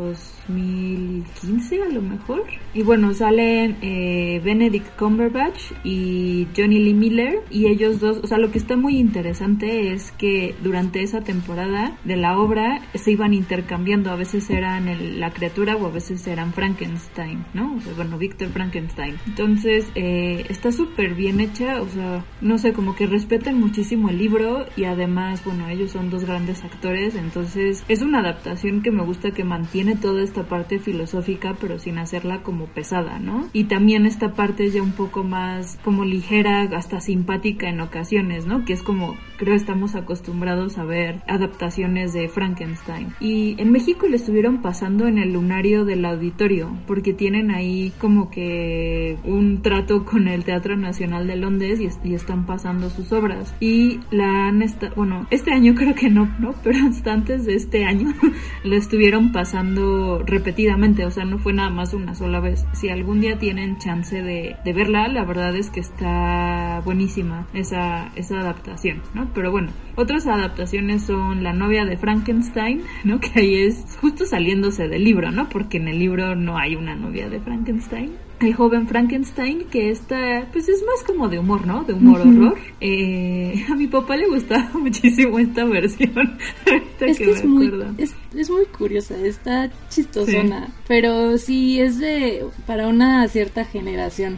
2015 0.49 1.83
a 1.83 1.89
lo 1.89 2.01
mejor. 2.01 2.43
Y 2.73 2.83
bueno, 2.83 3.13
salen 3.13 3.77
eh, 3.81 4.41
Benedict 4.43 4.97
Cumberbatch 4.97 5.71
y 5.83 6.47
Johnny 6.55 6.79
Lee 6.79 6.93
Miller, 6.93 7.39
y 7.49 7.67
ellos 7.67 7.99
dos, 7.99 8.19
o 8.23 8.27
sea, 8.27 8.37
lo 8.37 8.51
que 8.51 8.57
está 8.57 8.75
muy 8.75 8.97
interesante 8.97 9.93
es 9.93 10.11
que 10.11 10.55
durante 10.63 11.01
esa 11.01 11.21
temporada 11.21 11.97
de 12.03 12.15
la 12.15 12.37
obra 12.37 12.81
se 12.93 13.11
iban 13.11 13.33
intercambiando, 13.33 14.11
a 14.11 14.15
veces 14.15 14.49
eran 14.49 14.87
el, 14.87 15.19
la 15.19 15.31
criatura 15.31 15.75
o 15.75 15.85
a 15.85 15.91
veces 15.91 16.25
eran 16.27 16.53
Frankenstein, 16.53 17.45
¿no? 17.53 17.75
O 17.75 17.81
sea, 17.81 17.93
bueno, 17.93 18.17
Víctor 18.17 18.49
Frankenstein. 18.49 19.15
Entonces, 19.27 19.87
eh, 19.95 20.45
está 20.49 20.71
súper 20.71 21.15
bien 21.15 21.39
hecha, 21.39 21.81
o 21.81 21.87
sea, 21.87 22.25
no 22.41 22.57
sé, 22.57 22.73
como 22.73 22.95
que 22.95 23.07
respetan 23.07 23.59
muchísimo 23.59 24.09
el 24.09 24.17
libro 24.17 24.65
y 24.75 24.85
además, 24.85 25.43
bueno, 25.43 25.69
ellos 25.69 25.91
son 25.91 26.09
dos 26.09 26.25
grandes 26.25 26.63
actores, 26.63 27.15
entonces 27.15 27.83
es 27.87 28.01
una 28.01 28.19
adaptación 28.19 28.81
que 28.81 28.91
me 28.91 29.03
gusta 29.03 29.31
que 29.31 29.43
mantiene 29.43 29.95
toda 29.95 30.23
esta 30.23 30.38
parte 30.43 30.79
filosófica, 30.79 31.55
pero 31.59 31.79
sin 31.79 31.97
hacerla 31.97 32.41
como 32.43 32.65
pesada, 32.65 33.19
¿no? 33.19 33.47
Y 33.53 33.65
también 33.65 34.05
esta 34.05 34.33
parte 34.33 34.69
ya 34.69 34.81
un 34.81 34.91
poco 34.91 35.23
más 35.23 35.77
como 35.83 36.05
ligera, 36.05 36.61
hasta 36.75 37.01
simpática 37.01 37.69
en 37.69 37.81
ocasiones, 37.81 38.45
¿no? 38.45 38.65
Que 38.65 38.73
es 38.73 38.83
como, 38.83 39.15
creo 39.37 39.55
estamos 39.55 39.95
acostumbrados 39.95 40.77
a 40.77 40.85
ver 40.85 41.21
adaptaciones 41.27 42.13
de 42.13 42.29
Frankenstein. 42.29 43.13
Y 43.19 43.55
en 43.59 43.71
México 43.71 44.07
le 44.07 44.15
estuvieron 44.15 44.61
pasando 44.61 45.07
en 45.07 45.17
el 45.17 45.33
lunario 45.33 45.85
del 45.85 46.05
auditorio, 46.05 46.71
porque 46.87 47.13
tienen 47.13 47.51
ahí 47.51 47.91
como 47.99 48.29
que 48.29 49.17
un 49.23 49.61
trato 49.61 50.05
con 50.05 50.27
el 50.27 50.43
Teatro 50.43 50.75
Nacional 50.77 51.27
de 51.27 51.35
Londres 51.35 51.79
y, 51.79 52.13
están 52.13 52.45
pasando 52.45 52.89
sus 52.89 53.11
obras. 53.11 53.53
Y 53.59 53.99
la 54.11 54.47
han 54.47 54.61
estado, 54.61 54.93
bueno, 54.95 55.27
este 55.29 55.53
año 55.53 55.75
creo 55.75 55.95
que 55.95 56.09
no, 56.09 56.25
¿no? 56.39 56.53
Pero 56.63 56.87
hasta 56.87 57.13
antes 57.13 57.45
de 57.45 57.55
este 57.55 57.85
año 57.85 58.13
lo 58.63 58.75
estuvieron 58.75 59.31
pasando 59.31 60.18
repetidamente, 60.25 61.05
o 61.05 61.11
sea, 61.11 61.25
no 61.25 61.37
fue 61.37 61.53
nada 61.53 61.69
más 61.69 61.93
una 61.93 62.15
sola 62.15 62.39
vez. 62.39 62.65
Si 62.73 62.89
algún 62.89 63.21
día 63.21 63.37
tienen 63.37 63.77
chance 63.77 64.21
de, 64.21 64.55
de 64.63 64.73
verla, 64.73 65.07
la 65.07 65.23
verdad 65.23 65.55
es 65.55 65.69
que 65.69 65.79
está 65.79 66.81
buenísima 66.83 67.47
esa, 67.53 68.11
esa 68.15 68.39
adaptación, 68.39 69.01
¿no? 69.13 69.29
Pero 69.33 69.51
bueno, 69.51 69.71
otras 69.95 70.27
adaptaciones 70.27 71.03
son 71.03 71.43
La 71.43 71.53
novia 71.53 71.85
de 71.85 71.97
Frankenstein, 71.97 72.83
¿no? 73.03 73.19
Que 73.19 73.39
ahí 73.39 73.55
es 73.55 73.97
justo 74.01 74.25
saliéndose 74.25 74.87
del 74.87 75.03
libro, 75.03 75.31
¿no? 75.31 75.49
Porque 75.49 75.77
en 75.77 75.87
el 75.87 75.99
libro 75.99 76.35
no 76.35 76.57
hay 76.57 76.75
una 76.75 76.95
novia 76.95 77.29
de 77.29 77.39
Frankenstein. 77.39 78.11
El 78.39 78.53
joven 78.53 78.87
Frankenstein, 78.87 79.65
que 79.65 79.89
está, 79.89 80.47
pues 80.53 80.69
es 80.69 80.81
más 80.83 81.03
como 81.03 81.27
de 81.27 81.39
humor, 81.39 81.67
¿no? 81.67 81.83
De 81.83 81.93
humor 81.93 82.21
horror. 82.21 82.57
Eh, 82.79 83.65
a 83.69 83.75
mi 83.75 83.87
papá 83.87 84.15
le 84.15 84.27
gustaba 84.27 84.69
muchísimo 84.73 85.39
esta 85.39 85.65
versión. 85.65 86.37
es 87.01 87.17
que, 87.17 87.31
es, 87.31 87.43
muy, 87.43 87.71
es, 87.97 88.49
muy 88.49 88.65
curiosa, 88.65 89.15
está 89.17 89.69
chistosona, 89.89 90.69
pero 90.87 91.37
sí 91.37 91.81
es 91.81 91.99
de, 91.99 92.45
para 92.65 92.87
una 92.87 93.27
cierta 93.27 93.65
generación. 93.65 94.37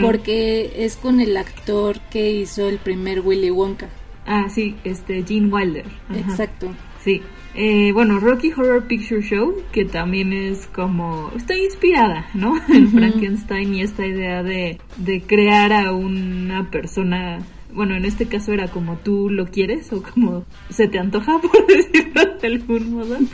Porque 0.00 0.84
es 0.84 0.94
con 0.96 1.20
el 1.20 1.36
actor 1.36 1.98
que 2.10 2.30
hizo 2.30 2.68
el 2.68 2.78
primer 2.78 3.20
Willy 3.20 3.50
Wonka. 3.50 3.88
Ah, 4.26 4.48
sí, 4.48 4.76
este, 4.84 5.24
Gene 5.24 5.52
Wilder. 5.52 5.86
Exacto. 6.14 6.72
Sí. 7.02 7.20
Eh, 7.54 7.92
bueno, 7.92 8.18
Rocky 8.18 8.50
Horror 8.50 8.86
Picture 8.86 9.20
Show, 9.20 9.62
que 9.72 9.84
también 9.84 10.32
es 10.32 10.66
como, 10.68 11.30
está 11.36 11.56
inspirada, 11.56 12.26
¿no? 12.34 12.54
En 12.68 12.88
Frankenstein 12.90 13.74
y 13.74 13.82
esta 13.82 14.06
idea 14.06 14.42
de, 14.42 14.78
de 14.96 15.22
crear 15.22 15.72
a 15.72 15.92
una 15.92 16.70
persona, 16.70 17.40
bueno, 17.74 17.94
en 17.94 18.06
este 18.06 18.26
caso 18.26 18.52
era 18.52 18.68
como 18.68 18.96
tú 18.96 19.28
lo 19.28 19.46
quieres 19.46 19.92
o 19.92 20.02
como 20.02 20.44
se 20.70 20.88
te 20.88 20.98
antoja, 20.98 21.38
por 21.42 21.66
decirlo 21.66 22.22
de 22.40 22.46
algún 22.46 22.94
modo. 22.94 23.18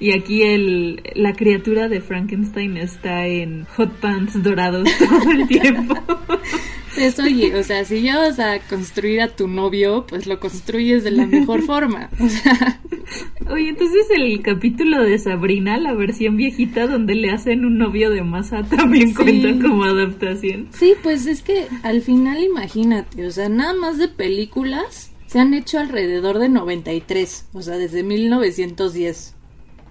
Y 0.00 0.10
aquí 0.12 0.42
el, 0.42 1.02
la 1.14 1.34
criatura 1.34 1.88
de 1.88 2.00
Frankenstein 2.00 2.76
está 2.76 3.26
en 3.26 3.64
hot 3.76 3.92
pants 4.00 4.42
dorados 4.42 4.88
todo 4.98 5.30
el 5.30 5.46
tiempo. 5.46 5.94
Pues 6.94 7.18
oye, 7.18 7.56
o 7.56 7.62
sea, 7.62 7.84
si 7.84 8.02
ya 8.02 8.18
vas 8.18 8.38
a 8.38 8.60
construir 8.60 9.20
a 9.20 9.28
tu 9.28 9.48
novio, 9.48 10.06
pues 10.08 10.26
lo 10.26 10.38
construyes 10.38 11.04
de 11.04 11.10
la 11.10 11.26
mejor 11.26 11.62
forma. 11.66 12.10
O 12.20 12.28
sea. 12.28 12.80
Oye, 13.50 13.68
entonces 13.70 14.06
el 14.14 14.40
capítulo 14.42 15.02
de 15.02 15.18
Sabrina, 15.18 15.76
la 15.78 15.92
versión 15.92 16.36
viejita 16.36 16.86
donde 16.86 17.14
le 17.14 17.30
hacen 17.30 17.64
un 17.64 17.78
novio 17.78 18.10
de 18.10 18.22
masa, 18.22 18.62
también 18.62 19.12
cuenta 19.14 19.48
como 19.60 19.84
adaptación. 19.84 20.68
Sí, 20.70 20.94
pues 21.02 21.26
es 21.26 21.42
que 21.42 21.66
al 21.82 22.00
final 22.00 22.42
imagínate, 22.42 23.26
o 23.26 23.30
sea, 23.30 23.48
nada 23.48 23.74
más 23.74 23.98
de 23.98 24.08
películas 24.08 25.10
se 25.26 25.40
han 25.40 25.52
hecho 25.52 25.80
alrededor 25.80 26.38
de 26.38 26.48
93, 26.48 27.48
o 27.52 27.60
sea, 27.60 27.76
desde 27.76 28.04
1910. 28.04 29.33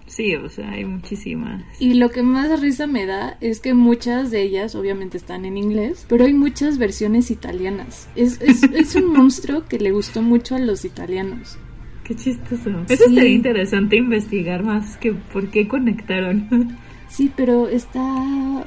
Sí, 0.05 0.35
o 0.35 0.49
sea, 0.49 0.71
hay 0.71 0.85
muchísimas. 0.85 1.63
Y 1.79 1.95
lo 1.95 2.09
que 2.11 2.23
más 2.23 2.59
risa 2.61 2.87
me 2.87 3.05
da 3.05 3.37
es 3.41 3.59
que 3.59 3.73
muchas 3.73 4.31
de 4.31 4.41
ellas 4.41 4.75
obviamente 4.75 5.17
están 5.17 5.45
en 5.45 5.57
inglés, 5.57 6.05
pero 6.07 6.25
hay 6.25 6.33
muchas 6.33 6.77
versiones 6.77 7.31
italianas. 7.31 8.07
Es, 8.15 8.39
es, 8.41 8.95
un 8.95 9.13
monstruo 9.13 9.65
que 9.65 9.79
le 9.79 9.91
gustó 9.91 10.21
mucho 10.21 10.55
a 10.55 10.59
los 10.59 10.85
italianos. 10.85 11.57
Qué 12.03 12.15
chistoso. 12.15 12.69
Eso 12.89 13.05
sería 13.05 13.29
interesante 13.29 13.95
investigar 13.95 14.63
más 14.63 14.97
que 14.97 15.13
por 15.13 15.49
qué 15.49 15.67
conectaron. 15.67 16.77
Sí, 17.13 17.31
pero 17.35 17.67
está 17.67 18.01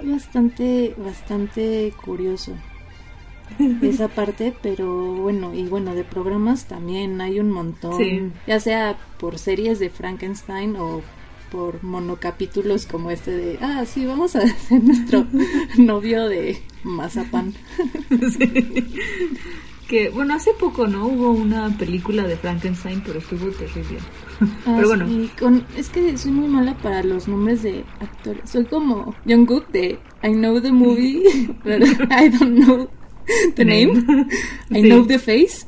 bastante, 0.05 0.95
bastante 0.97 1.93
curioso 2.05 2.53
esa 3.83 4.07
parte, 4.07 4.55
pero 4.63 5.15
bueno, 5.15 5.53
y 5.53 5.67
bueno, 5.67 5.97
de 5.97 6.05
programas 6.05 6.67
también 6.67 7.21
hay 7.21 7.41
un 7.41 7.51
montón, 7.51 8.33
ya 8.47 8.61
sea 8.61 8.97
por 9.19 9.39
series 9.39 9.81
de 9.81 9.91
Frankenstein 9.91 10.77
o 10.77 11.03
por 11.51 11.83
monocapítulos 11.83 12.87
como 12.87 13.11
este 13.11 13.31
de, 13.31 13.59
ah, 13.61 13.85
sí, 13.87 14.07
vamos 14.07 14.37
a 14.37 14.47
ser 14.69 14.83
nuestro 14.83 15.27
novio 15.77 16.29
de 16.29 16.63
mazapán. 16.83 17.55
Que, 19.89 20.11
bueno, 20.11 20.35
hace 20.35 20.51
poco, 20.59 20.89
¿no? 20.89 21.07
Hubo 21.07 21.31
una 21.31 21.69
película 21.79 22.25
de 22.25 22.37
Frankenstein, 22.37 23.03
pero 23.07 23.21
estuvo 23.21 23.51
terrible. 23.51 23.99
Ah, 24.41 24.75
pero 24.77 24.89
bueno. 24.89 25.07
con, 25.39 25.65
es 25.77 25.89
que 25.91 26.19
soy 26.19 26.33
muy 26.33 26.49
mala 26.49 26.77
para 26.79 27.05
los 27.05 27.29
nombres 27.29 27.63
de 27.63 27.85
actores. 28.01 28.51
Soy 28.51 28.65
como 28.65 29.15
Jungkook 29.25 29.69
de 29.69 30.01
I 30.25 30.33
know 30.33 30.61
the 30.61 30.73
movie, 30.73 31.23
but 31.65 31.83
I 32.11 32.29
don't 32.31 32.59
know 32.59 32.89
the 33.55 33.65
name. 33.65 34.27
I 34.71 34.83
know 34.83 35.07
the 35.07 35.21
face. 35.21 35.67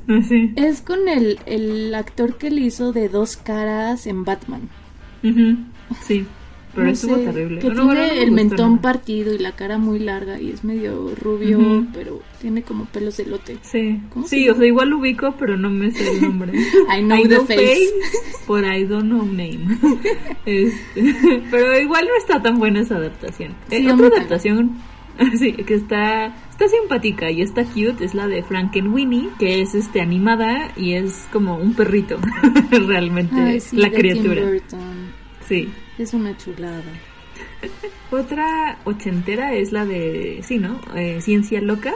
Es 0.56 0.80
con 0.80 1.06
el, 1.08 1.38
el 1.46 1.94
actor 1.94 2.38
que 2.38 2.50
le 2.50 2.62
hizo 2.62 2.92
de 2.92 3.08
dos 3.08 3.36
caras 3.36 4.08
en 4.08 4.24
Batman. 4.24 4.68
Sí, 6.02 6.26
pero 6.74 6.90
estuvo 6.90 7.16
terrible. 7.16 7.60
Que 7.60 7.70
tiene 7.70 8.22
el 8.22 8.32
mentón 8.32 8.78
partido 8.78 9.34
y 9.34 9.38
la 9.38 9.52
cara 9.52 9.78
muy 9.78 9.98
larga 9.98 10.40
y 10.40 10.50
es 10.50 10.64
medio 10.64 11.14
rubio, 11.14 11.86
pero 11.92 12.20
tiene 12.40 12.62
como 12.62 12.84
pelos 12.86 13.16
de 13.16 13.26
lote. 13.26 13.58
Sí, 13.62 14.00
sí, 14.26 14.48
o 14.48 14.54
sea, 14.54 14.66
igual 14.66 14.90
lo 14.90 14.98
ubico, 14.98 15.34
pero 15.38 15.56
no 15.56 15.70
me 15.70 15.90
sé 15.90 16.08
el 16.10 16.22
nombre. 16.22 16.52
I 16.96 17.00
know 17.00 17.26
the 17.26 17.40
face. 17.40 17.90
Por 18.46 18.64
I 18.64 18.84
don't 18.84 19.06
know 19.06 19.24
name. 19.24 19.78
Este, 20.46 21.14
pero 21.50 21.78
igual 21.78 22.06
no 22.06 22.16
está 22.16 22.40
tan 22.40 22.58
buena 22.58 22.80
esa 22.80 22.96
adaptación. 22.96 23.54
Sí, 23.68 23.76
eh, 23.76 23.92
otra 23.92 24.06
adaptación 24.06 24.76
sí, 25.38 25.52
que 25.52 25.74
está 25.74 26.34
está 26.50 26.68
simpática 26.68 27.30
y 27.30 27.42
está 27.42 27.64
cute 27.64 28.04
es 28.04 28.14
la 28.14 28.26
de 28.26 28.42
Frankenweenie, 28.42 29.30
que 29.38 29.60
es 29.60 29.74
este 29.74 30.00
animada 30.00 30.72
y 30.76 30.94
es 30.94 31.26
como 31.32 31.56
un 31.56 31.74
perrito 31.74 32.18
realmente 32.70 33.60
la 33.72 33.90
criatura. 33.90 34.42
Sí. 35.46 35.70
Es 35.98 36.14
una 36.14 36.36
chulada. 36.36 36.82
Otra 38.10 38.78
ochentera 38.84 39.54
es 39.54 39.72
la 39.72 39.84
de, 39.84 40.40
sí, 40.42 40.58
¿no? 40.58 40.80
Eh, 40.94 41.20
Ciencia 41.20 41.60
Loca. 41.60 41.94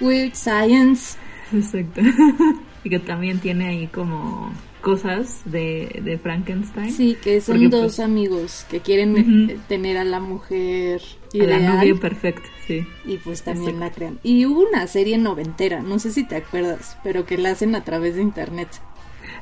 Weird 0.00 0.34
Science. 0.34 1.18
Exacto. 1.52 2.00
y 2.84 2.90
que 2.90 2.98
también 2.98 3.38
tiene 3.38 3.68
ahí 3.68 3.86
como 3.88 4.52
cosas 4.80 5.42
de, 5.44 6.00
de 6.02 6.18
Frankenstein. 6.18 6.92
Sí, 6.92 7.16
que 7.22 7.40
son 7.40 7.68
dos 7.70 7.80
pues, 7.80 8.00
amigos 8.00 8.66
que 8.70 8.80
quieren 8.80 9.60
tener 9.68 9.98
a 9.98 10.04
la 10.04 10.20
mujer 10.20 11.02
ideal. 11.32 11.52
A 11.52 11.58
la 11.58 11.74
novia 11.76 11.94
perfecta, 11.94 12.48
sí. 12.66 12.86
Y 13.04 13.16
pues 13.18 13.42
también 13.42 13.80
la 13.80 13.90
crean. 13.90 14.18
Y 14.22 14.46
hubo 14.46 14.66
una 14.68 14.86
serie 14.86 15.18
noventera, 15.18 15.80
no 15.82 15.98
sé 15.98 16.10
si 16.10 16.24
te 16.24 16.36
acuerdas, 16.36 16.96
pero 17.02 17.26
que 17.26 17.38
la 17.38 17.50
hacen 17.50 17.74
a 17.74 17.84
través 17.84 18.16
de 18.16 18.22
internet. 18.22 18.68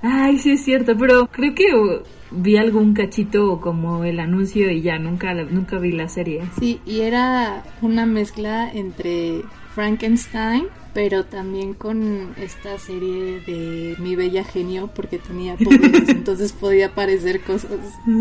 Ay, 0.02 0.38
sí 0.38 0.52
es 0.52 0.64
cierto, 0.64 0.96
pero 0.96 1.26
creo 1.28 1.54
que 1.54 2.02
vi 2.30 2.56
algún 2.56 2.92
cachito 2.92 3.60
como 3.60 4.04
el 4.04 4.20
anuncio 4.20 4.70
y 4.70 4.82
ya 4.82 4.98
nunca 4.98 5.32
nunca 5.34 5.78
vi 5.78 5.92
la 5.92 6.08
serie. 6.08 6.42
Sí, 6.58 6.80
y 6.84 7.00
era 7.00 7.64
una 7.82 8.04
mezcla 8.04 8.70
entre 8.72 9.42
Frankenstein 9.74 10.66
pero 10.96 11.26
también 11.26 11.74
con 11.74 12.32
esta 12.38 12.78
serie 12.78 13.40
de 13.40 13.96
Mi 13.98 14.16
Bella 14.16 14.44
Genio, 14.44 14.88
porque 14.94 15.18
tenía 15.18 15.54
poderes, 15.62 16.08
entonces 16.08 16.54
podía 16.54 16.86
aparecer 16.86 17.42
cosas. 17.42 17.70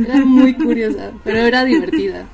Era 0.05 0.25
muy 0.25 0.55
curiosa, 0.55 1.13
pero 1.23 1.37
era 1.37 1.63
divertida. 1.63 2.27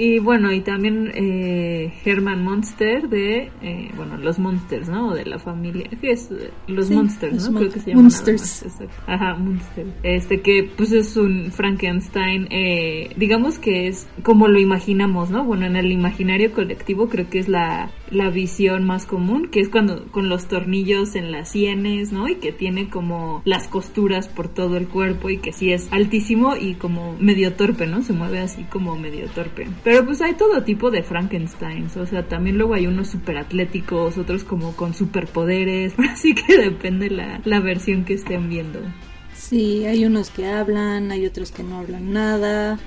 Y 0.00 0.20
bueno, 0.20 0.52
y 0.52 0.60
también 0.60 1.10
eh, 1.12 1.92
Herman 2.04 2.42
Monster 2.44 3.08
de, 3.08 3.50
eh, 3.62 3.90
bueno, 3.96 4.16
los 4.16 4.38
Monsters, 4.38 4.88
¿no? 4.88 5.08
O 5.08 5.14
de 5.14 5.26
la 5.26 5.40
familia, 5.40 5.90
¿qué 6.00 6.12
es? 6.12 6.30
Los 6.68 6.86
Sí, 6.86 6.94
Monsters, 6.94 7.34
los 7.34 7.44
¿no? 7.46 7.50
mon- 7.52 7.60
Creo 7.62 7.72
que 7.72 7.80
se 7.80 7.90
llama 7.90 8.02
Monsters. 8.02 8.64
Ajá, 9.08 9.34
Monster. 9.34 9.86
Este 10.04 10.40
que 10.40 10.70
pues 10.76 10.92
es 10.92 11.16
un 11.16 11.50
Frankenstein, 11.50 12.46
eh, 12.50 13.10
digamos 13.16 13.58
que 13.58 13.88
es 13.88 14.06
como 14.22 14.46
lo 14.46 14.60
imaginamos, 14.60 15.30
¿no? 15.30 15.44
Bueno, 15.44 15.66
en 15.66 15.74
el 15.74 15.90
imaginario 15.90 16.52
colectivo 16.52 17.08
creo 17.08 17.28
que 17.28 17.40
es 17.40 17.48
la, 17.48 17.90
la 18.10 18.30
visión 18.30 18.84
más 18.84 19.06
común, 19.06 19.48
que 19.48 19.60
es 19.60 19.68
cuando 19.68 20.06
con 20.10 20.28
los 20.28 20.46
tornillos 20.46 21.14
en 21.14 21.32
las 21.32 21.50
sienes, 21.50 22.12
¿no? 22.12 22.28
Y 22.28 22.36
que 22.36 22.52
tiene 22.52 22.88
como 22.88 23.42
las 23.44 23.68
costuras 23.68 24.28
por 24.28 24.48
todo 24.48 24.76
el 24.76 24.88
cuerpo 24.88 25.30
y 25.30 25.38
que 25.38 25.52
sí 25.52 25.72
es 25.72 25.88
altísimo 25.92 26.56
y 26.56 26.74
como 26.74 27.16
medio 27.18 27.54
torpe, 27.54 27.86
¿no? 27.86 28.02
Se 28.02 28.12
mueve 28.12 28.40
así 28.40 28.64
como 28.64 28.96
medio 28.96 29.28
torpe. 29.28 29.68
Pero 29.84 30.04
pues 30.04 30.20
hay 30.20 30.34
todo 30.34 30.62
tipo 30.62 30.90
de 30.90 31.02
Frankensteins, 31.02 31.96
o 31.96 32.06
sea, 32.06 32.26
también 32.26 32.58
luego 32.58 32.74
hay 32.74 32.86
unos 32.86 33.08
super 33.08 33.38
atléticos, 33.38 34.18
otros 34.18 34.44
como 34.44 34.74
con 34.76 34.94
superpoderes, 34.94 35.94
así 36.10 36.34
que 36.34 36.56
depende 36.56 37.10
la, 37.10 37.40
la 37.44 37.60
versión 37.60 38.04
que 38.04 38.14
estén 38.14 38.48
viendo. 38.48 38.80
Sí, 39.34 39.86
hay 39.86 40.04
unos 40.04 40.30
que 40.30 40.46
hablan, 40.46 41.12
hay 41.12 41.24
otros 41.24 41.52
que 41.52 41.62
no 41.62 41.78
hablan 41.78 42.12
nada. 42.12 42.78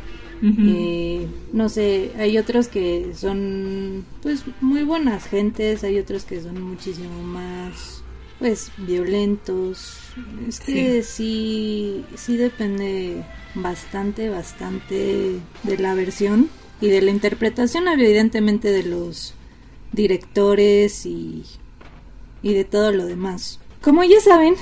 Eh, 0.44 1.28
no 1.54 1.70
sé, 1.70 2.12
hay 2.18 2.38
otros 2.40 2.68
que 2.68 3.14
son 3.16 4.04
pues 4.24 4.44
muy 4.60 4.84
buenas 4.84 5.26
gentes, 5.26 5.84
hay 5.84 6.00
otros 6.00 6.26
que 6.26 6.42
son 6.42 6.62
muchísimo 6.62 7.22
más 7.22 8.04
pues 8.40 8.72
violentos. 8.78 10.00
Es 10.48 10.60
que 10.60 11.04
sí, 11.04 12.04
sí 12.16 12.38
depende 12.38 13.24
bastante, 13.54 14.30
bastante 14.30 15.40
de 15.62 15.78
la 15.78 15.94
versión 15.94 16.50
y 16.82 16.88
de 16.88 17.04
la 17.04 17.12
interpretación 17.12 17.88
evidentemente 17.88 18.72
de 18.72 18.84
los 18.84 19.36
directores 19.92 21.06
y, 21.06 21.44
y 22.42 22.54
de 22.54 22.66
todo 22.66 22.92
lo 22.92 23.06
demás. 23.06 23.60
Como 23.82 24.04
ya 24.04 24.20
saben, 24.20 24.56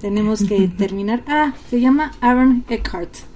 tenemos 0.00 0.44
que 0.44 0.68
terminar. 0.68 1.24
Ah, 1.26 1.54
se 1.70 1.80
llama 1.80 2.12
Aaron 2.20 2.64
Eckhart. 2.68 3.27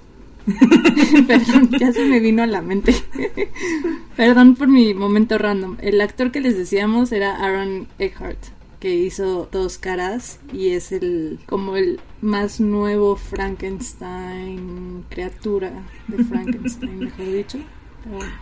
Perdón, 1.26 1.70
ya 1.78 1.93
se 1.93 2.05
me 2.05 2.20
vino 2.20 2.43
a 2.43 2.47
la 2.47 2.62
mente. 2.62 2.95
Perdón 4.16 4.55
por 4.55 4.68
mi 4.68 4.95
momento 4.95 5.38
random. 5.38 5.76
El 5.80 6.01
actor 6.01 6.30
que 6.30 6.40
les 6.40 6.57
decíamos 6.57 7.12
era 7.12 7.36
Aaron 7.36 7.88
Eckhart, 7.99 8.38
que 8.80 8.95
hizo 8.95 9.49
Dos 9.51 9.78
Caras 9.78 10.40
y 10.53 10.70
es 10.70 10.93
el 10.93 11.38
como 11.47 11.76
el 11.76 12.01
más 12.20 12.61
nuevo 12.61 13.16
Frankenstein, 13.16 15.05
criatura 15.09 15.72
de 16.09 16.24
Frankenstein, 16.24 16.99
mejor 16.99 17.32
dicho. 17.32 17.59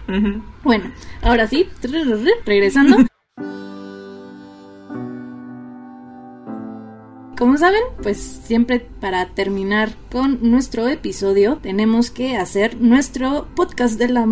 Pero 0.07 0.43
bueno, 0.63 0.91
ahora 1.23 1.47
sí, 1.47 1.69
regresando. 2.47 3.10
Como 7.41 7.57
saben, 7.57 7.81
pues 8.03 8.19
siempre 8.19 8.81
para 8.81 9.31
terminar 9.31 9.95
con 10.13 10.51
nuestro 10.51 10.87
episodio 10.89 11.57
tenemos 11.57 12.11
que 12.11 12.37
hacer 12.37 12.79
nuestro 12.79 13.49
podcast 13.57 13.99
de 13.99 14.11
la 14.11 14.29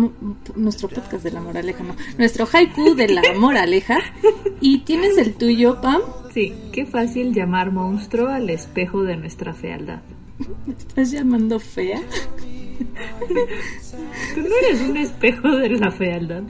nuestro 0.55 0.89
podcast 0.89 1.23
de 1.23 1.31
la 1.31 1.41
moraleja, 1.41 1.83
no, 1.83 1.95
nuestro 2.19 2.47
haiku 2.53 2.93
de 2.93 3.07
la 3.07 3.23
moraleja. 3.35 3.97
Y 4.61 4.81
tienes 4.81 5.17
el 5.17 5.33
tuyo, 5.33 5.81
Pam. 5.81 6.03
Sí, 6.35 6.53
qué 6.71 6.85
fácil 6.85 7.33
llamar 7.33 7.71
monstruo 7.71 8.27
al 8.27 8.47
espejo 8.51 9.01
de 9.01 9.17
nuestra 9.17 9.55
fealdad. 9.55 10.01
¿Me 10.67 10.75
estás 10.75 11.09
llamando 11.09 11.59
fea? 11.59 11.99
Tú 13.27 14.41
no 14.41 14.55
eres 14.67 14.81
un 14.81 14.97
espejo 14.97 15.49
de 15.49 15.69
la 15.69 15.89
fealdad. 15.89 16.43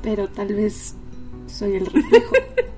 Pero 0.00 0.28
tal 0.28 0.54
vez 0.54 0.94
soy 1.56 1.76
el 1.76 1.86
reflejo. 1.86 2.32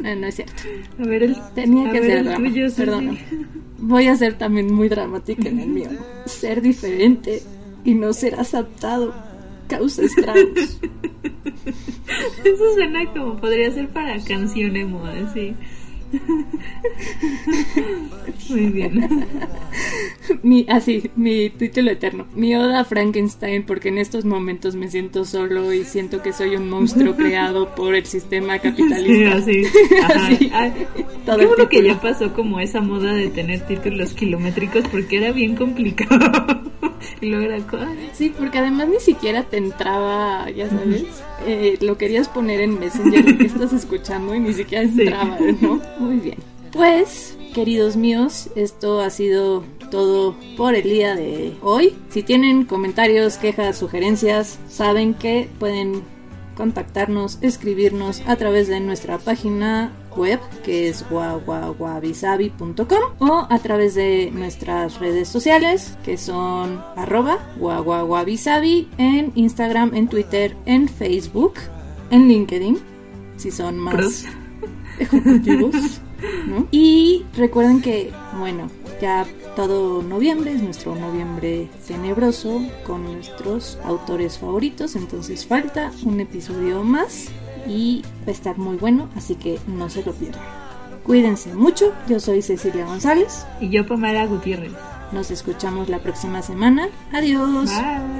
No, 0.00 0.16
no 0.16 0.28
es 0.28 0.36
cierto. 0.36 0.62
A 0.98 1.02
ver, 1.02 1.22
el, 1.22 1.36
Tenía 1.54 1.92
que 1.92 2.00
ser 2.00 2.18
el 2.18 2.24
drama. 2.24 2.48
tuyo, 2.48 2.70
Susi. 2.70 2.80
Perdón. 2.80 3.18
Voy 3.76 4.06
a 4.06 4.16
ser 4.16 4.38
también 4.38 4.72
muy 4.72 4.88
dramática 4.88 5.46
en 5.50 5.60
el 5.60 5.68
mío. 5.68 5.90
Ser 6.24 6.62
diferente 6.62 7.42
y 7.84 7.92
no 7.92 8.14
ser 8.14 8.40
aceptado 8.40 9.12
causa 9.68 10.02
estragos. 10.02 10.78
Eso 12.44 12.74
suena 12.74 13.12
como 13.12 13.36
podría 13.36 13.70
ser 13.72 13.90
para 13.90 14.18
canción 14.24 14.74
emo, 14.74 15.04
así. 15.04 15.54
Muy 18.48 18.66
bien. 18.66 19.26
Mi, 20.42 20.66
así, 20.68 21.10
mi 21.16 21.50
título 21.50 21.90
eterno. 21.90 22.26
Mi 22.34 22.54
oda 22.54 22.80
a 22.80 22.84
Frankenstein 22.84 23.64
porque 23.64 23.88
en 23.88 23.98
estos 23.98 24.24
momentos 24.24 24.76
me 24.76 24.88
siento 24.90 25.24
solo 25.24 25.72
y 25.72 25.84
siento 25.84 26.22
que 26.22 26.32
soy 26.32 26.56
un 26.56 26.68
monstruo 26.68 27.16
creado 27.16 27.74
por 27.74 27.94
el 27.94 28.06
sistema 28.06 28.54
Sí, 28.54 28.60
capitalista. 28.60 29.36
así. 29.36 29.62
Ajá. 30.02 30.26
Así. 30.26 30.50
Ay, 30.52 30.72
Todo 31.26 31.38
qué 31.38 31.46
bueno 31.46 31.68
que 31.68 31.82
ya 31.82 32.00
pasó 32.00 32.32
como 32.32 32.60
esa 32.60 32.80
moda 32.80 33.14
de 33.14 33.28
tener 33.28 33.60
títulos 33.66 34.12
kilométricos 34.14 34.84
porque 34.90 35.18
era 35.18 35.32
bien 35.32 35.56
complicado. 35.56 36.60
Sí, 38.12 38.32
porque 38.36 38.58
además 38.58 38.88
ni 38.88 39.00
siquiera 39.00 39.42
te 39.44 39.56
entraba, 39.56 40.50
ya 40.50 40.68
sabes, 40.68 41.04
eh, 41.46 41.78
lo 41.80 41.96
querías 41.96 42.28
poner 42.28 42.60
en 42.60 42.78
Messenger 42.78 43.36
que 43.38 43.44
estás 43.46 43.72
escuchando 43.72 44.34
y 44.34 44.40
ni 44.40 44.52
siquiera 44.52 44.84
Sí. 44.88 45.02
entraba, 45.02 45.38
¿no? 45.60 45.80
Muy 45.98 46.16
bien. 46.16 46.38
Pues, 46.72 47.36
queridos 47.54 47.96
míos, 47.96 48.48
esto 48.54 49.00
ha 49.00 49.10
sido 49.10 49.64
todo 49.90 50.36
por 50.56 50.74
el 50.74 50.84
día 50.84 51.14
de 51.16 51.54
hoy. 51.62 51.94
Si 52.10 52.22
tienen 52.22 52.64
comentarios, 52.64 53.38
quejas, 53.38 53.76
sugerencias, 53.78 54.58
saben 54.68 55.14
que 55.14 55.48
pueden 55.58 56.02
contactarnos, 56.56 57.38
escribirnos 57.42 58.22
a 58.26 58.36
través 58.36 58.68
de 58.68 58.80
nuestra 58.80 59.18
página 59.18 59.90
web 60.16 60.40
que 60.64 60.88
es 60.88 61.08
guaguaguabisabi.com 61.08 62.78
o 63.18 63.46
a 63.48 63.58
través 63.58 63.94
de 63.94 64.30
nuestras 64.32 64.98
redes 65.00 65.28
sociales 65.28 65.96
que 66.04 66.16
son 66.16 66.82
arroba 66.96 67.38
guaguaguabisabi 67.58 68.88
en 68.98 69.32
Instagram, 69.34 69.94
en 69.94 70.08
Twitter, 70.08 70.56
en 70.66 70.88
Facebook, 70.88 71.54
en 72.10 72.28
LinkedIn 72.28 72.78
si 73.36 73.50
son 73.50 73.78
más 73.78 73.94
Pros. 73.94 74.24
ejecutivos. 74.98 76.00
¿no? 76.46 76.68
Y 76.70 77.24
recuerden 77.34 77.80
que, 77.80 78.12
bueno, 78.38 78.68
ya 79.00 79.26
todo 79.56 80.02
noviembre 80.02 80.52
es 80.52 80.62
nuestro 80.62 80.94
noviembre 80.94 81.68
tenebroso 81.86 82.62
con 82.86 83.04
nuestros 83.04 83.78
autores 83.84 84.38
favoritos, 84.38 84.94
entonces 84.94 85.46
falta 85.46 85.90
un 86.04 86.20
episodio 86.20 86.82
más 86.82 87.28
y 87.66 88.02
va 88.26 88.28
a 88.28 88.30
estar 88.30 88.58
muy 88.58 88.76
bueno, 88.76 89.08
así 89.16 89.34
que 89.34 89.58
no 89.66 89.88
se 89.90 90.02
lo 90.04 90.12
pierdan. 90.12 90.42
Cuídense 91.04 91.54
mucho, 91.54 91.92
yo 92.08 92.20
soy 92.20 92.42
Cecilia 92.42 92.84
González, 92.84 93.46
Y 93.60 93.70
yo, 93.70 93.86
Pamela 93.86 94.26
Gutiérrez. 94.26 94.72
nos 95.12 95.30
escuchamos 95.30 95.88
la 95.88 95.98
próxima 95.98 96.42
semana, 96.42 96.88
adiós. 97.12 97.70
Bye. 97.70 98.19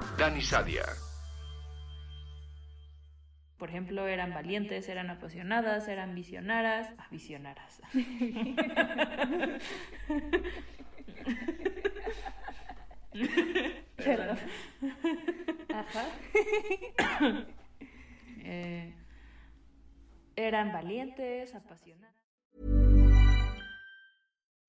Dani 0.21 0.41
Sadia. 0.43 0.85
Por 3.57 3.69
ejemplo, 3.69 4.07
eran 4.07 4.35
valientes, 4.35 4.87
eran 4.87 5.09
apasionadas, 5.09 5.87
eran 5.87 6.13
visionaras. 6.13 6.93
Ah, 6.99 7.07
visionaras. 7.09 7.81
Perdón. 13.97 14.37
Ajá. 15.73 16.05
Eh, 18.43 18.93
eran 20.35 20.71
valientes, 20.71 21.55
apasionadas. 21.55 22.21